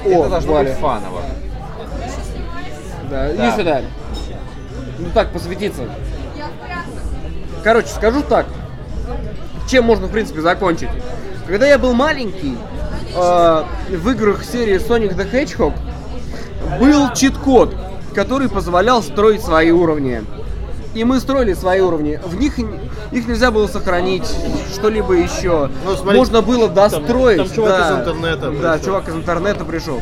это 0.06 0.30
должно 0.30 0.54
Валя. 0.54 0.70
быть 0.70 0.80
фаново. 0.80 1.22
Да, 3.10 3.34
Да. 3.34 3.36
иди 3.36 3.58
сюда. 3.58 3.82
Ну 5.00 5.06
так, 5.14 5.32
посветиться. 5.32 5.84
Короче, 7.64 7.88
скажу 7.88 8.22
так. 8.22 8.46
Чем 9.70 9.86
можно, 9.86 10.08
в 10.08 10.12
принципе, 10.12 10.42
закончить? 10.42 10.90
Когда 11.48 11.68
я 11.68 11.78
был 11.78 11.94
маленький, 11.94 12.58
э, 13.16 13.64
в 13.90 14.10
играх 14.12 14.44
серии 14.44 14.76
Sonic 14.76 15.16
the 15.16 15.30
Hedgehog 15.30 15.74
был 16.80 17.14
чит-код, 17.14 17.76
который 18.16 18.50
позволял 18.50 19.02
строить 19.04 19.42
свои 19.42 19.72
уровни. 19.72 20.22
И 20.96 21.04
мы 21.04 21.20
строили 21.20 21.54
свои 21.54 21.82
уровни. 21.82 22.20
В 22.26 22.36
них 22.36 22.58
их 22.58 23.28
нельзя 23.28 23.52
было 23.52 23.68
сохранить, 23.68 24.26
что-либо 24.74 25.14
еще. 25.14 25.70
Ну, 25.86 25.96
смотри, 25.96 26.18
можно 26.18 26.42
было 26.42 26.68
достроить. 26.68 27.38
там 27.38 27.50
чувак 27.52 27.72
да. 27.72 27.90
из 27.90 28.00
интернета 28.00 28.52
Да, 28.52 28.74
пришел. 28.74 28.86
чувак 28.86 29.08
из 29.10 29.16
интернета 29.16 29.66
пришел. 29.66 30.02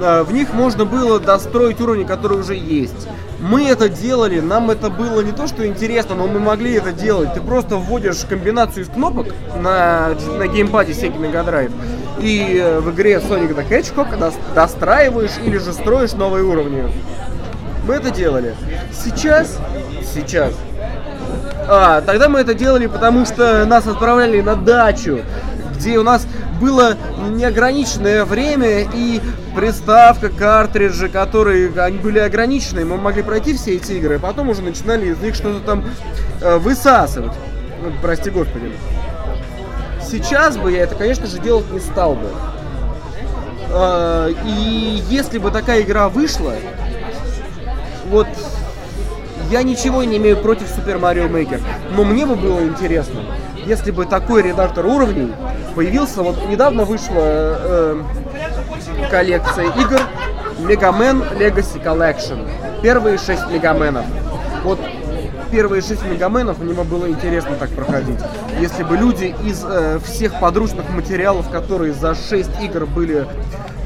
А, 0.00 0.22
В 0.22 0.32
них 0.32 0.52
можно 0.54 0.84
было 0.84 1.18
достроить 1.18 1.80
уровни, 1.80 2.04
которые 2.04 2.38
уже 2.40 2.54
есть. 2.54 3.08
Мы 3.40 3.68
это 3.68 3.88
делали, 3.88 4.40
нам 4.40 4.70
это 4.70 4.90
было 4.90 5.20
не 5.20 5.30
то, 5.32 5.46
что 5.46 5.64
интересно, 5.66 6.14
но 6.16 6.26
мы 6.26 6.40
могли 6.40 6.72
это 6.74 6.92
делать. 6.92 7.34
Ты 7.34 7.40
просто 7.40 7.76
вводишь 7.76 8.24
комбинацию 8.28 8.84
из 8.84 8.88
кнопок 8.88 9.28
на, 9.60 10.10
на 10.38 10.46
геймпаде 10.48 10.92
Sega 10.92 11.18
Mega 11.20 11.44
Drive 11.48 11.72
и 12.20 12.58
э, 12.60 12.80
в 12.80 12.90
игре 12.90 13.14
Sonic 13.20 13.54
the 13.54 13.68
Hedgehog 13.68 14.18
дос- 14.18 14.34
достраиваешь 14.56 15.30
или 15.44 15.58
же 15.58 15.72
строишь 15.72 16.12
новые 16.14 16.42
уровни. 16.44 16.92
Мы 17.86 17.94
это 17.94 18.10
делали. 18.10 18.54
Сейчас, 18.92 19.58
сейчас 20.12 20.52
а, 21.70 22.00
тогда 22.00 22.30
мы 22.30 22.40
это 22.40 22.54
делали, 22.54 22.86
потому 22.86 23.26
что 23.26 23.66
нас 23.66 23.86
отправляли 23.86 24.40
на 24.40 24.56
дачу, 24.56 25.20
где 25.76 25.98
у 25.98 26.02
нас 26.02 26.26
было 26.60 26.96
неограниченное 27.30 28.24
время 28.24 28.80
и 28.92 29.20
приставка, 29.54 30.30
картриджи, 30.30 31.10
которые 31.10 31.70
они 31.80 31.98
были 31.98 32.18
ограничены, 32.18 32.86
мы 32.86 32.96
могли 32.96 33.22
пройти 33.22 33.54
все 33.54 33.76
эти 33.76 33.92
игры, 33.92 34.16
а 34.16 34.18
потом 34.18 34.48
уже 34.48 34.62
начинали 34.62 35.12
из 35.12 35.18
них 35.18 35.34
что-то 35.34 35.60
там 35.60 35.84
э, 36.40 36.56
высасывать. 36.56 37.32
Ну, 37.82 37.92
прости 38.00 38.30
господи. 38.30 38.72
Сейчас 40.02 40.56
бы 40.56 40.72
я 40.72 40.84
это, 40.84 40.94
конечно 40.94 41.26
же, 41.26 41.38
делать 41.38 41.70
не 41.70 41.80
стал 41.80 42.14
бы. 42.14 42.28
А, 43.70 44.28
И 44.46 45.02
если 45.10 45.36
бы 45.36 45.50
такая 45.50 45.82
игра 45.82 46.08
вышла, 46.08 46.54
вот 48.06 48.26
я 49.50 49.62
ничего 49.62 50.04
не 50.04 50.18
имею 50.18 50.36
против 50.36 50.66
Super 50.68 51.00
Mario 51.00 51.30
Maker, 51.30 51.60
но 51.94 52.04
мне 52.04 52.26
бы 52.26 52.36
было 52.36 52.60
интересно, 52.60 53.20
если 53.64 53.90
бы 53.90 54.04
такой 54.06 54.42
редактор 54.42 54.86
уровней 54.86 55.32
появился. 55.74 56.22
Вот 56.22 56.48
недавно 56.48 56.84
вышла 56.84 57.14
э, 57.16 58.02
коллекция 59.10 59.66
игр 59.66 60.00
Mega 60.58 60.92
Man 60.92 61.38
Legacy 61.38 61.82
Collection. 61.82 62.48
Первые 62.82 63.18
шесть 63.18 63.48
Мегаменов. 63.50 64.04
Вот 64.64 64.78
первые 65.50 65.82
шесть 65.82 66.04
Мегаменов 66.04 66.58
мне 66.58 66.74
бы 66.74 66.84
было 66.84 67.08
интересно 67.08 67.56
так 67.58 67.70
проходить. 67.70 68.18
Если 68.60 68.82
бы 68.82 68.96
люди 68.96 69.34
из 69.44 69.64
э, 69.64 69.98
всех 70.04 70.38
подручных 70.40 70.88
материалов, 70.90 71.48
которые 71.50 71.92
за 71.92 72.14
6 72.14 72.50
игр 72.62 72.86
были 72.86 73.26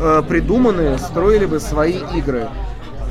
э, 0.00 0.22
придуманы, 0.28 0.98
строили 0.98 1.46
бы 1.46 1.60
свои 1.60 1.98
игры, 2.14 2.48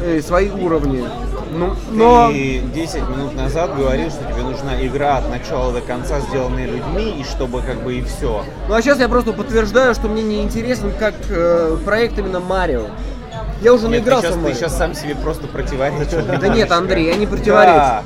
э, 0.01 0.21
свои 0.21 0.49
уровни. 0.49 1.03
Ну, 1.51 1.75
но... 1.91 2.29
Ты 2.31 2.61
10 2.73 3.09
минут 3.09 3.35
назад 3.35 3.75
говорил, 3.75 4.09
что 4.09 4.23
тебе 4.23 4.43
нужна 4.43 4.81
игра 4.85 5.17
от 5.17 5.29
начала 5.29 5.73
до 5.73 5.81
конца, 5.81 6.19
сделанная 6.21 6.65
людьми, 6.65 7.19
и 7.19 7.23
чтобы 7.23 7.61
как 7.61 7.83
бы 7.83 7.95
и 7.95 8.01
все. 8.01 8.43
Ну 8.69 8.73
а 8.73 8.81
сейчас 8.81 8.99
я 8.99 9.09
просто 9.09 9.33
подтверждаю, 9.33 9.93
что 9.93 10.07
мне 10.07 10.23
не 10.23 10.41
интересен 10.41 10.91
как 10.97 11.15
э, 11.29 11.77
проект 11.83 12.17
именно 12.17 12.39
Марио. 12.39 12.85
Я 13.61 13.73
уже 13.73 13.87
Нет, 13.87 14.05
ты 14.05 14.09
наигрался 14.11 14.27
сейчас, 14.27 14.37
в 14.37 14.45
ты 14.45 14.53
сейчас 14.53 14.77
сам 14.77 14.95
себе 14.95 15.15
просто 15.15 15.47
противоречишь. 15.47 16.23
Да 16.23 16.47
нет, 16.47 16.71
Андрей, 16.71 17.07
я 17.07 17.15
не 17.15 17.27
противоречу. 17.27 18.05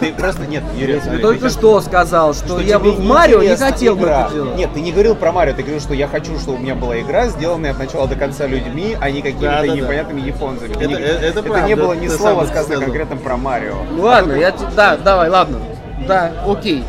Ты 0.00 0.12
просто 0.12 0.46
нет, 0.46 0.62
Юрий, 0.76 0.94
Я 0.94 0.98
тебе 1.00 1.02
смотри, 1.02 1.22
только 1.22 1.40
ты 1.40 1.48
сейчас- 1.48 1.52
что 1.58 1.80
сказал, 1.80 2.34
что, 2.34 2.60
я 2.60 2.78
бы 2.78 2.92
в 2.92 3.00
Марио 3.04 3.42
не 3.42 3.56
хотел 3.56 3.96
бы 3.96 4.06
это 4.06 4.30
делать. 4.32 4.56
Нет, 4.56 4.70
ты 4.74 4.80
не 4.80 4.92
говорил 4.92 5.14
про 5.14 5.32
Марио, 5.32 5.54
ты 5.54 5.62
говорил, 5.62 5.80
что 5.80 5.94
я 5.94 6.06
хочу, 6.08 6.38
чтобы 6.38 6.58
у 6.58 6.60
меня 6.60 6.74
была 6.74 7.00
игра, 7.00 7.28
сделанная 7.28 7.70
от 7.72 7.78
начала 7.78 8.06
до 8.06 8.14
конца 8.16 8.46
людьми, 8.46 8.96
а 9.00 9.10
не 9.10 9.22
какими-то 9.22 9.66
непонятными 9.68 10.20
японцами. 10.20 10.72
Это- 10.72 10.86
не- 10.86 10.94
это 10.94 11.26
это 11.26 11.42
правда, 11.42 11.66
не 11.66 11.74
было 11.76 11.92
ни 11.94 12.08
слова 12.08 12.44
сказано 12.44 12.64
сказал. 12.64 12.82
конкретно 12.82 13.16
про 13.16 13.36
Марио. 13.36 13.74
Ну 13.90 14.02
ладно, 14.02 14.32
я 14.34 14.52
да, 14.76 14.96
давай, 14.96 15.28
ладно. 15.30 15.58
Да, 16.06 16.32
окей. 16.46 16.84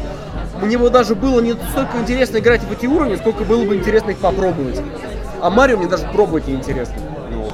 Мне 0.62 0.78
бы 0.78 0.90
даже 0.90 1.16
было 1.16 1.40
не 1.40 1.54
столько 1.54 1.98
интересно 2.02 2.38
играть 2.40 2.62
в 2.62 2.72
эти 2.72 2.86
уровни, 2.86 3.16
сколько 3.16 3.44
было 3.46 3.64
бы 3.64 3.76
интересно 3.78 4.12
их 4.12 4.18
попробовать. 4.18 4.82
А 5.42 5.50
Марио 5.50 5.78
мне 5.78 5.88
даже 5.88 6.06
пробовать 6.08 6.48
не 6.48 6.56
интересно. 6.56 6.96
Ну, 6.98 7.09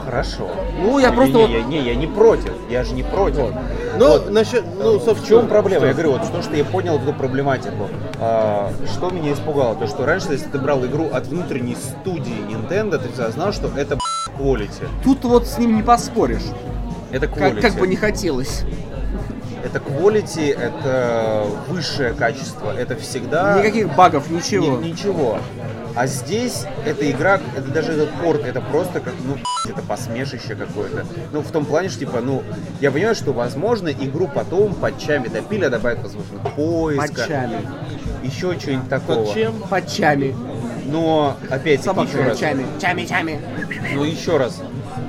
хорошо. 0.06 0.48
Ну, 0.80 1.00
я 1.00 1.10
Не, 1.10 1.16
просто 1.16 1.34
не, 1.34 1.42
вот- 1.42 1.50
я, 1.52 1.64
не, 1.64 1.82
я 1.82 1.96
не 1.96 2.08
против, 2.08 2.52
я 2.70 2.84
же 2.84 2.94
не 2.94 3.04
против. 3.04 3.54
Ну, 3.98 4.30
насчет, 4.30 4.64
ну, 4.78 5.00
В 5.00 5.28
чем 5.28 5.48
проблема? 5.48 5.88
Я 5.88 5.94
говорю, 5.94 6.12
вот 6.14 6.32
то, 6.32 6.42
что 6.42 6.56
я 6.56 6.64
понял 6.64 6.98
эту 6.98 7.14
проблематику. 7.14 7.90
А, 8.20 8.72
что 8.94 9.10
меня 9.10 9.34
испугало? 9.34 9.76
То, 9.76 9.88
что 9.88 10.06
раньше, 10.06 10.28
если 10.32 10.48
ты 10.50 10.60
брал 10.60 10.86
игру 10.86 11.10
от 11.12 11.28
внутренней 11.28 11.76
студии 11.76 12.38
Nintendo, 12.50 12.98
ты 12.98 13.10
всегда 13.10 13.32
знал, 13.32 13.52
что 13.54 13.70
это 13.76 13.98
quality. 14.38 14.88
Тут 15.04 15.24
вот 15.24 15.48
с 15.48 15.58
ним 15.58 15.76
не 15.76 15.84
поспоришь. 15.84 16.44
Это 17.12 17.28
Как, 17.28 17.38
quality. 17.38 17.62
как 17.62 17.74
бы 17.76 17.88
не 17.88 17.96
хотелось. 17.96 18.64
Это 19.66 19.80
quality, 19.80 20.54
это 20.56 21.44
высшее 21.68 22.14
качество, 22.14 22.72
это 22.72 22.96
всегда... 22.96 23.58
Никаких 23.58 23.96
багов, 23.96 24.30
ничего. 24.30 24.78
Ни- 24.78 24.92
ничего. 24.92 25.40
А 25.96 26.06
здесь 26.06 26.66
эта 26.86 27.10
игра, 27.10 27.40
это 27.58 27.68
даже 27.72 27.94
этот 27.94 28.12
порт, 28.22 28.46
это 28.46 28.62
просто 28.62 29.00
как, 29.00 29.14
ну, 29.26 29.38
это 29.68 29.82
посмешище 29.82 30.54
какое-то. 30.54 31.06
Ну, 31.32 31.42
в 31.42 31.50
том 31.50 31.66
плане, 31.66 31.90
что, 31.90 32.00
типа, 32.00 32.20
ну, 32.22 32.44
я 32.80 32.92
понимаю, 32.92 33.16
что, 33.16 33.34
возможно, 33.34 33.88
игру 33.90 34.28
потом 34.28 34.76
патчами 34.76 35.30
допили, 35.30 35.66
а 35.66 35.70
добавят, 35.70 36.04
возможно, 36.04 36.38
поиска. 36.56 37.08
Патчами. 37.08 37.68
Еще 38.24 38.60
что-нибудь 38.60 38.90
такого. 38.90 39.26
Под 39.26 39.34
чем? 39.34 39.54
Патчами. 39.70 40.36
Но, 40.86 41.38
опять-таки, 41.50 42.02
еще 42.02 42.24
раз. 42.24 42.38
чами. 42.40 42.66
Чами, 42.80 43.06
чами. 43.06 43.40
Ну, 43.96 44.04
еще 44.04 44.38
раз. 44.38 44.62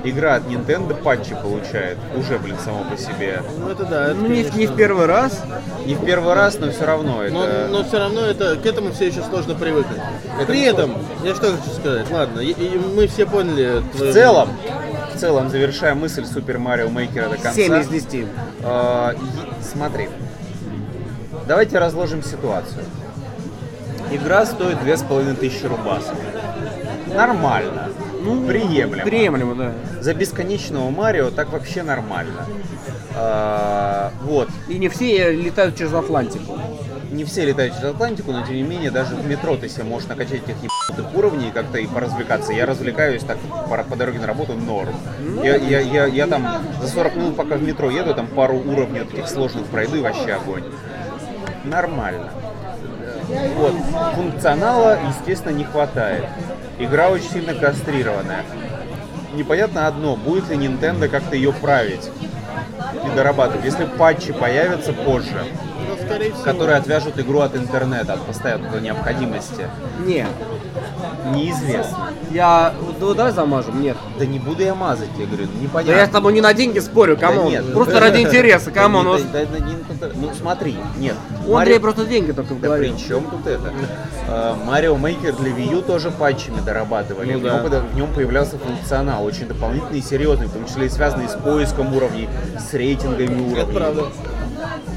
Игра 0.09 0.35
от 0.35 0.43
Nintendo 0.47 0.93
патчи 0.95 1.35
получает. 1.41 1.97
Уже, 2.15 2.37
блин, 2.39 2.55
само 2.63 2.83
по 2.89 2.97
себе. 2.97 3.41
Ну 3.59 3.69
это 3.69 3.85
да. 3.85 4.05
это, 4.05 4.13
Ну, 4.15 4.27
не, 4.27 4.43
конечно. 4.43 4.57
не 4.57 4.67
в 4.67 4.75
первый 4.75 5.05
раз. 5.05 5.43
Не 5.85 5.95
в 5.95 6.05
первый 6.05 6.33
раз, 6.33 6.57
но 6.59 6.71
все 6.71 6.85
равно 6.85 7.23
это... 7.23 7.67
Но, 7.69 7.77
но 7.79 7.83
все 7.83 7.97
равно 7.99 8.21
это, 8.21 8.55
к 8.55 8.65
этому 8.65 8.91
все 8.91 9.07
еще 9.07 9.21
сложно 9.23 9.55
привыкнуть. 9.55 9.99
Это 10.37 10.45
При 10.45 10.61
этом, 10.61 10.95
я 11.23 11.35
что 11.35 11.51
хочу 11.55 11.71
сказать, 11.79 12.09
ладно, 12.11 12.39
и, 12.39 12.51
и 12.51 12.77
мы 12.95 13.07
все 13.07 13.25
поняли. 13.25 13.81
В 13.93 14.13
целом, 14.13 14.49
в 15.13 15.17
целом, 15.19 15.49
завершая 15.49 15.95
мысль 15.95 16.25
Супер 16.25 16.59
Марио 16.59 16.89
Мейкера 16.89 17.29
до 17.29 17.35
конца. 17.37 17.51
7 17.53 17.79
из 17.81 17.87
10. 17.87 18.13
э, 18.13 19.13
е- 19.13 19.17
смотри. 19.61 20.09
Давайте 21.47 21.79
разложим 21.79 22.23
ситуацию. 22.23 22.83
Игра 24.11 24.45
стоит 24.45 24.79
2500 24.83 25.69
рубасов. 25.69 26.15
Нормально. 27.13 27.89
Ну, 28.21 28.47
приемлемо. 28.47 29.03
Приемлемо, 29.03 29.55
да. 29.55 29.73
За 30.01 30.13
бесконечного 30.13 30.89
Марио 30.89 31.29
так 31.29 31.51
вообще 31.51 31.83
нормально. 31.83 32.45
А, 33.15 34.11
вот. 34.21 34.49
И 34.67 34.77
не 34.77 34.89
все 34.89 35.31
летают 35.31 35.75
через 35.75 35.93
Атлантику. 35.93 36.59
Не 37.11 37.23
все 37.23 37.45
летают 37.45 37.73
через 37.73 37.89
Атлантику, 37.89 38.31
но 38.31 38.45
тем 38.45 38.55
не 38.55 38.63
менее 38.63 38.91
даже 38.91 39.15
в 39.15 39.25
метро 39.27 39.55
ты 39.55 39.69
себе 39.69 39.83
можешь 39.83 40.09
накачать 40.09 40.43
этих 40.43 40.55
ебанутых 40.61 41.15
уровней 41.17 41.47
и 41.47 41.51
как-то 41.51 41.77
и 41.77 41.87
поразвлекаться. 41.87 42.51
Я 42.51 42.65
развлекаюсь 42.65 43.23
так 43.23 43.37
по, 43.69 43.77
по 43.83 43.95
дороге 43.95 44.19
на 44.19 44.27
работу 44.27 44.53
норм. 44.53 44.95
Я, 45.43 45.55
я, 45.55 45.79
я, 45.79 46.05
я 46.05 46.27
там 46.27 46.63
за 46.81 46.87
40 46.87 47.15
минут, 47.15 47.35
пока 47.35 47.55
в 47.55 47.63
метро 47.63 47.89
еду, 47.89 48.13
там 48.13 48.27
пару 48.27 48.55
уровней 48.55 48.99
таких 49.01 49.27
сложных 49.29 49.65
пройду 49.65 49.97
и 49.97 50.01
вообще 50.01 50.33
огонь. 50.33 50.63
Нормально. 51.63 52.29
Вот. 53.55 53.73
Функционала, 54.15 54.97
естественно, 55.09 55.53
не 55.53 55.63
хватает. 55.63 56.25
Игра 56.79 57.09
очень 57.09 57.29
сильно 57.29 57.53
кастрированная. 57.53 58.43
Непонятно 59.33 59.87
одно, 59.87 60.15
будет 60.15 60.49
ли 60.49 60.55
Nintendo 60.55 61.07
как-то 61.07 61.35
ее 61.35 61.51
править 61.51 62.09
и 63.05 63.15
дорабатывать. 63.15 63.65
Если 63.65 63.85
патчи 63.85 64.31
появятся 64.33 64.93
позже, 64.93 65.43
Ну, 65.89 66.43
которые 66.43 66.77
отвяжут 66.77 67.19
игру 67.19 67.39
от 67.39 67.55
интернета, 67.55 68.13
от 68.13 68.21
постоянной 68.21 68.81
необходимости, 68.81 69.67
Не. 70.05 70.25
Неизвестно. 71.35 72.09
Я... 72.31 72.73
Ну, 72.99 73.13
давай 73.13 73.31
замажем. 73.31 73.81
Нет. 73.81 73.97
Да 74.19 74.25
не 74.25 74.39
буду 74.39 74.63
я 74.63 74.75
мазать, 74.75 75.09
я 75.17 75.25
говорю, 75.25 75.45
Да 75.45 75.61
непонятно. 75.61 75.99
я 75.99 76.05
с 76.07 76.09
тобой 76.09 76.33
не 76.33 76.41
на 76.41 76.53
деньги 76.53 76.79
спорю, 76.79 77.15
Да 77.17 77.27
кому? 77.27 77.49
нет. 77.49 77.71
Просто 77.73 77.99
ради 77.99 78.21
интереса, 78.21 78.71
Да 78.71 78.81
кому? 78.81 79.01
Ну, 79.03 79.17
да- 79.17 79.23
да- 79.33 79.45
да 79.45 79.59
не- 79.65 79.77
Ну 80.15 80.29
смотри, 80.39 80.75
нет. 80.97 81.15
у 81.47 81.55
Андрея 81.55 81.79
просто 81.79 82.05
деньги 82.05 82.31
только 82.31 82.53
в 82.53 82.59
Да 82.61 82.67
голове. 82.67 82.89
при 82.93 82.97
чем 83.07 83.23
тут 83.23 83.47
это? 83.47 83.71
Э, 84.27 84.53
Марио 84.65 84.95
Мейкер 84.95 85.33
для 85.35 85.51
Wii 85.51 85.73
U 85.75 85.81
тоже 85.81 86.11
патчами 86.11 86.59
дорабатывали. 86.65 87.33
Ну 87.33 87.39
в, 87.39 87.43
да. 87.43 87.49
нем, 87.55 87.63
пода- 87.63 87.81
в 87.81 87.95
нем 87.95 88.13
появлялся 88.13 88.57
функционал, 88.59 89.23
очень 89.25 89.47
дополнительный 89.47 89.99
и 89.99 90.01
серьезный, 90.01 90.47
в 90.47 90.51
том 90.53 90.65
числе 90.65 90.87
и 90.87 90.89
связанный 90.89 91.29
с 91.29 91.33
поиском 91.33 91.95
уровней, 91.95 92.27
с 92.59 92.73
рейтингами 92.73 93.25
Это 93.53 93.61
уровней, 93.63 93.75
правда. 93.77 94.03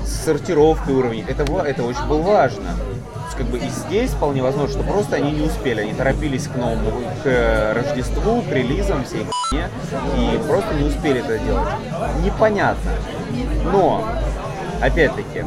с 0.04 0.24
сортировкой 0.24 0.94
уровней. 0.94 1.24
Это, 1.26 1.44
это 1.64 1.82
очень 1.84 2.04
было 2.08 2.20
важно. 2.22 2.64
Как 3.40 3.48
бы 3.48 3.56
и 3.56 3.70
здесь 3.70 4.10
вполне 4.10 4.42
возможно, 4.42 4.70
что 4.70 4.82
просто 4.82 5.16
они 5.16 5.32
не 5.32 5.40
успели, 5.40 5.80
они 5.80 5.94
торопились 5.94 6.46
к 6.46 6.56
новому, 6.56 6.90
к 7.22 7.26
э, 7.26 7.72
Рождеству, 7.72 8.42
к 8.42 8.52
релизам 8.52 9.02
всей 9.02 9.24
хуйне, 9.24 9.66
и 10.18 10.38
просто 10.46 10.74
не 10.74 10.84
успели 10.86 11.20
это 11.20 11.38
делать. 11.38 11.68
Непонятно. 12.22 12.90
Но, 13.72 14.06
опять-таки, 14.82 15.46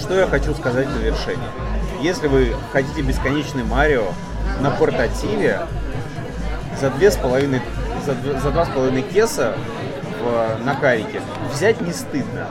что 0.00 0.18
я 0.18 0.26
хочу 0.28 0.54
сказать 0.54 0.86
в 0.86 0.94
завершение. 0.94 1.50
Если 2.00 2.26
вы 2.26 2.56
хотите 2.72 3.02
бесконечный 3.02 3.64
Марио 3.64 4.06
на 4.62 4.70
портативе 4.70 5.66
за 6.80 6.88
две 6.88 7.10
с 7.10 7.16
половиной 7.16 7.60
за 8.06 8.50
два 8.50 8.64
с 8.64 8.68
половиной 8.70 9.02
кеса 9.02 9.54
в, 10.22 10.64
на 10.64 10.74
карике 10.74 11.20
взять 11.52 11.82
не 11.82 11.92
стыдно. 11.92 12.48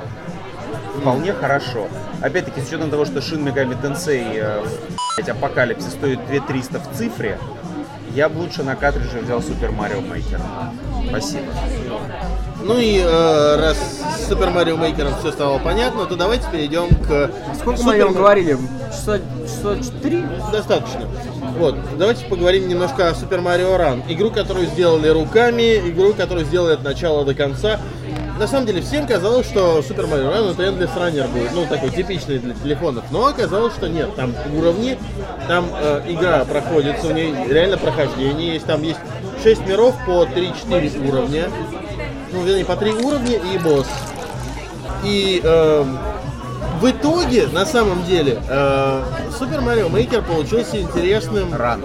Вполне 0.99 1.33
хорошо. 1.33 1.87
Опять-таки, 2.21 2.61
с 2.61 2.67
учетом 2.67 2.89
того, 2.89 3.05
что 3.05 3.19
Shin 3.19 3.43
Megami 3.43 3.79
Tensei 3.81 4.63
э, 5.17 5.31
Апокалипсис 5.31 5.91
стоит 5.91 6.25
2300 6.27 6.79
в 6.79 6.97
цифре, 6.97 7.37
я 8.13 8.29
бы 8.29 8.39
лучше 8.39 8.63
на 8.63 8.75
картридже 8.75 9.19
взял 9.19 9.39
Super 9.39 9.75
Mario 9.75 10.01
Maker. 10.01 10.39
Спасибо. 11.09 11.45
Ну 12.63 12.77
и 12.79 12.99
э, 12.99 13.55
раз 13.57 13.77
с 13.77 14.31
Super 14.31 14.53
Mario 14.53 14.77
Maker 14.77 15.19
все 15.19 15.31
стало 15.31 15.59
понятно, 15.59 16.05
то 16.05 16.15
давайте 16.15 16.49
перейдем 16.51 16.89
к 17.05 17.31
Сколько 17.59 17.83
мы 17.83 17.93
о 17.93 17.97
нем 17.97 18.13
говорили? 18.13 18.57
Часа, 18.91 19.19
часа 19.43 19.77
четыре? 19.77 20.27
Достаточно. 20.51 21.07
Вот, 21.57 21.75
давайте 21.97 22.25
поговорим 22.25 22.67
немножко 22.67 23.09
о 23.09 23.11
Super 23.13 23.41
Mario 23.41 23.77
Run. 23.77 24.03
Игру, 24.09 24.31
которую 24.31 24.65
сделали 24.67 25.07
руками, 25.09 25.77
игру, 25.89 26.13
которую 26.13 26.45
сделали 26.45 26.73
от 26.73 26.83
начала 26.83 27.23
до 27.23 27.35
конца. 27.35 27.79
На 28.37 28.47
самом 28.47 28.67
деле, 28.67 28.81
всем 28.81 29.07
казалось, 29.07 29.47
что 29.47 29.79
Super 29.79 30.07
Mario 30.07 30.31
Run 30.31 30.51
это 30.51 30.63
Endless 30.63 30.95
Runner 30.95 31.27
будет, 31.27 31.53
ну, 31.53 31.65
такой 31.65 31.89
типичный 31.89 32.37
для 32.37 32.53
телефонов. 32.53 33.05
Но 33.09 33.25
оказалось, 33.25 33.73
что 33.73 33.89
нет, 33.89 34.15
там 34.15 34.33
уровни, 34.55 34.97
там 35.47 35.65
э, 35.73 36.03
игра 36.07 36.45
проходится, 36.45 37.07
у 37.07 37.13
нее 37.13 37.33
реально 37.47 37.77
прохождение 37.77 38.53
есть, 38.53 38.67
там 38.67 38.83
есть 38.83 38.99
6 39.43 39.65
миров 39.65 39.95
по 40.05 40.25
3-4 40.25 41.09
уровня. 41.09 41.49
Ну, 42.31 42.43
вернее, 42.43 42.65
по 42.65 42.75
3 42.75 42.91
уровня 42.93 43.37
и 43.37 43.57
босс. 43.57 43.87
И 45.03 45.41
эм, 45.43 45.97
в 46.79 46.89
итоге, 46.89 47.47
на 47.47 47.65
самом 47.65 48.03
деле, 48.05 48.39
э, 48.47 49.03
Super 49.39 49.63
Mario 49.63 49.91
Maker 49.91 50.21
получился 50.21 50.79
интересным 50.79 51.55
Ран. 51.55 51.83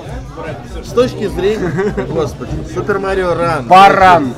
с 0.83 0.93
точки 0.93 1.29
зрения... 1.29 1.95
Господи, 2.09 2.53
Super 2.75 3.01
Mario 3.01 3.35
Run. 3.39 3.67
Баран. 3.69 4.35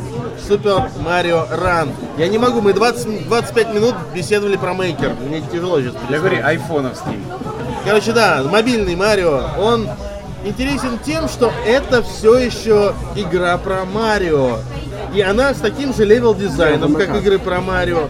Super 0.49 0.90
Mario 1.05 1.49
Run. 1.51 1.90
Я 2.18 2.28
не 2.28 2.38
могу, 2.38 2.61
мы 2.61 2.72
20, 2.72 3.28
25 3.28 3.74
минут 3.74 3.95
беседовали 4.14 4.57
про 4.57 4.74
Maker. 4.74 5.14
Мне 5.26 5.40
тяжело 5.40 5.80
сейчас. 5.80 5.95
Я 6.11 6.18
говорю, 6.18 6.45
айфоновский. 6.45 7.18
Короче, 7.84 8.12
да, 8.12 8.42
мобильный 8.42 8.95
Марио, 8.95 9.42
он 9.59 9.88
интересен 10.45 10.99
тем, 11.05 11.28
что 11.28 11.53
это 11.66 12.03
все 12.03 12.36
еще 12.38 12.95
игра 13.16 13.57
про 13.59 13.84
Марио. 13.84 14.59
И 15.14 15.20
она 15.20 15.55
с 15.55 15.59
таким 15.59 15.95
же 15.95 16.05
level 16.05 16.34
дизайном, 16.34 16.95
как 16.95 17.14
игры 17.16 17.38
про 17.38 17.61
Марио. 17.61 18.09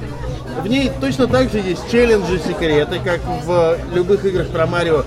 В 0.62 0.66
ней 0.66 0.90
точно 1.00 1.26
так 1.26 1.50
же 1.50 1.58
есть 1.58 1.90
челленджи, 1.90 2.38
секреты, 2.38 3.00
как 3.04 3.20
в 3.44 3.76
любых 3.92 4.24
играх 4.24 4.48
про 4.48 4.66
Марио. 4.66 5.04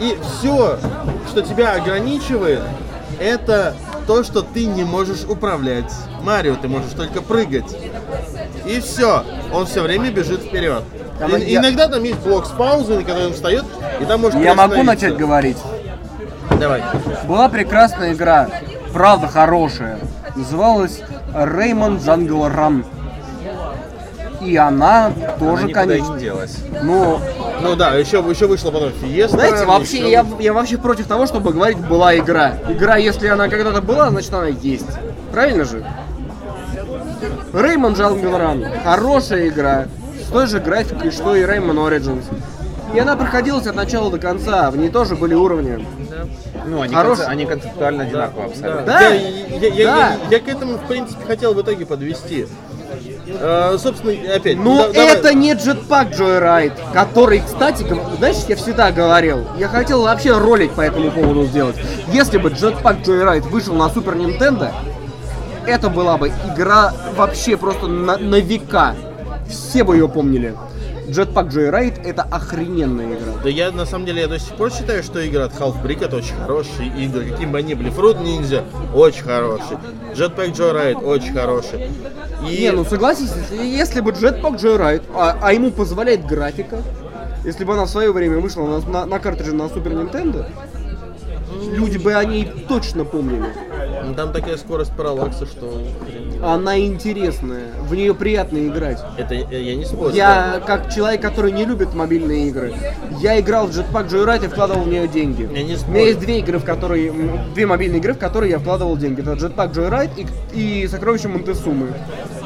И 0.00 0.16
все, 0.22 0.78
что 1.28 1.42
тебя 1.42 1.74
ограничивает, 1.74 2.62
это 3.20 3.74
то, 4.06 4.22
что 4.24 4.42
ты 4.42 4.66
не 4.66 4.84
можешь 4.84 5.24
управлять 5.24 5.92
Марио, 6.22 6.56
ты 6.56 6.68
можешь 6.68 6.92
только 6.92 7.22
прыгать. 7.22 7.76
И 8.66 8.80
все, 8.80 9.24
он 9.52 9.66
все 9.66 9.82
время 9.82 10.10
бежит 10.10 10.40
вперед. 10.42 10.82
Там 11.18 11.36
И- 11.36 11.50
я- 11.50 11.60
Иногда 11.60 11.88
там 11.88 12.02
есть 12.02 12.20
блок 12.20 12.46
с 12.46 12.50
паузой, 12.50 12.96
на 12.98 13.02
который 13.04 13.26
он 13.28 13.32
встает, 13.34 13.64
и 14.00 14.04
там 14.04 14.20
может 14.20 14.40
Я 14.40 14.54
могу 14.54 14.82
начать 14.82 15.16
говорить? 15.16 15.58
Давай. 16.58 16.82
Была 17.26 17.48
прекрасная 17.48 18.12
игра, 18.12 18.48
правда 18.92 19.26
хорошая. 19.28 19.98
Называлась 20.36 21.00
Rayman 21.34 21.98
Jungle 21.98 22.54
Run. 22.54 22.84
И 24.40 24.56
она 24.56 25.12
тоже, 25.38 25.62
Она 25.64 25.70
и 25.70 25.72
конечно, 25.72 26.14
не 26.14 26.20
делась. 26.20 26.56
ну, 26.82 27.20
Ну 27.62 27.76
да, 27.76 27.94
еще, 27.94 28.18
еще 28.28 28.46
вышла 28.46 28.70
потом 28.70 28.90
Фиеста. 28.92 29.36
знаете, 29.36 29.64
вообще, 29.64 29.98
еще- 29.98 30.10
я, 30.10 30.26
я 30.40 30.52
вообще 30.52 30.78
против 30.78 31.06
того, 31.06 31.26
чтобы 31.26 31.52
говорить 31.52 31.78
«была 31.78 32.16
игра». 32.16 32.54
Игра, 32.68 32.96
если 32.96 33.28
она 33.28 33.48
когда-то 33.48 33.80
была, 33.80 34.10
значит 34.10 34.32
она 34.34 34.46
есть. 34.48 34.86
Правильно 35.32 35.64
же? 35.64 35.84
Rayman 37.52 37.94
Jungle 37.94 38.38
Run. 38.38 38.82
Хорошая 38.84 39.48
игра. 39.48 39.86
С 40.26 40.30
той 40.32 40.46
же 40.46 40.60
графикой, 40.60 41.10
что 41.10 41.34
и 41.36 41.42
Rayman 41.42 41.76
Origins. 41.76 42.24
И 42.94 42.98
она 42.98 43.16
проходилась 43.16 43.66
от 43.66 43.74
начала 43.74 44.10
до 44.10 44.18
конца. 44.18 44.70
В 44.70 44.76
ней 44.76 44.90
тоже 44.90 45.14
были 45.16 45.34
уровни. 45.34 45.86
Ну, 46.66 46.80
они, 46.82 46.94
Хорош- 46.94 47.18
конце- 47.18 47.30
они 47.30 47.46
концептуально 47.46 48.04
одинаковые 48.04 48.46
абсолютно. 48.46 48.82
Да? 48.82 49.00
Я, 49.00 49.14
я- 49.14 49.68
я- 49.68 49.86
Да. 49.86 49.98
я- 49.98 50.16
я 50.30 50.40
к 50.40 50.48
этому, 50.48 50.74
в 50.76 50.86
принципе, 50.86 51.24
хотел 51.26 51.54
в 51.54 51.60
итоге 51.62 51.86
подвести. 51.86 52.46
Э, 53.40 53.76
собственно, 53.78 54.12
опять. 54.34 54.56
Но 54.58 54.78
да- 54.86 54.92
давай- 54.92 55.14
это 55.16 55.34
не 55.34 55.52
Jetpack 55.52 56.16
Joyride, 56.16 56.72
который, 56.92 57.40
кстати, 57.40 57.84
знаешь, 58.18 58.36
я 58.48 58.56
всегда 58.56 58.90
говорил, 58.92 59.46
я 59.58 59.68
хотел 59.68 60.02
вообще 60.02 60.36
ролик 60.36 60.72
по 60.72 60.80
этому 60.82 61.10
поводу 61.10 61.44
сделать. 61.44 61.76
Если 62.08 62.38
бы 62.38 62.50
Jetpack 62.50 63.04
Joyride 63.04 63.48
вышел 63.48 63.74
на 63.74 63.88
Супер 63.90 64.14
Nintendo, 64.14 64.70
это 65.66 65.88
была 65.88 66.16
бы 66.18 66.32
игра 66.52 66.92
вообще 67.16 67.56
просто 67.56 67.86
на, 67.86 68.16
на 68.18 68.36
века. 68.40 68.94
все 69.48 69.84
бы 69.84 69.96
ее 69.96 70.08
помнили. 70.08 70.54
Jetpack 71.12 71.48
Joyride 71.50 72.02
это 72.04 72.22
охрененная 72.22 73.06
игра. 73.14 73.32
Да 73.42 73.48
я 73.50 73.70
на 73.70 73.84
самом 73.84 74.06
деле 74.06 74.22
я 74.22 74.28
до 74.28 74.38
сих 74.38 74.54
пор 74.56 74.72
считаю, 74.72 75.02
что 75.02 75.20
игры 75.20 75.42
от 75.42 75.52
Half-Brick 75.52 76.04
это 76.04 76.16
очень 76.16 76.34
хорошие 76.36 76.88
игры. 76.88 77.30
Каким 77.30 77.52
бы 77.52 77.58
они 77.58 77.74
были. 77.74 77.90
Fruit 77.90 78.18
Ninja 78.22 78.64
очень 78.94 79.22
хороший. 79.22 79.76
Jetpack 80.14 80.52
Joyride 80.54 81.04
очень 81.04 81.34
хороший. 81.34 81.90
И 82.48 82.62
Не, 82.62 82.72
ну 82.72 82.84
согласись, 82.84 83.30
если- 83.52 84.00
бы 84.00 84.10
Jetpack 84.12 84.56
Joyride, 84.58 85.02
а, 85.14 85.36
а 85.42 85.52
ему 85.52 85.70
позволяет 85.70 86.26
графика, 86.26 86.78
если 87.44 87.64
бы 87.64 87.74
она 87.74 87.84
в 87.84 87.90
свое 87.90 88.10
время 88.10 88.38
вышла 88.38 88.62
на, 88.66 88.78
на, 88.80 89.06
на 89.06 89.18
картридже 89.18 89.52
на 89.54 89.68
Супер 89.68 89.92
Nintendo, 89.92 90.46
люди 91.76 91.98
бы 91.98 92.14
о 92.14 92.24
ней 92.24 92.50
точно 92.68 93.04
помнили. 93.04 93.46
ну, 94.04 94.14
там 94.14 94.32
такая 94.32 94.56
скорость 94.56 94.92
параллакса, 94.96 95.46
что. 95.46 95.82
Она 96.42 96.78
интересная, 96.78 97.66
в 97.82 97.94
нее 97.94 98.14
приятно 98.14 98.58
играть. 98.66 98.98
это 99.16 99.34
я 99.34 99.58
я 99.58 99.76
не 99.76 99.84
спорю. 99.84 100.12
Я, 100.12 100.60
как 100.66 100.92
человек, 100.92 101.20
который 101.22 101.52
не 101.52 101.64
любит 101.64 101.94
мобильные 101.94 102.48
игры, 102.48 102.74
я 103.20 103.38
играл 103.38 103.66
в 103.68 103.70
Jetpack 103.70 104.08
Joyride 104.08 104.46
и 104.46 104.48
вкладывал 104.48 104.82
в 104.82 104.88
нее 104.88 105.06
деньги. 105.06 105.48
Я 105.54 105.62
не 105.62 105.74
У 105.74 105.76
спорю. 105.76 105.94
меня 105.96 106.06
есть 106.06 106.18
две 106.18 106.38
игры, 106.40 106.58
в 106.58 106.64
которые, 106.64 107.12
две 107.54 107.66
мобильные 107.66 108.00
игры, 108.00 108.14
в 108.14 108.18
которые 108.18 108.50
я 108.50 108.58
вкладывал 108.58 108.96
деньги. 108.96 109.20
Это 109.20 109.32
Jetpack 109.32 109.72
Joyride 109.72 110.26
и, 110.52 110.82
и 110.82 110.88
Сокровища 110.88 111.28
Монтесумы. 111.28 111.88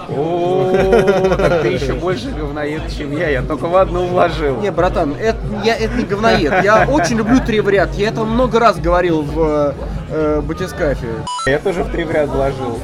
О, 0.09 1.35
так 1.37 1.63
ты 1.63 1.69
еще 1.69 1.95
больше 1.95 2.31
говноед, 2.31 2.83
чем 2.97 3.17
я. 3.17 3.29
Я 3.31 3.43
только 3.43 3.67
в 3.67 3.77
одну 3.77 4.07
вложил. 4.07 4.61
Не, 4.61 4.71
братан, 4.71 5.15
это, 5.19 5.39
я, 5.65 5.75
это 5.75 5.95
не 5.95 6.05
говноед. 6.05 6.63
Я 6.63 6.87
очень 6.89 7.17
люблю 7.17 7.41
три 7.41 7.61
в 7.61 7.69
ряд. 7.69 7.95
Я 7.95 8.09
это 8.09 8.25
много 8.25 8.61
раз 8.61 8.79
говорил 8.79 9.23
в 9.23 9.75
э, 10.11 10.41
батискафе. 10.43 11.09
Я 11.47 11.59
тоже 11.59 11.83
в 11.83 11.91
три 11.91 12.05
в 12.05 12.11
ряд 12.11 12.29
вложил. 12.29 12.79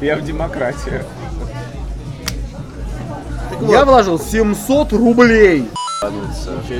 Я 0.00 0.16
в 0.16 0.22
вот, 3.60 3.70
Я 3.70 3.84
вложил 3.84 4.18
700 4.18 4.92
рублей 4.92 5.68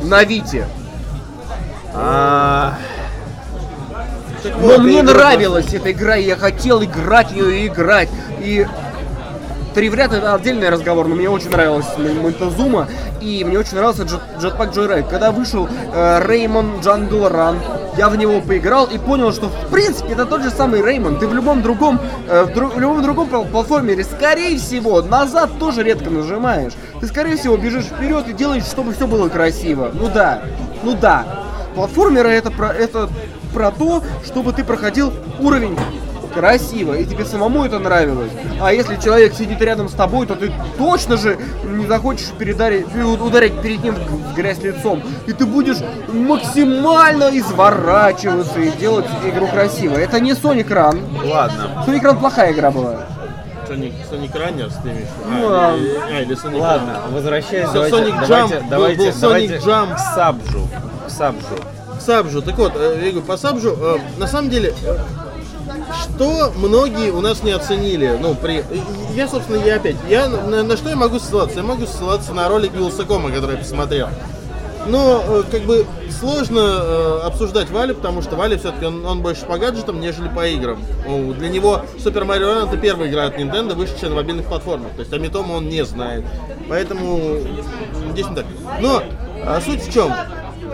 на 0.03 0.25
Вите. 0.25 0.67
А, 1.95 2.77
Но 4.61 4.79
мне 4.79 5.03
нравилась 5.03 5.73
эта 5.73 5.93
игра, 5.93 6.17
и 6.17 6.27
я 6.27 6.37
хотел 6.37 6.83
играть 6.83 7.31
в 7.31 7.37
нее 7.37 7.61
и 7.61 7.67
играть. 7.69 8.09
И 8.41 8.67
Три 9.75 9.89
в 9.89 9.95
ряд 9.95 10.13
это 10.13 10.35
отдельный 10.35 10.69
разговор, 10.69 11.09
но 11.09 11.17
мне 11.17 11.29
очень 11.29 11.51
нравилась 11.51 11.87
М- 11.97 12.23
Монтезума, 12.23 12.87
и 13.21 13.43
мне 13.45 13.59
очень 13.59 13.75
нравился 13.77 14.03
Джет- 14.05 14.21
Jetpack 14.41 14.73
Joyride. 14.73 15.09
Когда 15.11 15.33
вышел 15.33 15.69
э, 15.93 16.23
Rayman 16.25 16.79
Jungle 16.81 17.29
Run, 17.29 17.59
я 17.99 18.09
в 18.09 18.17
него 18.17 18.41
поиграл 18.41 18.87
и 18.87 18.99
понял, 18.99 19.33
что 19.33 19.49
в 19.49 19.71
принципе 19.73 20.13
это 20.13 20.27
тот 20.27 20.43
же 20.43 20.51
самый 20.51 20.81
Rayman. 20.81 21.19
Ты 21.19 21.27
в 21.27 21.35
любом 21.35 21.61
другом, 21.63 21.99
э, 22.29 22.45
в, 22.45 22.51
дру- 22.51 22.73
в 22.73 22.79
любом 22.79 23.03
другом 23.03 23.29
пл- 23.29 23.51
платформере, 23.51 24.05
скорее 24.05 24.57
всего, 24.59 25.03
назад 25.03 25.51
тоже 25.59 25.83
редко 25.83 26.09
нажимаешь. 26.09 26.75
Ты 27.01 27.09
скорее 27.09 27.37
всего 27.37 27.57
бежишь 27.57 27.87
вперед 27.87 28.29
и 28.29 28.33
делаешь, 28.33 28.65
чтобы 28.67 28.93
все 28.95 29.09
было 29.09 29.29
красиво. 29.29 29.91
Ну 29.93 30.09
да, 30.09 30.43
ну 30.85 30.95
да. 30.95 31.25
Платформеры 31.75 32.29
это 32.31 32.53
про, 32.53 32.69
это 32.69 33.09
про 33.53 33.73
то, 33.73 34.05
чтобы 34.25 34.53
ты 34.53 34.63
проходил 34.63 35.13
уровень 35.41 35.77
красиво, 36.35 36.95
и 36.95 37.05
тебе 37.05 37.25
самому 37.25 37.65
это 37.65 37.79
нравилось. 37.79 38.31
А 38.61 38.73
если 38.73 38.97
человек 38.97 39.35
сидит 39.35 39.61
рядом 39.61 39.89
с 39.89 39.93
тобой, 39.93 40.27
то 40.27 40.35
ты 40.35 40.53
точно 40.77 41.17
же 41.17 41.39
не 41.65 41.87
захочешь 41.87 42.29
передарить, 42.39 42.87
ударить 43.21 43.61
перед 43.63 43.83
ним 43.83 43.95
в 43.95 44.35
грязь 44.35 44.63
лицом. 44.63 45.03
И 45.27 45.33
ты 45.33 45.47
будешь 45.47 45.79
максимально 46.13 47.31
изворачиваться 47.39 48.61
и 48.61 48.71
делать 48.73 49.07
игру 49.25 49.47
красиво. 49.47 49.97
Это 49.97 50.21
не 50.21 50.33
Sonic 50.33 50.69
Run. 50.69 51.01
ладно. 51.31 51.85
Sonic 51.87 52.03
Run 52.03 52.19
плохая 52.19 52.53
игра 52.53 52.71
была. 52.71 52.97
Runners 54.35 54.73
ты 54.83 54.91
имеешь 54.91 55.09
в 55.09 55.31
виду? 55.31 55.41
Ну, 55.41 55.49
А, 55.51 55.75
или- 55.77 55.97
а, 55.97 56.21
или 56.21 56.37
Sonic 56.37 56.61
Ладно, 56.61 56.91
Runners. 56.91 57.15
возвращаясь, 57.15 57.71
давайте, 57.71 57.97
Sonic 57.97 58.11
давайте, 58.29 58.33
Jump, 58.35 58.61
был- 58.61 58.71
давайте, 58.71 58.99
был 58.99 59.07
Sonic 59.09 59.21
давайте 59.21 59.55
Jump. 59.57 59.95
к 59.95 59.99
Сабжу. 59.99 60.69
К 61.07 61.11
Сабжу. 61.11 61.47
Сабжу. 62.01 62.43
Так 62.43 62.59
вот, 62.59 62.73
э, 62.77 62.95
я 63.03 63.11
говорю, 63.11 63.23
по 63.23 63.37
Сабжу, 63.39 63.71
э, 63.81 63.97
на 64.19 64.27
самом 64.27 64.51
деле, 64.51 64.75
э, 64.85 64.97
что 66.03 66.53
многие 66.57 67.11
у 67.11 67.21
нас 67.21 67.43
не 67.43 67.53
оценили, 67.53 68.19
ну, 68.21 68.35
при... 68.35 68.65
Я, 69.15 69.29
собственно, 69.29 69.63
я 69.65 69.77
опять, 69.77 69.97
я 70.09 70.29
на, 70.29 70.63
на 70.63 70.77
что 70.77 70.91
я 70.91 70.97
могу 70.97 71.19
ссылаться? 71.19 71.59
Я 71.59 71.63
могу 71.65 71.87
ссылаться 71.87 72.33
на 72.33 72.49
ролик 72.49 72.73
Вилсакома, 72.73 73.31
который 73.31 73.53
я 73.53 73.59
посмотрел. 73.59 74.09
Но, 74.87 75.23
э, 75.27 75.43
как 75.51 75.63
бы, 75.63 75.87
сложно 76.11 76.61
э, 76.61 77.21
обсуждать 77.25 77.71
Валю, 77.71 77.95
потому 77.95 78.23
что 78.23 78.37
Валя 78.37 78.59
все-таки, 78.59 78.85
он, 78.85 79.05
он 79.05 79.23
больше 79.23 79.47
по 79.47 79.57
гаджетам, 79.59 80.01
нежели 80.01 80.29
по 80.29 80.47
играм. 80.47 80.79
Ну, 81.07 81.33
для 81.33 81.49
него 81.49 81.83
Super 81.97 82.27
Mario 82.27 82.55
Run 82.55 82.69
это 82.69 82.77
первая 82.77 83.09
игра 83.09 83.25
от 83.25 83.39
Nintendo, 83.39 83.75
вышедшая 83.75 84.11
на 84.11 84.17
мобильных 84.17 84.47
платформах. 84.47 84.93
То 84.93 85.01
есть 85.01 85.13
о 85.13 85.19
Митома 85.19 85.55
он 85.55 85.69
не 85.69 85.85
знает. 85.85 86.25
Поэтому 86.69 87.39
здесь 88.13 88.29
не 88.29 88.35
так. 88.35 88.45
Но 88.81 89.03
а, 89.45 89.61
суть 89.61 89.83
в 89.83 89.93
чем? 89.93 90.13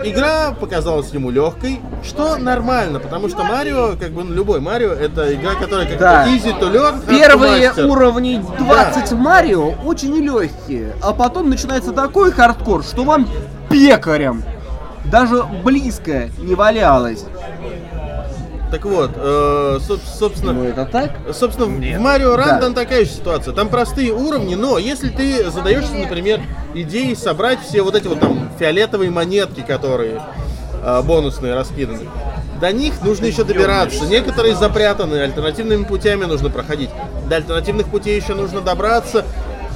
Игра 0.03 0.51
показалась 0.51 1.09
ему 1.11 1.29
легкой, 1.29 1.79
что 2.03 2.37
нормально, 2.37 2.99
потому 2.99 3.29
что 3.29 3.43
Марио, 3.43 3.95
как 3.99 4.11
бы 4.11 4.23
ну, 4.23 4.33
любой 4.33 4.59
Марио, 4.59 4.91
это 4.91 5.33
игра, 5.33 5.53
которая 5.55 5.87
как 5.87 5.99
Да. 5.99 6.27
easy 6.27 6.57
to 6.59 6.71
learn, 6.71 7.05
to 7.05 7.09
Первые 7.09 7.69
master. 7.69 7.85
уровни 7.87 8.43
20 8.59 9.11
Марио 9.13 9.73
очень 9.85 10.15
легкие, 10.15 10.93
а 11.01 11.13
потом 11.13 11.49
начинается 11.49 11.91
такой 11.91 12.31
хардкор, 12.31 12.83
что 12.83 13.03
вам 13.03 13.27
пекарям 13.69 14.43
даже 15.05 15.43
близко 15.63 16.29
не 16.39 16.55
валялось. 16.55 17.25
Так 18.71 18.85
вот, 18.85 19.11
э, 19.15 19.79
соб- 19.81 19.99
собственно, 20.17 20.53
Ну 20.53 20.63
это 20.63 20.85
так? 20.85 21.11
Собственно, 21.33 21.67
в- 21.67 21.77
Нет. 21.79 21.99
в 21.99 22.01
Марио 22.01 22.37
Ран 22.37 22.59
Да. 22.61 22.69
такая 22.71 23.03
же 23.03 23.11
ситуация. 23.11 23.53
Там 23.53 23.67
простые 23.67 24.13
уровни, 24.13 24.55
но 24.55 24.77
если 24.77 25.09
ты 25.09 25.49
задаешься, 25.51 25.93
например, 25.93 26.39
идеей 26.73 27.15
собрать 27.15 27.59
все 27.61 27.81
вот 27.81 27.95
эти 27.95 28.07
вот 28.07 28.21
там 28.21 28.49
фиолетовые 28.57 29.11
монетки, 29.11 29.61
которые 29.61 30.21
э, 30.83 31.01
бонусные 31.03 31.53
раскиданы, 31.53 32.07
до 32.59 32.71
них 32.71 32.93
нужно 33.03 33.25
еще 33.25 33.43
добираться. 33.43 34.05
Некоторые 34.05 34.55
запрятаны, 34.55 35.15
альтернативными 35.17 35.83
путями 35.83 36.23
нужно 36.25 36.49
проходить. 36.49 36.89
До 37.29 37.35
альтернативных 37.35 37.87
путей 37.87 38.19
еще 38.19 38.33
нужно 38.35 38.61
добраться. 38.61 39.25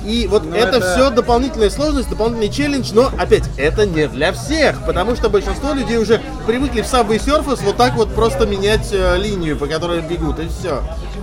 И 0.06 0.28
вот 0.28 0.44
Ну, 0.46 0.56
это, 0.56 0.78
это- 0.78 0.94
все 0.94 1.10
дополнительная 1.10 1.70
сложность, 1.70 2.10
дополнительный 2.10 2.50
челлендж, 2.50 2.92
но 2.94 3.10
опять, 3.18 3.44
это 3.58 3.86
не 3.86 4.08
для 4.08 4.32
всех, 4.34 4.86
потому 4.86 5.16
что 5.16 5.30
большинство 5.30 5.74
людей 5.74 5.98
уже 5.98 6.22
привыкли 6.46 6.82
в 6.82 6.86
Subway 6.86 7.18
Surface 7.20 7.60
вот 7.64 7.76
так 7.78 7.96
вот 7.96 8.14
просто 8.14 8.46
менять 8.46 8.90
э, 8.92 9.18
линию, 9.18 9.58
по 9.58 9.66
которой 9.68 10.02
бегут, 10.02 10.40
и 10.40 10.48
все. 10.48 10.82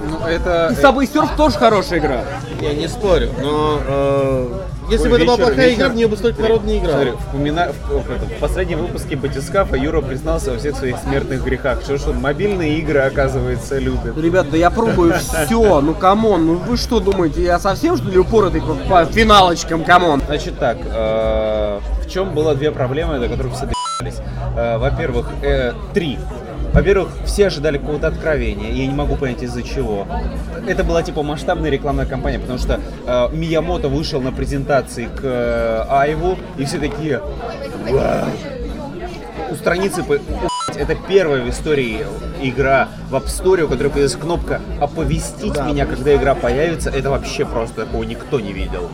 Ну, 0.09 0.27
это... 0.27 0.75
И 0.77 0.83
Subway 0.83 1.11
Surf 1.13 1.37
тоже 1.37 1.57
хорошая 1.59 2.01
игра. 2.01 2.25
Я 2.61 2.75
не 2.75 2.89
спорю, 2.89 3.31
но 3.41 3.81
э, 3.87 4.47
если 4.91 5.09
бы 5.09 5.17
это 5.17 5.25
была 5.25 5.37
плохая 5.37 5.69
вечер- 5.69 5.79
игра, 5.79 5.89
в 5.89 5.95
нее 5.95 6.09
бы 6.09 6.17
столько 6.17 6.43
народ 6.43 6.65
не 6.65 6.79
играл. 6.79 6.93
Смотри, 6.93 7.11
в, 7.11 7.89
в 7.89 8.11
этом, 8.11 8.29
в 8.29 8.41
последнем 8.41 8.79
выпуске 8.79 9.17
Батискафа 9.17 9.77
Юра 9.77 10.01
признался 10.01 10.53
во 10.53 10.59
всех 10.59 10.77
своих 10.77 10.97
смертных 10.99 11.45
грехах. 11.45 11.83
Что, 11.83 11.99
что 11.99 12.13
мобильные 12.13 12.79
игры, 12.79 13.01
оказывается, 13.01 13.79
любит. 13.79 14.17
Ребят, 14.17 14.51
да 14.51 14.57
я 14.57 14.71
пробую 14.71 15.15
все, 15.47 15.81
ну 15.81 15.95
come 15.95 16.24
on, 16.24 16.47
ну 16.47 16.55
вы 16.55 16.77
что 16.77 17.01
думаете, 17.01 17.43
я 17.43 17.59
совсем 17.59 17.97
что 17.97 18.09
ли 18.09 18.19
упоротый 18.19 18.61
по, 18.61 18.75
по 18.75 19.05
финалочкам, 19.05 19.85
come 19.85 20.06
on? 20.06 20.23
Значит 20.27 20.59
так, 20.59 20.79
э, 20.85 21.81
в 22.05 22.11
чем 22.11 22.35
было 22.35 22.55
две 22.55 22.71
проблемы, 22.71 23.19
до 23.19 23.29
которых 23.29 23.55
все? 23.55 23.69
Э, 24.57 24.79
Во-первых, 24.79 25.29
э, 25.43 25.73
три. 25.95 26.19
Во-первых, 26.73 27.11
все 27.27 27.49
ожидали 27.49 27.77
какого-то 27.79 28.07
откровения, 28.07 28.71
я 28.71 28.87
не 28.87 28.95
могу 28.95 29.17
понять 29.17 29.43
из-за 29.43 29.63
чего. 29.63 30.07
Это 30.67 30.85
была 30.85 31.03
типа 31.03 31.23
масштабная 31.23 31.71
рекламная 31.71 32.07
кампания, 32.07 32.39
потому 32.39 32.59
что 32.59 32.81
э, 33.07 33.29
Миямото 33.33 33.89
вышел 33.89 34.21
на 34.23 34.33
презентации 34.33 35.07
к 35.07 35.21
э, 35.23 35.85
Айву, 35.91 36.39
и 36.57 36.65
все 36.65 36.79
такие. 36.79 37.21
У 39.51 39.55
страницы 39.55 40.03
по- 40.03 40.19
это 40.75 40.97
первая 41.07 41.43
в 41.43 41.51
истории 41.51 42.07
игра 42.41 42.89
в 43.11 43.15
App 43.17 43.27
Store, 43.27 43.63
у 43.65 43.69
которой 43.69 43.89
появилась 43.89 44.17
кнопка 44.17 44.61
«Оповестить 44.81 45.61
меня, 45.67 45.85
когда 45.85 46.15
игра 46.15 46.35
появится». 46.35 46.89
Это 46.89 47.11
вообще 47.11 47.45
просто 47.45 47.85
такого 47.85 48.03
никто 48.05 48.41
не 48.41 48.55
видел. 48.55 48.89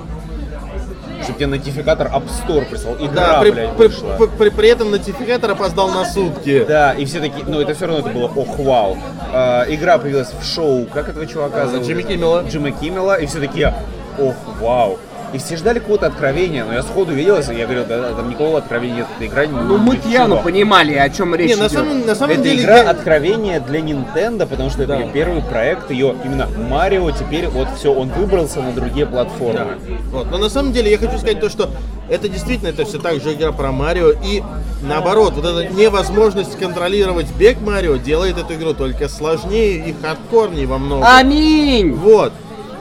Чтобы 1.23 1.39
тебе 1.39 1.47
нотификатор 1.49 2.07
App 2.09 2.25
Store 2.29 2.65
прислал. 2.69 2.95
Игра, 2.97 3.15
Да, 3.15 3.41
при, 3.41 3.51
блядь, 3.51 3.77
при- 3.77 3.87
вышла. 3.89 4.17
при- 4.19 4.27
при- 4.27 4.49
при 4.51 4.69
этом 4.69 4.91
нотификатор 4.91 5.51
опоздал 5.51 5.89
на 5.91 6.05
сутки. 6.05 6.65
Да, 6.67 6.93
и 6.93 7.05
все 7.05 7.21
такие, 7.21 7.45
ну 7.47 7.61
это 7.61 7.75
все 7.75 7.87
равно 7.87 8.01
это 8.01 8.11
было 8.11 8.27
ох, 8.35 8.59
вау. 8.59 8.97
А, 9.33 9.65
игра 9.69 9.99
появилась 9.99 10.33
в 10.33 10.45
шоу, 10.45 10.87
как 10.87 11.09
этого 11.09 11.27
чувака 11.27 11.67
зовут? 11.67 11.87
Джимми 11.87 12.03
Киммела. 12.03 12.45
Джимми 12.49 12.71
Киммела, 12.71 13.15
и 13.17 13.27
все 13.27 13.41
такие, 13.41 13.75
ох, 14.19 14.35
вау. 14.61 14.99
И 15.33 15.39
все 15.39 15.57
ждали 15.57 15.79
какого-то 15.79 16.07
откровения, 16.07 16.65
но 16.65 16.73
я 16.73 16.83
сходу 16.83 17.13
виделся, 17.13 17.53
и 17.53 17.59
я 17.59 17.67
говорю, 17.67 17.85
да, 17.87 18.01
да, 18.01 18.15
там 18.15 18.31
никакого 18.31 18.59
откровения 18.59 18.97
нет, 18.97 19.07
эта 19.17 19.27
игра 19.27 19.45
не 19.45 19.53
Ну 19.53 19.77
мы 19.77 19.99
явно 20.09 20.37
понимали, 20.37 20.95
о 20.95 21.11
чем 21.11 21.35
речь 21.35 21.51
Не, 21.51 21.57
на 21.57 21.67
идет. 21.67 21.73
самом, 21.73 22.07
на 22.07 22.15
самом 22.15 22.33
Это 22.35 22.43
деле 22.45 22.63
игра 22.63 22.79
я- 22.79 22.91
откровения 22.91 23.61
для 23.61 23.81
Nintendo, 23.81 24.47
потому 24.47 24.71
что 24.71 24.85
это 24.85 24.95
Да. 24.95 25.01
ее 25.01 25.11
первый 25.13 25.43
проект, 25.43 25.91
ее 25.91 26.15
именно 26.25 26.49
Марио, 26.71 27.11
теперь 27.11 27.47
вот 27.49 27.69
все, 27.77 27.93
он 27.93 28.09
выбрался 28.09 28.61
на 28.63 28.73
другие 28.73 29.05
платформы. 29.05 29.77
Вот. 30.11 30.31
Но 30.31 30.39
на 30.39 30.49
самом 30.49 30.73
деле 30.73 30.91
я 30.91 30.97
хочу 30.99 31.19
сказать 31.19 31.41
то, 31.41 31.51
что 31.51 31.69
это 32.09 32.29
действительно 32.31 32.69
это 32.69 32.87
все 32.87 32.99
так 32.99 33.21
же 33.21 33.35
игра 33.35 33.53
про 33.53 33.71
Марио. 33.71 34.13
И 34.25 34.43
наоборот, 34.83 35.35
вот 35.37 35.45
эта 35.45 35.69
невозможность 35.75 36.59
контролировать 36.59 37.27
бег 37.39 37.61
Марио 37.61 37.97
делает 37.97 38.39
эту 38.39 38.55
игру 38.55 38.73
только 38.73 39.11
сложнее 39.11 39.77
и 39.91 39.95
хардкорнее 40.01 40.67
во 40.67 40.79
многом. 40.79 41.05
Аминь! 41.07 41.93
Вот. 41.93 42.33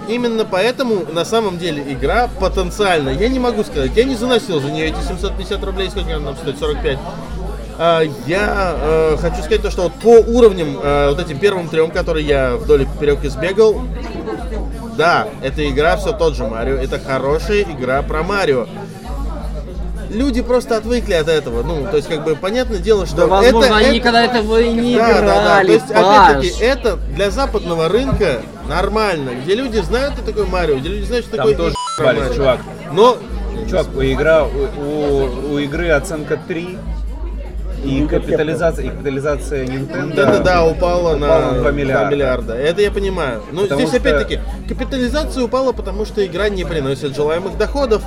Именно 0.08 0.46
поэтому 0.46 1.06
на 1.12 1.26
самом 1.26 1.58
деле 1.58 1.84
игра 1.94 2.30
потенциально, 2.40 3.10
я 3.10 3.28
не 3.30 3.40
могу 3.40 3.64
сказать, 3.64 3.92
я 3.96 4.04
не 4.04 4.16
заносил 4.16 4.60
за 4.60 4.72
нее 4.72 4.88
эти 4.88 5.00
750 5.08 5.64
рублей, 5.64 5.90
сколько 5.90 6.16
она 6.16 6.26
нам 6.26 6.38
стоит, 6.38 6.58
45. 6.60 6.98
А, 7.80 8.02
Я 8.26 8.76
э, 8.80 9.18
хочу 9.22 9.38
сказать 9.38 9.62
то, 9.62 9.70
что 9.70 9.84
вот 9.84 9.94
по 9.94 10.18
уровням, 10.30 10.80
э, 10.82 11.10
вот 11.10 11.20
этим 11.20 11.38
первым 11.38 11.70
трем, 11.70 11.92
которые 11.92 12.26
я 12.26 12.56
вдоль 12.56 12.84
и 12.84 12.86
поперек 12.86 13.24
избегал, 13.24 13.82
да, 14.98 15.28
эта 15.44 15.70
игра 15.70 15.96
все 15.98 16.12
тот 16.12 16.36
же 16.36 16.46
Марио, 16.48 16.76
это 16.76 17.00
хорошая 17.00 17.62
игра 17.62 18.02
про 18.02 18.24
Марио. 18.24 18.68
Люди 20.10 20.42
просто 20.42 20.78
отвыкли 20.78 21.14
от 21.14 21.28
этого, 21.28 21.64
ну, 21.64 21.86
то 21.90 21.98
есть, 21.98 22.08
как 22.08 22.24
бы, 22.24 22.36
понятное 22.36 22.80
дело, 22.80 23.06
что 23.06 23.18
Да, 23.18 23.28
возможно, 23.28 23.66
это, 23.66 23.76
они 23.76 23.86
это- 23.88 23.96
никогда 23.96 24.26
этого 24.26 24.60
и 24.62 24.70
не 24.72 24.96
да, 24.96 25.08
да, 25.08 25.14
да. 25.14 25.22
То 25.22 25.42
играли, 25.42 25.72
есть, 25.74 25.92
опять-таки, 25.92 26.64
это 26.64 26.96
для 27.14 27.30
западного 27.30 27.90
рынка 27.90 28.42
нормально, 28.70 29.32
где 29.44 29.56
люди 29.56 29.78
знают, 29.80 30.14
что 30.16 30.24
такое 30.26 30.46
Марио, 30.46 30.78
где 30.78 30.90
люди 30.90 31.04
знают, 31.06 31.26
что 31.26 31.38
Там 31.38 31.48
такое 31.48 31.58
тоже 31.66 31.76
про 31.98 32.04
ебались, 32.06 32.22
Марио. 32.22 32.36
чувак. 32.36 32.60
Но 32.94 33.18
Чувак, 33.70 33.88
у, 33.96 34.02
игра, 34.04 34.44
у, 34.46 34.48
у- 34.50 35.54
у 35.54 35.58
игры 35.60 35.90
оценка 35.90 36.40
3, 36.48 36.78
и 37.84 38.08
капитализация, 38.08 38.86
и 38.86 38.90
капитализация 38.90 39.66
Nintendo... 39.66 40.16
да, 40.16 40.40
да, 40.40 40.66
упала 40.66 41.16
на 41.16 41.28
упала 41.28 41.42
на 41.42 41.52
2 41.54 41.62
2 41.62 41.72
миллиарда. 41.72 42.12
миллиарда. 42.16 42.54
Это 42.56 42.82
я 42.82 42.92
понимаю. 42.92 43.42
Но 43.52 43.62
Потому 43.64 43.82
здесь 43.82 43.90
что- 43.90 43.98
опять-таки 44.00 44.40
капитализация 44.68 45.44
упала, 45.44 45.72
потому 45.74 46.06
что 46.06 46.26
игра 46.26 46.50
не 46.50 46.64
приносит 46.66 47.16
желаемых 47.16 47.58
доходов. 47.58 48.02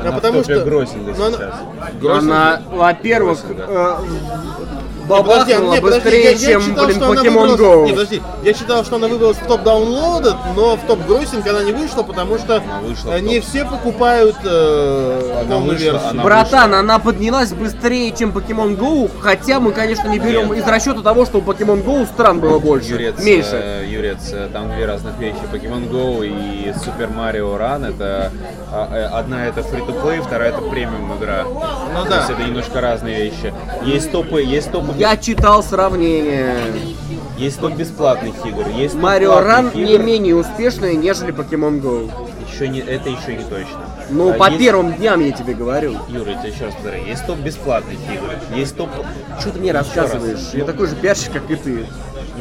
Она 0.00 0.10
а 0.10 0.12
потому 0.12 0.44
что 0.44 0.64
гроссинга 0.64 1.14
Ну, 1.16 2.12
она-? 2.12 2.18
Она, 2.18 2.62
во-первых, 2.70 3.40
э, 3.48 3.96
бабахнула 5.08 5.74
не, 5.74 5.80
подожди, 5.80 6.04
быстрее, 6.04 6.22
я- 6.24 6.30
я 6.30 6.38
чем, 6.38 6.62
читал, 6.62 6.86
блин, 6.86 6.98
Pokemon 6.98 7.48
выбралась- 7.48 7.60
Go. 7.60 7.84
Не, 7.86 7.92
подожди, 7.92 8.22
я 8.42 8.54
считал, 8.54 8.84
что 8.84 8.96
она 8.96 9.08
выбралась 9.08 9.36
в 9.38 9.46
топ 9.46 9.62
даунлода, 9.62 10.36
но 10.54 10.76
в 10.76 10.80
топ 10.86 11.06
гроссинг 11.06 11.46
она 11.46 11.62
не 11.62 11.72
вышла, 11.72 12.02
потому 12.02 12.38
что 12.38 12.56
Она 12.56 12.80
вышла 12.80 13.12
э, 13.12 13.20
не 13.20 13.40
все 13.40 13.64
покупают 13.64 14.36
э, 14.44 15.42
Она 15.46 15.56
вышла, 15.58 15.72
версию. 15.92 16.08
она 16.10 16.22
Братан, 16.22 16.74
она 16.74 16.98
поднялась 16.98 17.52
быстрее, 17.52 18.12
чем 18.12 18.30
Pokemon 18.30 18.76
Go, 18.78 19.10
хотя 19.20 19.60
мы, 19.60 19.72
конечно, 19.72 20.08
не 20.08 20.18
берем 20.18 20.52
Нет. 20.52 20.64
из 20.64 20.66
расчета 20.70 21.02
того, 21.02 21.24
что 21.26 21.38
у 21.38 21.40
Pokemon 21.40 21.84
Go 21.84 22.06
стран 22.06 22.40
было 22.40 22.58
больше. 22.58 22.90
Юрец, 22.92 23.18
меньше. 23.22 23.50
э, 23.52 23.84
Юрец, 23.88 24.30
э, 24.32 24.48
там 24.52 24.70
две 24.74 24.86
разных 24.86 25.16
вещи. 25.18 25.38
Pokemon 25.52 25.90
Go 25.90 26.26
и 26.26 26.68
Super 26.70 27.08
Mario 27.14 27.58
Run 27.58 27.88
это 27.88 28.30
а, 28.70 28.88
э, 28.94 29.04
одна 29.06 29.46
это 29.46 29.60
free-to-play, 29.60 30.22
вторая 30.22 30.50
это 30.50 30.60
премиум 30.62 31.16
игра. 31.18 31.44
Ну 31.44 32.04
То 32.04 32.10
да. 32.10 32.16
есть 32.18 32.30
это 32.30 32.42
немножко 32.42 32.80
разные 32.80 33.24
вещи. 33.24 33.52
Есть 33.84 34.12
топы, 34.12 34.42
есть 34.42 34.70
топы, 34.70 34.92
Я 34.98 35.16
читал 35.16 35.62
сравнение. 35.62 36.56
есть 37.38 37.60
топ 37.60 37.74
бесплатных 37.74 38.34
игр, 38.44 38.68
есть 38.76 38.98
платных 38.98 39.28
Run 39.28 39.76
не 39.84 39.96
менее 39.98 40.34
успешная, 40.34 40.94
нежели 40.94 41.32
Pokemon 41.32 41.80
Go. 41.80 42.10
Еще 42.52 42.68
не, 42.68 42.80
это 42.80 43.08
еще 43.08 43.36
не 43.36 43.44
точно. 43.44 43.86
Ну, 44.10 44.30
А 44.30 44.32
по 44.34 44.46
есть- 44.48 44.58
первым 44.58 44.94
дням 44.94 45.20
я 45.20 45.30
тебе 45.32 45.54
говорю. 45.54 45.96
Юра, 46.08 46.32
я 46.32 46.38
тебе 46.38 46.48
еще 46.52 46.64
раз 46.64 46.74
повторяю, 46.74 47.06
есть 47.06 47.24
топ 47.26 47.38
бесплатных 47.38 47.98
игр, 48.12 48.56
есть 48.56 48.76
топ... 48.76 48.88
Что 49.38 49.50
ты 49.52 49.58
мне 49.60 49.68
Еще 49.68 49.78
рассказываешь? 49.78 50.38
раз. 50.38 50.54
Я 50.54 50.64
такой 50.64 50.88
же 50.88 50.96
пиарщик, 50.96 51.32
как 51.32 51.48
и 51.50 51.54
ты. 51.56 51.86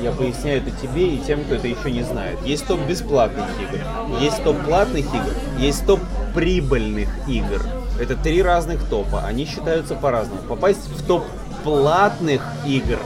Я 0.02 0.12
поясняю 0.12 0.62
это 0.62 0.72
тебе 0.72 1.10
и 1.16 1.18
тем, 1.20 1.44
кто 1.44 1.56
это 1.56 1.68
еще 1.68 1.92
не 1.92 2.04
знает. 2.04 2.40
Есть 2.44 2.66
топ 2.68 2.80
бесплатных 2.88 3.46
игр, 3.62 3.82
есть 4.20 4.44
топ 4.44 4.58
платных 4.64 5.06
игр, 5.06 5.32
есть 5.60 5.86
топ 5.86 6.00
прибыльных 6.34 7.10
игр. 7.28 7.62
Это 8.00 8.16
три 8.16 8.42
разных 8.42 8.84
топа, 8.90 9.24
они 9.26 9.46
считаются 9.46 9.96
по-разному. 9.96 10.42
Попасть 10.48 10.88
в 10.88 11.06
топ 11.06 11.24
платных 11.68 12.42
игр 12.66 12.98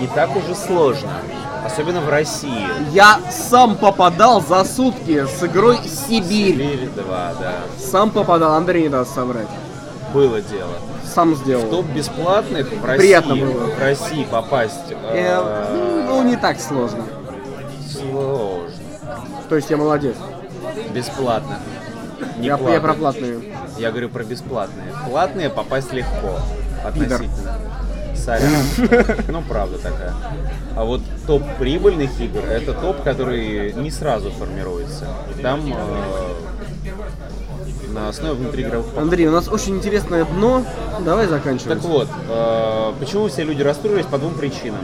не 0.00 0.06
так 0.08 0.34
уже 0.34 0.54
сложно, 0.54 1.10
особенно 1.64 2.00
в 2.00 2.08
России. 2.08 2.66
Я 2.92 3.20
сам 3.30 3.76
попадал 3.76 4.40
за 4.40 4.64
сутки 4.64 5.26
с 5.26 5.42
игрой 5.42 5.78
Сибирь. 5.84 6.54
Сибирь 6.54 6.88
2, 6.94 7.04
да. 7.38 7.52
Сам 7.78 8.10
попадал, 8.10 8.54
Андрей 8.54 8.84
не 8.84 8.88
даст 8.88 9.14
соврать. 9.14 9.48
Было 10.14 10.40
дело. 10.40 10.72
Сам 11.04 11.34
В 11.34 11.36
сделал. 11.38 11.68
топ 11.68 11.84
бесплатных 11.86 12.72
в 12.72 12.82
России, 12.84 12.98
Приятно 12.98 13.36
было. 13.36 13.66
в 13.66 13.78
России 13.78 14.24
попасть 14.30 14.90
Э, 14.90 15.42
э, 15.44 16.04
ну, 16.08 16.22
не 16.22 16.36
так 16.36 16.58
сложно. 16.58 17.04
сложно. 17.90 18.70
То 19.50 19.56
есть 19.56 19.68
я 19.68 19.76
молодец. 19.76 20.16
Бесплатно. 20.94 21.58
Не 22.38 22.46
Я, 22.46 22.58
я 22.58 22.80
про 22.80 22.94
платную. 22.94 23.42
Я 23.76 23.90
говорю 23.90 24.08
про 24.08 24.24
бесплатные. 24.24 24.86
Платные 25.08 25.50
попасть 25.50 25.92
легко. 25.92 26.38
Относительно. 26.84 27.30
Сорян. 28.14 28.50
Ну, 29.28 29.42
правда 29.42 29.78
такая. 29.78 30.12
А 30.74 30.84
вот 30.84 31.00
топ 31.26 31.42
прибыльных 31.58 32.20
игр 32.20 32.44
это 32.44 32.72
топ, 32.72 33.02
который 33.02 33.72
не 33.74 33.90
сразу 33.90 34.30
формируется. 34.30 35.06
Там 35.42 35.60
э, 35.72 36.32
на 37.92 38.08
основе 38.08 38.34
внутриигровых 38.34 38.86
покупок. 38.86 39.02
Андрей, 39.02 39.26
у 39.28 39.32
нас 39.32 39.48
очень 39.48 39.76
интересное 39.76 40.24
дно. 40.24 40.64
Давай 41.04 41.26
заканчивать. 41.26 41.80
Так 41.80 41.82
вот, 41.82 42.08
э, 42.28 42.92
почему 42.98 43.28
все 43.28 43.44
люди 43.44 43.62
расстроились 43.62 44.06
по 44.06 44.18
двум 44.18 44.34
причинам? 44.34 44.80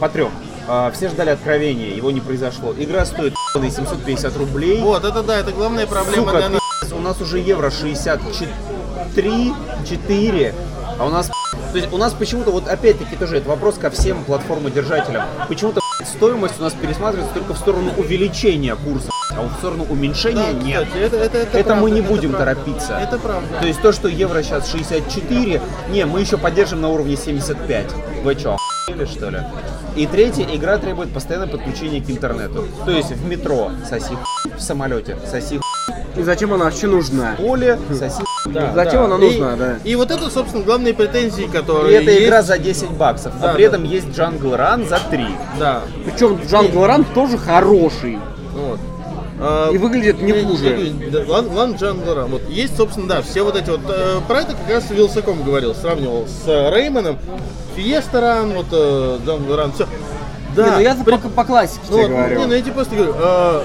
По 0.00 0.08
трем. 0.08 0.30
Э, 0.68 0.90
все 0.94 1.08
ждали 1.08 1.30
откровения, 1.30 1.94
его 1.94 2.10
не 2.10 2.20
произошло. 2.20 2.74
Игра 2.76 3.04
стоит 3.04 3.34
ебаные 3.54 3.70
750 3.70 4.36
рублей. 4.36 4.80
Вот, 4.80 5.04
это 5.04 5.22
да, 5.22 5.38
это 5.38 5.52
главная 5.52 5.86
проблема 5.86 6.26
Сука, 6.26 6.38
для 6.38 6.48
нас. 6.48 6.62
у 6.92 7.00
нас 7.00 7.20
уже 7.20 7.38
евро 7.38 7.70
63, 7.70 9.52
4, 9.88 10.54
а 10.98 11.06
у 11.06 11.10
нас... 11.10 11.28
То 11.72 11.78
есть 11.78 11.92
у 11.92 11.96
нас 11.98 12.12
почему-то, 12.12 12.52
вот 12.52 12.68
опять-таки 12.68 13.16
тоже 13.16 13.38
это 13.38 13.48
вопрос 13.48 13.76
ко 13.78 13.90
всем 13.90 14.22
платформодержателям, 14.24 15.24
почему-то 15.48 15.80
стоимость 16.04 16.60
у 16.60 16.62
нас 16.62 16.72
пересматривается 16.72 17.34
только 17.34 17.54
в 17.54 17.58
сторону 17.58 17.90
увеличения 17.96 18.76
курса, 18.76 19.10
а 19.36 19.42
в 19.42 19.52
сторону 19.58 19.84
уменьшения 19.90 20.52
Да, 20.52 20.52
нет. 20.52 20.84
кстати, 20.86 21.02
это, 21.04 21.16
это, 21.16 21.38
это, 21.38 21.58
Это 21.58 21.74
мы 21.74 21.80
правда, 21.80 21.94
не 21.94 22.00
это 22.00 22.08
будем 22.08 22.30
правда. 22.32 22.54
торопиться. 22.54 22.92
Это 22.98 23.18
правда. 23.18 23.48
То 23.60 23.66
есть 23.66 23.80
то, 23.82 23.92
что 23.92 24.06
евро 24.06 24.40
сейчас 24.44 24.70
64, 24.70 25.60
не, 25.90 26.06
мы 26.06 26.20
еще 26.20 26.38
поддержим 26.38 26.80
на 26.80 26.90
уровне 26.90 27.16
75. 27.16 27.86
Вы 28.22 28.34
что, 28.34 28.56
охуели, 28.88 29.04
что 29.06 29.30
ли? 29.30 29.40
И 29.96 30.06
третье, 30.06 30.46
игра 30.52 30.78
требует 30.78 31.12
постоянного 31.12 31.50
подключения 31.56 32.00
к 32.00 32.08
интернету. 32.08 32.68
То 32.84 32.92
есть 32.92 33.10
в 33.10 33.26
метро 33.26 33.72
соси 33.88 34.16
в 34.56 34.60
самолете 34.60 35.16
соси 35.28 35.60
И 36.16 36.22
зачем 36.22 36.52
она 36.54 36.66
вообще 36.66 36.86
нужна? 36.86 37.34
в 37.34 37.36
поле 37.38 37.78
соси. 37.88 38.22
Да, 38.54 38.72
Зачем 38.74 39.08
да. 39.08 39.14
она 39.16 39.16
И- 39.16 39.28
нужна, 39.28 39.56
да? 39.56 39.78
И 39.84 39.94
вот 39.96 40.10
это, 40.10 40.30
собственно, 40.30 40.62
главные 40.64 40.94
претензии, 40.94 41.44
И 41.44 41.48
которые 41.48 41.96
это 42.00 42.10
есть. 42.10 42.24
игра 42.26 42.42
за 42.42 42.56
10 42.58 42.90
баксов, 42.92 43.32
Да, 43.40 43.50
а 43.50 43.54
при 43.54 43.62
да. 43.62 43.68
этом 43.68 43.84
есть 43.84 44.06
Jungle 44.08 44.56
Run 44.56 44.88
за 44.88 45.00
3. 45.10 45.26
Да. 45.58 45.82
Причем 46.04 46.38
Джангл 46.48 46.86
Ран 46.86 47.04
тоже 47.04 47.36
хороший. 47.36 48.18
Вот. 48.54 48.78
А, 49.40 49.70
И 49.72 49.78
выглядит 49.78 50.22
не 50.22 50.32
хуже. 50.32 50.92
Run, 51.26 51.74
Jungle 51.74 52.05
Run. 52.05 52.26
Вот 52.26 52.48
есть, 52.48 52.76
собственно, 52.76 53.08
да, 53.08 53.22
все 53.22 53.42
вот 53.42 53.56
эти 53.56 53.68
вот. 53.70 53.80
э, 53.88 54.20
про 54.28 54.42
это 54.42 54.52
как 54.54 54.70
раз 54.72 54.88
Wylsacom 54.90 55.42
говорил, 55.42 55.74
сравнивал 55.74 56.26
с 56.28 56.46
э, 56.48 56.70
Rayman 56.72 57.03
ом. 57.03 57.18
Fiesta 57.74 58.20
Run, 58.20 58.52
вот 58.52 58.66
э, 58.70 59.18
Jungle 59.26 59.56
Run, 59.56 59.72
все. 59.72 59.88
Да, 60.54 60.66
Не, 60.66 60.70
ну 60.76 60.80
я 60.80 60.94
при- 60.94 61.16
по, 61.16 61.28
по 61.28 61.44
классике 61.44 61.80
ну, 61.90 61.96
тебе 61.96 62.06
вот, 62.06 62.16
говорю. 62.16 62.38
не, 62.38 62.46
ну 62.46 62.52
я 62.54 62.60
тебе 62.62 62.72
просто 62.72 62.94
говорю, 62.94 63.14
э, 63.18 63.62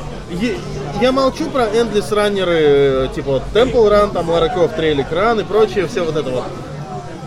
я 1.01 1.11
молчу 1.11 1.49
про 1.49 1.63
Endless 1.63 2.13
раннеры, 2.13 3.09
типа 3.15 3.31
вот 3.31 3.43
Temple 3.53 3.89
Run, 3.89 4.13
там 4.13 4.29
Lara 4.29 4.53
Croft, 4.53 4.77
Relic 4.77 5.11
Run 5.11 5.41
и 5.41 5.43
прочее, 5.43 5.87
все 5.87 6.03
вот 6.03 6.15
это 6.15 6.29
вот. 6.29 6.43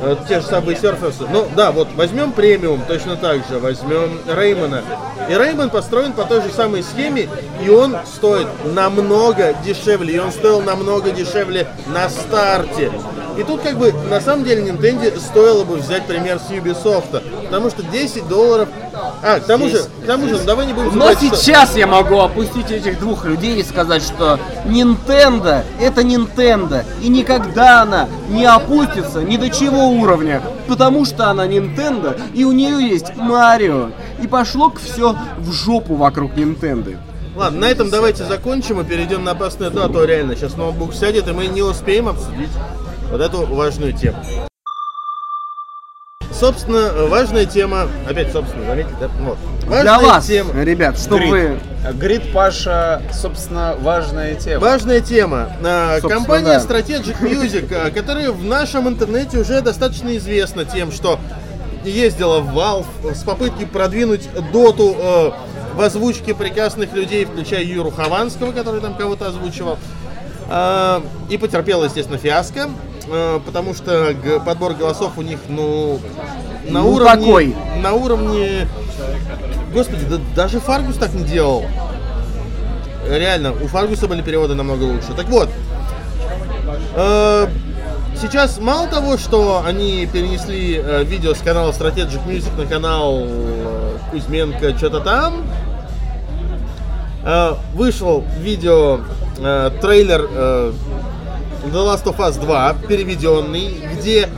Э, 0.04 0.16
те 0.28 0.40
же 0.40 0.46
самые 0.46 0.76
серферсы. 0.76 1.24
Ну 1.30 1.46
да, 1.54 1.70
вот 1.70 1.88
возьмем 1.94 2.32
премиум, 2.32 2.82
точно 2.86 3.16
так 3.16 3.46
же, 3.48 3.58
возьмем 3.58 4.20
Rayman 4.26 4.68
а. 4.68 4.82
И 5.28 5.32
Rayman 5.32 5.70
построен 5.70 6.12
по 6.12 6.24
той 6.24 6.42
же 6.42 6.50
самой 6.50 6.82
схеме, 6.82 7.28
и 7.64 7.68
он 7.70 7.96
стоит 8.04 8.48
намного 8.64 9.54
дешевле, 9.64 10.14
и 10.14 10.18
он 10.18 10.32
стоил 10.32 10.60
намного 10.60 11.12
дешевле 11.12 11.68
на 11.86 12.08
старте. 12.08 12.90
И 13.38 13.44
тут 13.44 13.62
как 13.62 13.78
бы 13.78 13.92
на 14.10 14.20
самом 14.20 14.44
деле 14.44 14.68
Nintendo 14.68 15.18
стоило 15.18 15.64
бы 15.64 15.76
взять 15.76 16.06
пример 16.06 16.38
с 16.40 16.50
Ubisoft, 16.50 17.22
потому 17.44 17.70
что 17.70 17.82
10 17.82 18.28
долларов... 18.28 18.68
А, 19.22 19.40
к 19.40 19.44
тому 19.46 19.68
же, 19.68 19.82
к 19.82 20.06
тому 20.06 20.28
же, 20.28 20.38
ну, 20.38 20.44
давай 20.44 20.66
не 20.66 20.72
будем 20.72 20.86
Но 20.86 21.06
забывать, 21.06 21.18
что- 21.18 21.36
сейчас 21.36 21.76
я 21.76 21.86
могу 21.86 22.18
опустить 22.20 22.70
этих 22.70 22.98
двух 22.98 23.24
людей 23.24 23.60
и 23.60 23.62
сказать, 23.62 24.02
что 24.02 24.38
Nintendo 24.64 25.62
это 25.80 26.02
Nintendo. 26.02 26.84
И 27.02 27.08
никогда 27.08 27.82
она 27.82 28.08
не 28.28 28.44
опустится 28.44 29.22
ни 29.22 29.36
до 29.36 29.50
чего 29.50 29.88
уровня. 29.88 30.42
Потому 30.66 31.04
что 31.04 31.28
она 31.30 31.46
Nintendo, 31.46 32.18
и 32.34 32.44
у 32.44 32.52
нее 32.52 32.88
есть 32.88 33.14
Марио. 33.16 33.90
И 34.22 34.26
пошло 34.26 34.72
все 34.82 35.16
в 35.38 35.52
жопу 35.52 35.94
вокруг 35.94 36.32
Nintendo. 36.32 36.96
Ладно, 37.34 37.60
на 37.60 37.64
этом 37.70 37.88
давайте 37.88 38.24
закончим 38.24 38.80
и 38.80 38.84
перейдем 38.84 39.24
на 39.24 39.30
опасную 39.30 39.72
а 39.82 39.88
то 39.88 40.04
реально 40.04 40.36
сейчас 40.36 40.56
ноутбук 40.56 40.94
сядет, 40.94 41.28
и 41.28 41.32
мы 41.32 41.46
не 41.46 41.62
успеем 41.62 42.08
обсудить 42.08 42.50
вот 43.10 43.20
эту 43.20 43.46
важную 43.46 43.92
тему. 43.94 44.18
Собственно, 46.42 46.90
важная 47.06 47.46
тема, 47.46 47.86
опять, 48.04 48.32
собственно, 48.32 48.66
заметили, 48.66 48.96
да? 48.98 49.08
Вот. 49.20 49.38
Важная 49.64 49.82
Для 49.82 50.00
вас, 50.00 50.26
тема. 50.26 50.60
ребят, 50.64 50.98
чтобы 50.98 51.18
Грид. 51.20 51.30
вы... 51.30 51.92
Грид 51.92 52.32
Паша, 52.32 53.00
собственно, 53.12 53.76
важная 53.78 54.34
тема. 54.34 54.60
Важная 54.60 55.00
тема. 55.00 55.52
А, 55.62 56.00
Собственно, 56.00 56.14
Компания 56.16 56.58
да. 56.58 56.64
Strategic 56.64 57.20
Music, 57.20 57.72
а, 57.72 57.92
которая 57.92 58.32
в 58.32 58.42
нашем 58.42 58.88
интернете 58.88 59.38
уже 59.38 59.60
достаточно 59.60 60.16
известна 60.16 60.64
тем, 60.64 60.90
что 60.90 61.20
ездила 61.84 62.40
в 62.40 62.58
Valve 62.58 63.14
с 63.14 63.22
попыткой 63.22 63.68
продвинуть 63.68 64.28
доту 64.52 64.96
э, 64.98 65.30
в 65.76 65.80
озвучке 65.80 66.34
прекрасных 66.34 66.92
людей, 66.92 67.24
включая 67.24 67.62
Юру 67.62 67.92
Хованского, 67.92 68.50
который 68.50 68.80
там 68.80 68.96
кого-то 68.96 69.28
озвучивал. 69.28 69.78
А, 70.48 71.04
И 71.30 71.38
потерпела, 71.38 71.84
естественно, 71.84 72.18
фиаско, 72.18 72.68
потому 73.44 73.74
что 73.74 74.14
подбор 74.44 74.74
голосов 74.74 75.12
у 75.16 75.22
них, 75.22 75.38
ну, 75.48 76.00
на 76.68 76.80
Ну, 76.80 76.90
уровне... 76.92 77.14
такой. 77.16 77.56
На 77.82 77.92
уровне... 77.94 78.68
Господи, 79.72 80.04
да 80.04 80.18
даже 80.36 80.60
Фаргус 80.60 80.96
так 80.96 81.12
не 81.14 81.24
делал. 81.24 81.64
Реально, 83.08 83.52
у 83.52 83.66
Фаргуса 83.66 84.06
были 84.06 84.22
переводы 84.22 84.54
намного 84.54 84.84
лучше. 84.84 85.12
Так 85.16 85.26
вот, 85.26 85.48
э, 86.94 87.46
сейчас 88.20 88.58
мало 88.58 88.86
того, 88.88 89.16
что 89.16 89.62
они 89.66 90.06
перенесли 90.12 90.76
э, 90.76 91.04
видео 91.04 91.34
с 91.34 91.38
канала 91.38 91.72
Strategic 91.72 92.24
Music 92.26 92.56
на 92.56 92.66
канал 92.66 93.22
э, 93.24 93.96
Кузьменко 94.12 94.76
что-то 94.76 95.00
там, 95.00 95.42
э, 97.24 97.54
вышел 97.74 98.24
видео 98.38 99.00
э, 99.38 99.70
трейлер 99.80 100.28
э, 100.30 100.72
The 101.64 101.72
Last 101.72 102.04
of 102.04 102.16
Us 102.18 102.40
2 102.40 102.74
переведенный, 102.88 103.82
где 103.94 104.28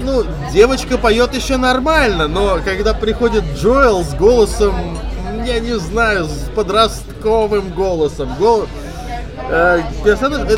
ну, 0.00 0.24
девочка 0.52 0.96
поет 0.96 1.34
еще 1.34 1.56
нормально, 1.56 2.28
но 2.28 2.58
когда 2.64 2.94
приходит 2.94 3.44
Джоэл 3.56 4.04
с 4.04 4.14
голосом, 4.14 4.74
я 5.44 5.58
не 5.60 5.78
знаю, 5.78 6.26
с 6.26 6.50
подростковым 6.54 7.70
голосом, 7.70 8.28
гол... 8.38 8.66
э, 9.50 9.82
персонаж, 10.04 10.42
э, 10.50 10.56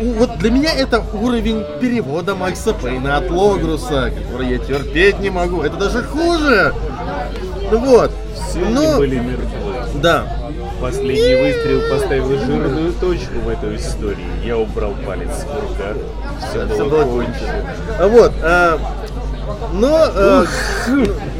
э, 0.00 0.14
вот 0.18 0.38
для 0.38 0.50
меня 0.50 0.72
это 0.72 1.02
уровень 1.12 1.64
перевода 1.80 2.34
Макса 2.34 2.72
Пейна 2.72 3.16
от 3.16 3.30
Логруса, 3.30 4.10
который 4.10 4.50
я 4.50 4.58
терпеть 4.58 5.18
не 5.18 5.30
могу. 5.30 5.62
Это 5.62 5.76
даже 5.76 6.02
хуже. 6.04 6.72
Вот. 7.70 8.12
Все 8.48 8.60
Но- 8.60 8.96
были 8.98 9.18
мертвы. 9.18 10.00
Да. 10.00 10.26
Последний 10.80 11.34
выстрел 11.34 11.80
поставил 11.90 12.28
жирную 12.38 12.92
точку 12.94 13.38
в 13.44 13.48
этой 13.48 13.76
истории. 13.76 14.26
Я 14.44 14.56
убрал 14.56 14.94
палец 15.06 15.28
с 15.30 15.44
курка. 15.44 15.94
Все 16.48 16.66
Всё 16.74 16.88
было 16.88 17.02
кончено. 17.04 17.74
А 17.98 18.08
Вот. 18.08 18.32
э, 18.42 18.78
но, 19.74 20.06
э, 20.14 20.44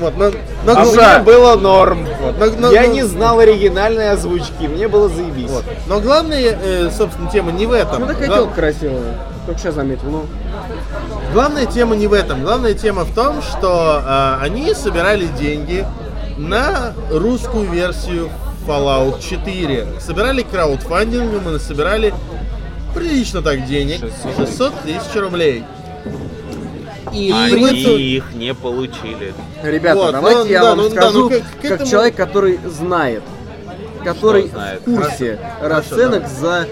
вот, 0.00 0.14
но, 0.18 0.30
но- 0.64 0.72
А 0.72 0.84
но- 0.84 0.92
мне 0.92 1.24
было 1.24 1.56
норм. 1.56 2.06
вот, 2.20 2.38
но- 2.38 2.46
но- 2.58 2.70
Я 2.72 2.82
но- 2.82 2.92
не 2.92 3.02
знал 3.04 3.38
оригинальной 3.38 4.10
озвучки, 4.10 4.64
мне 4.68 4.88
было 4.88 5.08
заебись. 5.08 5.48
Вот. 5.50 5.64
Но 5.86 6.00
главная, 6.00 6.58
э, 6.62 6.90
собственно, 6.96 7.30
тема 7.30 7.50
не 7.50 7.66
в 7.66 7.72
этом. 7.72 8.00
Ну 8.02 8.06
такая 8.08 8.26
Гла- 8.28 8.36
телка 8.36 8.54
красивая. 8.54 9.18
Только 9.46 9.60
сейчас 9.60 9.74
заметил, 9.74 10.04
ну. 10.10 10.26
Главная 11.32 11.64
тема 11.64 11.96
не 11.96 12.06
в 12.08 12.12
этом. 12.12 12.42
Главная 12.42 12.74
тема 12.74 13.04
в 13.04 13.14
том, 13.14 13.40
что 13.40 14.02
э, 14.04 14.34
они 14.44 14.74
собирали 14.74 15.26
деньги 15.38 15.86
на 16.36 16.92
русскую 17.10 17.64
версию 17.70 18.28
Fallout 18.74 19.20
4. 19.20 19.86
Собирали 20.00 20.42
краудфандингом 20.42 21.48
и 21.48 21.52
насобирали 21.52 22.14
прилично 22.94 23.42
так 23.42 23.66
денег. 23.66 24.00
600 24.36 24.72
тысяч 24.82 25.14
рублей. 25.16 25.64
И, 27.12 27.32
Они 27.32 27.52
принципе, 27.54 27.96
их 27.96 28.32
не 28.34 28.54
получили. 28.54 29.34
ребята, 29.64 29.98
Вот, 29.98 30.12
давайте 30.12 30.38
ну, 30.40 30.46
я 30.46 30.60
да, 30.62 30.68
вам 30.70 30.78
ну, 30.78 30.88
да, 30.90 31.00
скажу, 31.02 31.18
ну, 31.18 31.30
к- 31.30 31.32
к 31.32 31.62
как 31.62 31.70
этому- 31.72 31.90
человек, 31.90 32.14
который 32.14 32.60
знает, 32.64 33.22
который 34.04 34.48
знает? 34.48 34.82
в 34.82 34.84
курсе 34.84 35.38
Хорошо, 35.60 35.74
расценок 35.96 36.28
за 36.28 36.68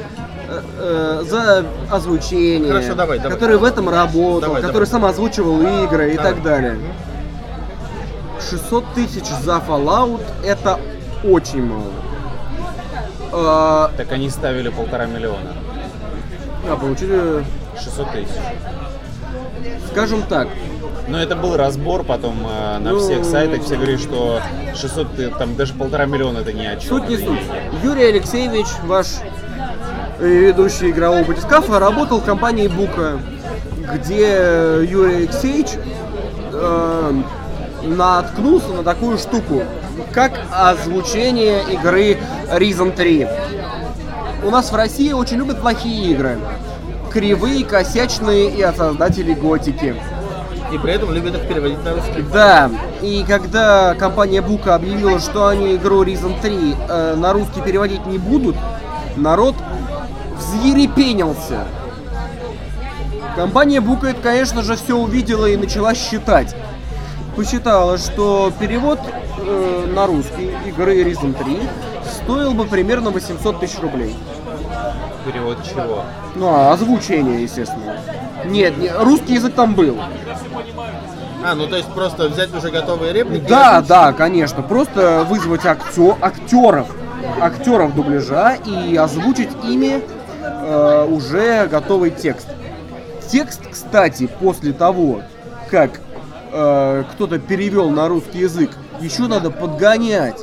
э, 0.49 0.61
э, 0.79 1.25
за 1.29 1.65
озвучение, 1.91 2.71
Хорошо, 2.73 2.95
давай, 2.95 3.19
давай. 3.19 3.33
который 3.33 3.57
в 3.57 3.65
этом 3.65 3.89
работал, 3.89 4.41
Давай, 4.43 4.63
который 4.63 4.87
давай. 4.87 4.87
сам 4.87 5.05
озвучивал 5.05 5.61
игры 5.61 6.13
и 6.13 6.17
Давай. 6.17 6.33
так 6.35 6.43
далее. 6.45 6.79
600 8.49 8.85
тысяч 8.95 9.25
за 9.43 9.61
Fallout 9.67 10.21
это 10.45 10.79
очень 11.25 11.65
мало. 11.65 11.93
А, 13.33 13.91
Так 13.97 14.13
они 14.13 14.31
ставили 14.31 14.69
полтора 14.69 15.07
миллиона. 15.07 15.53
а 16.71 16.77
получили, 16.77 17.45
600 17.83 18.13
тысяч. 18.13 18.29
скажем 19.91 20.23
так, 20.23 20.49
Но 21.09 21.19
это 21.19 21.37
был 21.37 21.57
разбор 21.57 22.05
потом 22.05 22.37
э, 22.47 22.79
на 22.79 22.91
Ну, 22.91 22.99
всех 22.99 23.25
сайтах. 23.25 23.63
Все 23.65 23.77
говорили, 23.77 23.97
что 23.97 24.41
600, 24.75 25.15
ты- 25.17 25.31
там 25.31 25.57
даже 25.57 25.73
полтора 25.73 26.05
миллиона 26.05 26.39
это 26.41 26.53
ни 26.53 26.67
о 26.67 26.77
чем. 26.77 26.89
Суть 26.91 27.09
не 27.09 27.17
суть. 27.17 27.41
Юрий 27.83 28.05
Алексеевич, 28.05 28.67
ваш 28.85 29.07
э, 30.21 30.27
ведущий 30.27 30.91
игрового 30.91 31.25
батискафа, 31.25 31.79
работал 31.79 32.21
в 32.21 32.25
компании 32.25 32.69
Бука, 32.69 33.19
где 33.95 34.85
Юрий 34.87 35.17
Алексеевич 35.17 35.69
э, 36.53 37.13
наткнулся 37.85 38.69
на 38.69 38.83
такую 38.83 39.17
штуку, 39.17 39.63
как 40.13 40.33
озвучение 40.53 41.63
игры 41.73 42.19
Reason 42.53 42.95
3. 42.95 43.29
У 44.45 44.51
нас 44.51 44.71
в 44.71 44.75
России 44.75 45.13
очень 45.13 45.39
любят 45.39 45.61
плохие 45.61 46.13
игры. 46.13 46.39
Кривые, 47.11 47.65
косячные 47.65 48.51
и 48.51 48.63
от 48.63 48.77
создателей 48.77 49.35
готики. 49.35 49.97
И 50.73 50.79
при 50.79 50.93
этом 50.93 51.13
любят 51.13 51.35
их 51.35 51.49
переводить 51.49 51.83
на 51.83 51.95
русский. 51.95 52.23
Да, 52.33 52.71
и 53.01 53.25
когда 53.27 53.95
компания 53.95 54.43
Бука 54.43 54.75
объявила, 54.75 55.19
что 55.19 55.49
они 55.49 55.77
игру 55.77 56.05
Reason 56.05 56.41
3 56.41 56.77
э, 56.89 57.15
на 57.17 57.33
русский 57.33 57.63
переводить 57.63 58.05
не 58.07 58.19
будут, 58.19 58.57
народ 59.17 59.55
взъерепенился. 60.37 61.65
Компания 63.35 63.81
Бука 63.81 64.09
это, 64.09 64.21
конечно 64.21 64.63
же, 64.63 64.77
все 64.77 64.97
увидела 64.97 65.47
и 65.47 65.57
начала 65.57 65.95
считать. 65.95 66.55
Посчитала, 67.37 67.97
что 67.97 68.53
перевод 68.59 68.99
э, 69.41 69.87
на 69.95 70.07
русский 70.07 70.51
игры 70.67 71.03
Reason 71.03 71.35
3 71.35 71.61
стоил 72.05 72.55
бы 72.55 72.65
примерно 72.65 73.11
800 73.11 73.61
тысяч 73.61 73.79
рублей. 73.81 74.17
Перевод 75.25 75.59
чего? 75.65 76.05
Ну, 76.35 76.49
а 76.49 76.73
озвучение, 76.73 77.43
естественно. 77.43 77.97
Нет, 78.45 78.77
не- 78.79 78.91
русский 78.91 79.35
язык 79.35 79.55
там 79.55 79.75
был. 79.75 79.99
А, 81.45 81.55
ну 81.55 81.67
то 81.67 81.77
есть 81.77 81.89
просто 81.93 82.29
взять 82.29 82.55
уже 82.55 82.71
готовые 82.71 83.13
реплики. 83.13 83.47
Да, 83.49 83.81
да, 83.81 84.13
конечно. 84.13 84.63
Просто 84.63 85.25
вызвать 85.29 85.65
актер, 85.67 86.17
актеров, 86.21 86.89
актеров 87.41 87.95
дубляжа 87.95 88.55
и 88.55 88.97
озвучить 88.97 89.51
ими 89.65 90.03
э, 90.43 91.07
уже 91.09 91.67
готовый 91.69 92.11
текст. 92.11 92.49
Текст, 93.31 93.61
кстати, 93.71 94.27
после 94.41 94.73
того, 94.73 95.21
как 95.71 96.01
э, 96.53 97.05
кто-то 97.13 97.39
перевел 97.39 97.91
на 97.91 98.09
русский 98.09 98.39
язык, 98.41 98.71
еще 99.01 99.27
надо 99.27 99.51
подгонять 99.51 100.41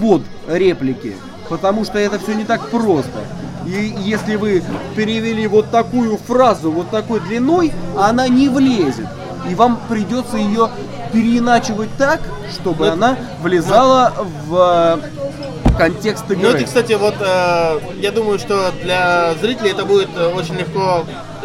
под 0.00 0.22
реплики, 0.48 1.16
потому 1.48 1.84
что 1.84 1.98
это 1.98 2.18
все 2.18 2.34
не 2.34 2.44
так 2.44 2.68
просто. 2.70 3.20
И 3.66 3.94
если 4.00 4.36
вы 4.36 4.62
перевели 4.94 5.46
вот 5.46 5.70
такую 5.70 6.18
фразу 6.18 6.70
вот 6.70 6.90
такой 6.90 7.20
длиной, 7.20 7.72
она 7.98 8.28
не 8.28 8.48
влезет. 8.48 9.06
И 9.48 9.54
вам 9.54 9.78
придется 9.88 10.36
ее 10.36 10.68
переиначивать 11.12 11.90
так, 11.96 12.20
чтобы 12.50 12.86
Ну, 12.86 12.92
она 12.92 13.16
влезала 13.40 14.12
в 14.46 15.00
э, 15.02 15.76
контекст 15.78 16.24
Ну 16.28 16.34
игры. 16.34 16.48
это, 16.50 16.64
кстати, 16.64 16.94
вот 16.94 17.14
э, 17.20 17.78
я 18.00 18.10
думаю, 18.10 18.38
что 18.38 18.72
для 18.82 19.34
зрителей 19.40 19.70
это 19.70 19.84
будет 19.84 20.08
э, 20.16 20.26
очень 20.34 20.56
легко 20.56 21.04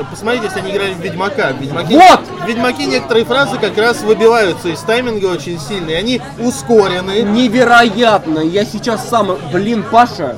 посмотреть, 0.10 0.44
если 0.44 0.60
они 0.60 0.72
играли 0.72 0.94
в 0.94 1.00
Ведьмака. 1.00 1.52
В 1.54 1.62
Ведьмаке, 1.62 1.94
Вот! 1.96 2.22
В 2.50 2.52
Ведьмаке 2.52 2.88
некоторые 2.88 3.26
фразы 3.26 3.60
как 3.60 3.78
раз 3.78 4.02
выбиваются 4.02 4.70
из 4.70 4.80
тайминга 4.80 5.28
очень 5.28 5.60
сильно, 5.60 5.92
и 5.92 5.94
они 5.94 6.20
ускорены. 6.40 7.22
Невероятно! 7.22 8.40
Я 8.40 8.66
сейчас 8.66 9.08
сам, 9.08 9.38
блин, 9.54 9.86
Паша, 9.92 10.36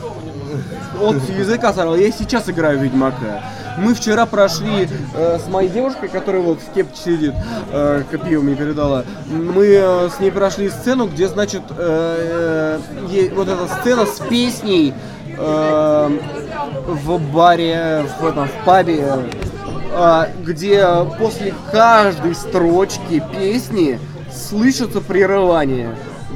от 1.01 1.15
языка 1.29 1.71
сорвал. 1.71 1.95
Я 1.95 2.11
сейчас 2.11 2.49
играю 2.49 2.79
Ведьмака. 2.79 3.43
Мы 3.77 3.93
вчера 3.93 4.25
прошли 4.25 4.89
э, 5.15 5.39
с 5.39 5.47
моей 5.47 5.69
девушкой, 5.69 6.09
которая 6.09 6.41
вот 6.41 6.59
в 6.59 6.73
кепке 6.73 6.99
сидит, 7.01 7.33
э, 7.71 8.03
копию 8.11 8.43
мне 8.43 8.55
передала. 8.55 9.05
Мы 9.27 9.67
э, 9.67 10.09
с 10.09 10.19
ней 10.19 10.31
прошли 10.31 10.69
сцену, 10.69 11.07
где, 11.07 11.29
значит, 11.29 11.61
э, 11.69 12.79
э, 13.09 13.29
вот 13.33 13.47
эта 13.47 13.67
сцена 13.79 14.05
с 14.05 14.19
песней 14.19 14.93
э, 15.37 16.19
в 16.87 17.31
баре, 17.31 18.05
в 18.19 18.25
этом, 18.25 18.49
в 18.49 18.65
пабе, 18.65 19.07
где 20.43 20.85
после 21.19 21.53
каждой 21.71 22.35
строчки 22.35 23.23
песни 23.31 23.99
слышится 24.31 25.01
прерывание. 25.01 25.95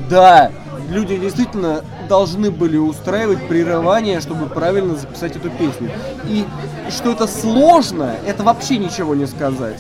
Да, 0.09 0.51
люди 0.89 1.17
действительно 1.17 1.83
должны 2.07 2.51
были 2.51 2.77
устраивать 2.77 3.47
прерывание, 3.47 4.19
чтобы 4.19 4.47
правильно 4.47 4.95
записать 4.95 5.35
эту 5.35 5.49
песню. 5.49 5.89
И 6.25 6.45
что 6.89 7.11
это 7.11 7.27
сложно, 7.27 8.15
это 8.25 8.43
вообще 8.43 8.77
ничего 8.77 9.15
не 9.15 9.25
сказать. 9.25 9.77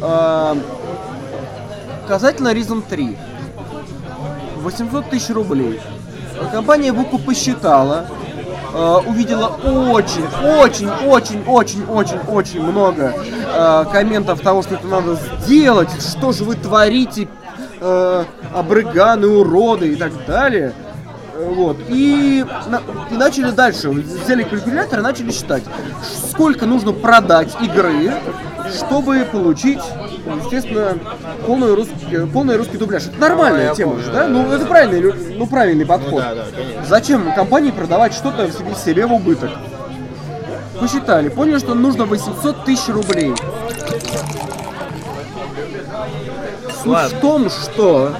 А, 0.00 0.56
Касательно 2.08 2.52
Reason 2.52 2.82
3. 2.88 3.16
800 4.56 5.10
тысяч 5.10 5.30
рублей. 5.30 5.80
Компания 6.52 6.92
Буку 6.92 7.18
посчитала, 7.18 8.06
э, 8.72 8.98
увидела 9.06 9.46
очень, 9.46 10.24
очень, 10.42 10.88
очень, 11.06 11.42
очень, 11.46 11.84
очень, 11.84 12.18
очень 12.28 12.62
много 12.62 13.14
э, 13.14 13.84
комментов 13.92 14.40
того, 14.40 14.62
что 14.62 14.74
это 14.74 14.86
надо 14.86 15.18
сделать, 15.40 15.90
что 16.00 16.32
же 16.32 16.44
вы 16.44 16.56
творите, 16.56 17.28
э, 17.80 18.24
обрыганы, 18.54 19.26
уроды 19.26 19.92
и 19.92 19.96
так 19.96 20.12
далее. 20.26 20.72
Вот. 21.44 21.76
И, 21.88 22.44
и 23.10 23.14
начали 23.14 23.50
дальше. 23.50 23.90
Взяли 23.90 24.42
калькулятор 24.44 25.00
и 25.00 25.02
начали 25.02 25.30
считать, 25.30 25.64
сколько 26.30 26.66
нужно 26.66 26.92
продать 26.92 27.54
игры, 27.60 28.12
чтобы 28.74 29.26
получить, 29.30 29.80
естественно, 30.42 30.96
полный 31.46 31.74
русский, 31.74 32.26
полный 32.32 32.56
русский 32.56 32.78
дубляж. 32.78 33.06
Это 33.06 33.18
нормальная 33.18 33.66
я 33.66 33.74
тема 33.74 33.98
же, 33.98 34.10
да, 34.10 34.24
да? 34.24 34.28
Ну, 34.28 34.50
это 34.50 34.66
правильный, 34.66 35.36
ну, 35.36 35.46
правильный 35.46 35.86
подход. 35.86 36.22
да, 36.22 36.34
да, 36.34 36.44
конечно. 36.54 36.84
Зачем 36.86 37.34
компании 37.34 37.70
продавать 37.70 38.14
что-то 38.14 38.46
в 38.46 38.52
себе, 38.52 38.74
себе 38.74 39.06
в 39.06 39.12
убыток? 39.12 39.50
Посчитали, 40.80 41.28
поняли, 41.28 41.58
что 41.58 41.74
нужно 41.74 42.06
800 42.06 42.64
тысяч 42.64 42.88
рублей. 42.88 43.34
Суть 46.82 47.12
в 47.12 47.20
том, 47.20 47.48
что... 47.50 48.16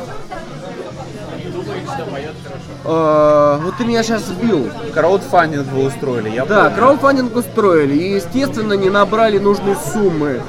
э, 2.84 3.58
вот 3.62 3.76
ты 3.76 3.84
меня 3.84 4.02
сейчас 4.02 4.22
сбил. 4.26 4.68
Краудфандинг 4.94 5.66
вы 5.68 5.86
устроили, 5.86 6.30
я 6.30 6.44
Да, 6.44 6.64
помню. 6.64 6.76
краудфандинг 6.76 7.36
устроили 7.36 7.94
и, 7.94 8.14
естественно, 8.14 8.74
не 8.74 8.90
набрали 8.90 9.38
нужные 9.38 9.76
суммы. 9.92 10.40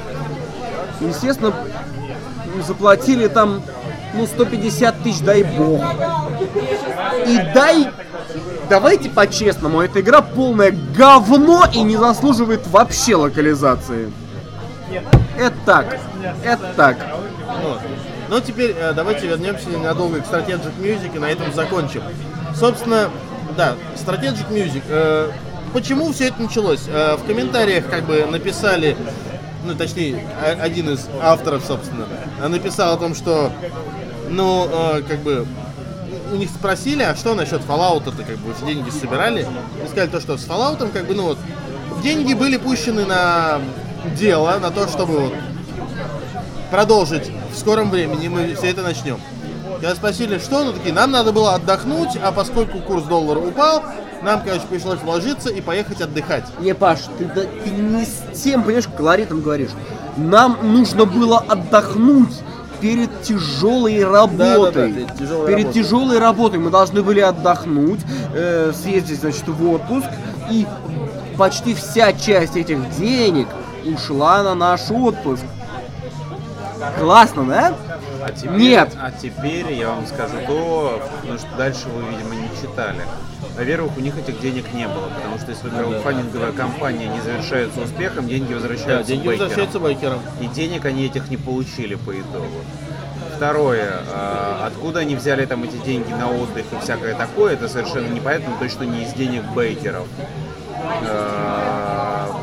Естественно, 1.00 1.52
заплатили 2.66 3.26
там, 3.26 3.62
ну, 4.14 4.26
150 4.26 5.02
тысяч, 5.02 5.20
дай 5.20 5.42
бог. 5.42 5.82
И 7.26 7.36
дай, 7.54 7.88
давайте 8.68 9.10
по-честному, 9.10 9.80
эта 9.80 10.00
игра 10.00 10.20
полное 10.22 10.74
говно 10.96 11.64
и 11.72 11.82
не 11.82 11.96
заслуживает 11.96 12.66
вообще 12.68 13.16
локализации. 13.16 14.12
Это 15.38 15.56
так, 15.64 15.98
это 16.44 16.72
так. 16.76 16.96
Вот. 17.62 17.80
Ну, 18.28 18.40
теперь 18.40 18.74
э, 18.78 18.92
давайте 18.94 19.26
вернемся 19.26 19.68
ненадолго 19.68 20.20
к 20.20 20.24
Strategic 20.24 20.72
Music 20.80 21.14
и 21.14 21.18
на 21.18 21.26
этом 21.26 21.52
закончим. 21.52 22.02
Собственно, 22.54 23.10
да, 23.56 23.74
Strategic 23.96 24.48
Music. 24.50 24.82
э, 24.88 25.30
почему 25.72 26.12
все 26.12 26.28
это 26.28 26.42
началось? 26.42 26.84
Э, 26.88 27.16
в 27.16 27.26
комментариях 27.26 27.88
как 27.88 28.04
бы 28.04 28.24
написали, 28.26 28.96
ну, 29.64 29.74
точнее, 29.74 30.26
один 30.60 30.90
из 30.90 31.08
авторов, 31.20 31.64
собственно, 31.64 32.06
написал 32.48 32.94
о 32.94 32.96
том, 32.96 33.14
что, 33.14 33.52
ну, 34.30 34.68
э, 34.70 35.02
как 35.06 35.20
бы, 35.20 35.46
у 36.32 36.36
них 36.36 36.50
спросили, 36.50 37.02
а 37.02 37.14
что 37.14 37.34
насчет 37.34 37.60
Fallout, 37.62 38.02
это 38.02 38.22
как 38.24 38.38
бы 38.38 38.54
деньги 38.66 38.90
собирали? 38.90 39.46
И 39.84 39.88
сказали 39.88 40.08
то, 40.08 40.20
что 40.20 40.38
с 40.38 40.46
Fallout, 40.46 40.90
как 40.92 41.06
бы, 41.06 41.14
ну 41.14 41.24
вот, 41.24 41.38
деньги 42.02 42.34
были 42.34 42.56
пущены 42.56 43.04
на 43.04 43.60
дело, 44.16 44.58
на 44.60 44.70
то, 44.70 44.88
чтобы 44.88 45.18
вот 45.18 45.32
продолжить 46.70 47.30
в 47.52 47.58
скором 47.58 47.90
времени, 47.90 48.28
мы 48.28 48.54
все 48.54 48.70
это 48.70 48.82
начнем. 48.82 49.18
Когда 49.80 49.94
спросили, 49.94 50.38
что, 50.38 50.64
ну 50.64 50.72
такие, 50.72 50.94
нам 50.94 51.10
надо 51.10 51.32
было 51.32 51.54
отдохнуть, 51.54 52.16
а 52.22 52.32
поскольку 52.32 52.78
курс 52.78 53.04
доллара 53.04 53.38
упал, 53.38 53.82
нам, 54.22 54.40
короче, 54.42 54.62
пришлось 54.68 55.00
вложиться 55.00 55.50
и 55.50 55.60
поехать 55.60 56.00
отдыхать. 56.00 56.44
Не, 56.60 56.74
Паш, 56.74 57.00
ты, 57.18 57.24
да- 57.26 57.42
ты 57.42 57.70
не 57.70 58.04
с 58.04 58.42
тем, 58.42 58.62
понимаешь, 58.62 58.88
колоритом 58.96 59.42
говоришь. 59.42 59.70
Нам 60.16 60.58
нужно 60.62 61.04
было 61.04 61.38
отдохнуть 61.38 62.32
перед 62.80 63.22
тяжелой 63.22 64.02
работой. 64.04 64.92
перед 64.92 65.18
тяжелой 65.18 65.46
перед 65.46 65.64
работой. 65.64 65.82
тяжелой 65.82 66.18
работой 66.18 66.58
мы 66.60 66.70
должны 66.70 67.02
были 67.02 67.20
отдохнуть, 67.20 68.00
э, 68.34 68.72
съездить, 68.74 69.20
значит, 69.20 69.46
в 69.46 69.70
отпуск. 69.70 70.06
И 70.50 70.66
почти 71.36 71.74
вся 71.74 72.12
часть 72.12 72.56
этих 72.56 72.78
денег 72.96 73.48
ушла 73.84 74.42
на 74.42 74.54
наш 74.54 74.90
отпуск. 74.90 75.44
Классно, 76.98 77.44
да? 77.44 77.74
А 78.22 78.32
теперь, 78.32 78.50
Нет. 78.52 78.96
А 79.00 79.10
теперь 79.10 79.72
я 79.72 79.90
вам 79.90 80.06
скажу 80.06 80.36
то, 80.46 81.02
потому 81.20 81.38
что 81.38 81.48
дальше 81.56 81.88
вы, 81.88 82.02
видимо, 82.10 82.34
не 82.34 82.48
читали. 82.60 83.02
Во-первых, 83.56 83.96
у 83.96 84.00
них 84.00 84.16
этих 84.16 84.40
денег 84.40 84.72
не 84.72 84.88
было, 84.88 85.08
потому 85.14 85.38
что 85.38 85.50
если 85.50 85.68
краудфандинговая 85.68 86.52
компания 86.52 87.06
не 87.06 87.20
завершается 87.20 87.80
успехом, 87.82 88.26
деньги 88.26 88.52
возвращаются 88.54 89.06
деньги 89.12 89.28
бейкерам. 89.28 89.48
возвращаются 89.48 89.78
байкерам. 89.78 90.20
И 90.40 90.46
денег 90.46 90.84
они 90.86 91.06
этих 91.06 91.30
не 91.30 91.36
получили 91.36 91.94
по 91.96 92.18
итогу. 92.18 92.64
Второе, 93.36 94.00
а, 94.12 94.66
откуда 94.66 95.00
они 95.00 95.16
взяли 95.16 95.44
там 95.44 95.62
эти 95.64 95.76
деньги 95.84 96.12
на 96.12 96.30
отдых 96.30 96.64
и 96.72 96.82
всякое 96.82 97.14
такое, 97.14 97.54
это 97.54 97.68
совершенно 97.68 98.08
непонятно, 98.12 98.50
но 98.50 98.58
точно 98.58 98.84
не 98.84 99.04
из 99.04 99.12
денег 99.12 99.42
бейкеров. 99.54 100.06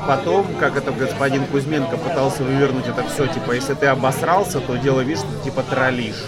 Потом, 0.08 0.46
как 0.60 0.78
это 0.78 0.92
господин 0.92 1.46
Кузьменко 1.46 1.98
пытался 1.98 2.44
вывернуть 2.44 2.88
это 2.88 3.04
все, 3.08 3.28
типа, 3.28 3.52
если 3.52 3.74
ты 3.74 3.88
обосрался, 3.88 4.60
то 4.60 4.76
дело 4.76 5.02
видишь, 5.02 5.20
что 5.20 5.32
ты 5.38 5.44
типа 5.46 5.64
троллишь. 5.64 6.24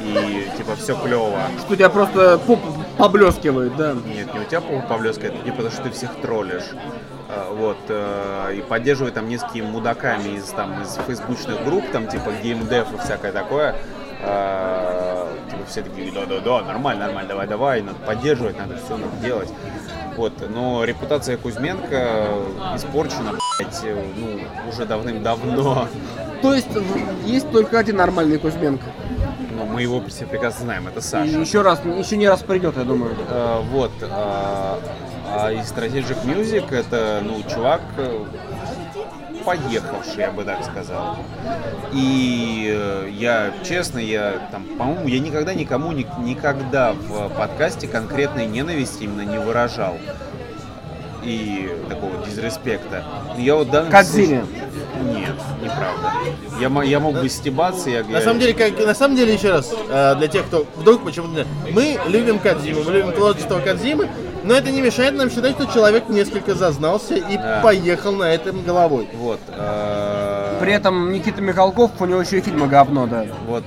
И 0.00 0.48
типа 0.56 0.76
все 0.76 0.96
клево. 0.96 1.40
Что 1.60 1.72
у 1.72 1.76
тебя 1.76 1.88
просто 1.88 2.38
поп 2.38 2.60
поблескивает, 2.96 3.76
да. 3.76 3.94
Нет, 3.94 4.32
не 4.32 4.40
у 4.40 4.44
тебя 4.44 4.60
попа 4.60 4.86
поблескает, 4.94 5.44
не 5.44 5.50
потому 5.50 5.70
что 5.70 5.82
ты 5.82 5.90
всех 5.90 6.10
троллишь. 6.20 6.70
А, 7.28 7.52
Вот, 7.52 7.78
э, 7.88 8.54
и 8.56 8.62
поддерживает 8.62 9.14
там 9.14 9.28
несколькими 9.28 9.66
мудаками 9.66 10.36
из, 10.36 10.44
там, 10.44 10.82
из 10.82 10.98
фейсбучных 11.06 11.64
групп, 11.64 11.84
там, 11.92 12.08
типа, 12.08 12.32
геймдев 12.42 12.92
и 12.94 12.98
всякое 12.98 13.32
такое. 13.32 13.74
А, 14.22 15.28
Типа, 15.50 15.64
все 15.66 15.82
такие, 15.82 16.12
да-да-да, 16.12 16.62
нормально, 16.62 17.06
нормально, 17.06 17.28
давай-давай, 17.30 17.82
надо 17.82 17.98
поддерживать, 18.00 18.58
надо 18.58 18.76
все 18.76 18.96
надо 18.96 19.16
делать. 19.22 19.48
Вот, 20.18 20.32
но 20.52 20.82
репутация 20.82 21.36
Кузьменко 21.36 22.26
испорчена, 22.74 23.34
блядь, 23.60 23.82
ну, 24.16 24.40
уже 24.68 24.84
давным-давно. 24.84 25.86
То 26.42 26.54
есть 26.54 26.66
в- 26.74 27.24
есть 27.24 27.48
только 27.52 27.78
один 27.78 27.98
нормальный 27.98 28.36
Кузьменко. 28.38 28.84
Но 29.56 29.64
мы 29.64 29.82
его 29.82 30.02
все 30.08 30.26
прекрасно 30.26 30.64
знаем, 30.64 30.88
это 30.88 30.98
И 30.98 31.02
Саша. 31.02 31.38
еще 31.38 31.62
раз, 31.62 31.80
еще 31.84 32.16
не 32.16 32.28
раз 32.28 32.42
придет, 32.42 32.76
я 32.76 32.82
думаю. 32.82 33.14
Э, 33.30 33.60
вот. 33.70 33.92
А, 34.02 34.80
а 35.32 35.52
из 35.52 35.70
Strategic 35.70 36.24
Music 36.24 36.74
это, 36.74 37.20
ну, 37.22 37.40
чувак 37.48 37.82
поехавший, 39.48 40.18
я 40.18 40.30
бы 40.30 40.44
так 40.44 40.62
сказал. 40.62 41.16
И 41.94 42.70
э, 42.70 43.08
я, 43.12 43.50
честно, 43.66 43.98
я 43.98 44.34
там, 44.52 44.62
по-моему, 44.76 45.08
я 45.08 45.20
никогда 45.20 45.54
никому 45.54 45.92
ни- 45.92 46.06
никогда 46.22 46.92
в 46.92 47.30
подкасте 47.30 47.88
конкретной 47.88 48.44
ненависти 48.44 49.04
именно 49.04 49.22
не 49.22 49.38
выражал. 49.38 49.96
И 51.22 51.70
такого 51.88 52.24
дизреспекта. 52.26 53.04
Я 53.38 53.54
вот 53.56 53.70
данном 53.70 53.90
Кодзиме. 53.90 54.44
случае- 54.44 55.18
Нет, 55.18 55.34
неправда. 55.62 56.12
Я, 56.60 56.82
я 56.84 57.00
мог 57.00 57.14
бы 57.14 57.28
стебаться, 57.30 57.88
я, 57.88 58.04
На 58.04 58.20
самом 58.20 58.40
деле, 58.40 58.52
как, 58.52 58.78
на 58.86 58.94
самом 58.94 59.16
деле, 59.16 59.32
еще 59.34 59.50
раз, 59.50 59.72
э, 59.88 60.14
для 60.16 60.28
тех, 60.28 60.44
кто 60.46 60.66
вдруг 60.76 61.04
почему-то... 61.04 61.46
Мы 61.72 61.98
любим 62.06 62.38
Кадзиму, 62.38 62.82
мы 62.84 62.92
любим 62.92 63.12
творчество 63.12 63.58
Кадзимы, 63.60 64.08
но 64.48 64.54
это 64.54 64.70
не 64.70 64.80
мешает 64.80 65.14
нам 65.14 65.30
считать, 65.30 65.52
что 65.56 65.66
человек 65.66 66.08
несколько 66.08 66.54
зазнался 66.54 67.14
и 67.16 67.36
Да. 67.36 67.60
поехал 67.62 68.12
на 68.12 68.24
этом 68.24 68.62
головой. 68.62 69.06
Вот. 69.14 69.40
э, 69.48 70.56
При 70.60 70.72
этом 70.72 71.12
Никита 71.12 71.40
Михалков, 71.42 71.90
у 72.00 72.04
него 72.06 72.20
еще 72.22 72.38
и 72.38 72.40
фильмы 72.40 72.66
говно, 72.66 73.06
да. 73.06 73.26
Вот. 73.46 73.62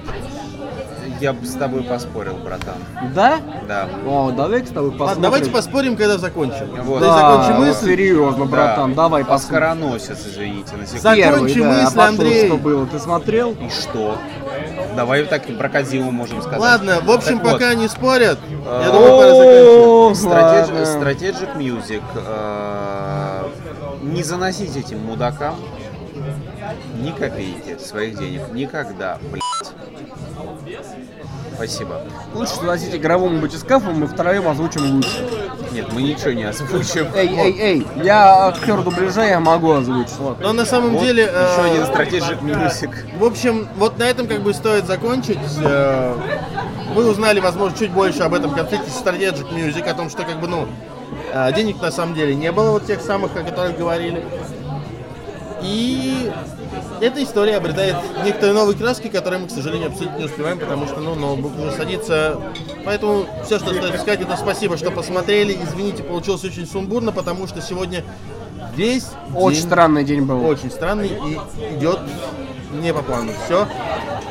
Я 1.19 1.33
бы 1.33 1.45
с 1.45 1.51
тобой 1.53 1.83
поспорил, 1.83 2.33
братан. 2.43 2.77
Да? 3.13 3.37
Да. 3.67 3.87
О, 4.07 4.31
давай 4.31 4.65
с 4.65 4.69
тобой 4.69 4.89
посмотрим. 4.89 5.07
Ладно, 5.07 5.21
давайте 5.23 5.51
поспорим, 5.51 5.95
когда 5.95 6.17
закончим. 6.17 6.67
Вот. 6.83 6.99
Да, 6.99 7.07
Да, 7.07 7.13
закончим 7.43 7.57
вот 7.59 7.67
мысль. 7.67 7.85
серьезно, 7.85 8.45
братан, 8.45 8.89
Да. 8.95 9.03
давай 9.03 9.23
посмотрим. 9.23 9.69
Поскороносец, 9.69 10.17
извините, 10.25 10.75
на 10.77 10.87
секунду. 10.87 11.01
Закончи 11.03 11.53
Первый, 11.53 11.53
да, 11.53 11.67
мысль, 11.67 11.81
а 11.85 11.89
потом 11.91 12.05
Андрей. 12.05 12.45
что 12.47 12.57
было, 12.57 12.85
ты 12.87 12.97
смотрел? 12.99 13.51
И 13.51 13.69
что? 13.69 14.17
Давай 14.95 15.23
так 15.25 15.49
и 15.49 15.53
про 15.53 15.69
Кодзиму 15.69 16.11
можем 16.11 16.41
сказать. 16.41 16.59
Ладно, 16.59 16.99
в 17.03 17.11
общем, 17.11 17.37
Так 17.39 17.43
вот, 17.43 17.53
пока 17.53 17.73
не 17.75 17.87
спорят, 17.87 18.39
я 18.65 18.91
думаю, 18.91 19.17
пора 19.17 19.35
заканчивать. 20.65 20.87
Strategic, 20.87 21.57
Music. 21.57 22.01
э, 22.15 23.43
Не 24.01 24.23
заносить 24.23 24.75
этим 24.75 24.99
мудакам 25.05 25.55
ни 26.95 27.11
копейки 27.11 27.77
своих 27.79 28.17
денег. 28.17 28.41
Никогда, 28.51 29.17
блядь. 29.31 29.41
Спасибо. 31.55 32.01
Лучше 32.33 32.55
заносить 32.55 32.95
игровому 32.95 33.39
батискафу, 33.39 33.91
мы 33.91 34.07
втроем 34.07 34.47
озвучим 34.47 34.95
лучше. 34.95 35.27
Нет, 35.71 35.93
мы 35.93 36.01
ничего 36.01 36.31
не 36.31 36.43
озвучим. 36.43 37.07
Эй, 37.15 37.29
эй, 37.29 37.59
эй, 37.59 37.87
я 38.03 38.47
актер 38.47 38.81
дубляжа, 38.81 39.25
я 39.25 39.39
могу 39.39 39.71
озвучить. 39.71 40.19
ладно. 40.19 40.43
Но 40.47 40.53
на 40.53 40.65
самом 40.65 40.93
Вот 40.93 41.03
деле... 41.03 41.23
еще 41.23 41.33
э, 41.33 41.71
один 41.71 41.83
Strategic 41.83 42.41
Music. 42.41 43.17
В 43.19 43.23
общем, 43.23 43.67
вот 43.77 43.99
на 43.99 44.03
этом 44.03 44.27
как 44.27 44.41
бы 44.41 44.53
стоит 44.53 44.85
закончить. 44.87 45.37
Э, 45.63 46.15
Вы 46.95 47.07
узнали, 47.09 47.39
возможно, 47.39 47.77
чуть 47.77 47.91
больше 47.91 48.23
об 48.23 48.33
этом 48.33 48.51
конфликте 48.55 48.89
Strategic 48.89 49.53
Music, 49.53 49.87
о 49.87 49.93
том, 49.93 50.09
что 50.09 50.23
как 50.23 50.39
бы, 50.39 50.47
ну, 50.47 50.67
э, 51.31 51.53
денег 51.53 51.81
на 51.81 51.91
самом 51.91 52.15
деле 52.15 52.33
не 52.35 52.51
было, 52.51 52.71
вот 52.71 52.87
тех 52.87 52.99
самых, 53.01 53.35
о 53.35 53.43
которых 53.43 53.77
говорили. 53.77 54.25
И 55.63 56.31
эта 57.01 57.23
история 57.23 57.57
обретает 57.57 57.95
некоторые 58.23 58.53
новые 58.53 58.77
краски, 58.77 59.07
которые 59.07 59.39
мы, 59.41 59.47
к 59.47 59.51
сожалению, 59.51 59.89
обсудить 59.89 60.17
не 60.17 60.25
успеваем, 60.25 60.59
потому 60.59 60.87
что, 60.87 60.99
ну, 60.99 61.15
ноутбук 61.15 61.57
уже 61.59 61.71
садится. 61.71 62.39
Поэтому 62.85 63.25
все, 63.45 63.59
что 63.59 63.73
стоит 63.73 63.95
сказать, 63.95 64.21
это 64.21 64.35
спасибо, 64.37 64.77
что 64.77 64.91
посмотрели. 64.91 65.57
Извините, 65.63 66.03
получилось 66.03 66.43
очень 66.43 66.65
сумбурно, 66.67 67.11
потому 67.11 67.47
что 67.47 67.61
сегодня 67.61 68.03
весь 68.75 69.07
Очень 69.35 69.57
день 69.57 69.65
странный 69.67 70.03
день 70.03 70.21
был. 70.21 70.45
очень 70.45 70.71
странный 70.71 71.07
и 71.09 71.39
идет 71.75 71.99
не 72.73 72.93
по 72.93 73.01
плану. 73.01 73.31
Все. 73.45 73.67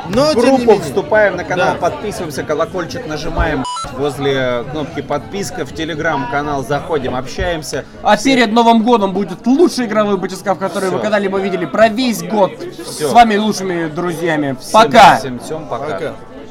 Но, 0.08 0.26
В 0.26 0.32
тем 0.34 0.40
не 0.42 0.46
группу 0.48 0.62
менее, 0.72 0.80
вступаем 0.80 1.36
на 1.36 1.44
канал, 1.44 1.74
Да. 1.74 1.78
подписываемся, 1.90 2.42
колокольчик 2.42 3.06
нажимаем. 3.06 3.64
Возле 3.92 4.64
кнопки 4.70 5.02
подписка 5.02 5.64
в 5.64 5.74
телеграм-канал 5.74 6.64
заходим, 6.64 7.14
общаемся. 7.14 7.84
А 8.02 8.16
перед 8.16 8.52
Новым 8.52 8.82
годом 8.82 9.12
будет 9.12 9.46
лучший 9.46 9.86
игровой 9.86 10.16
батискаф, 10.16 10.58
который 10.58 10.90
вы 10.90 10.96
Всё. 10.96 11.02
когда-либо 11.02 11.38
видели 11.38 11.64
про 11.66 11.88
весь 11.88 12.22
год 12.22 12.52
Всё. 12.86 13.08
с 13.08 13.12
вами 13.12 13.36
лучшими 13.36 13.88
друзьями. 13.88 14.56
Всем- 14.60 14.72
Пока! 14.72 15.16
Всем, 15.18 15.38
всем 15.38 15.66
пока. 15.66 15.86
Пока. 15.86 16.12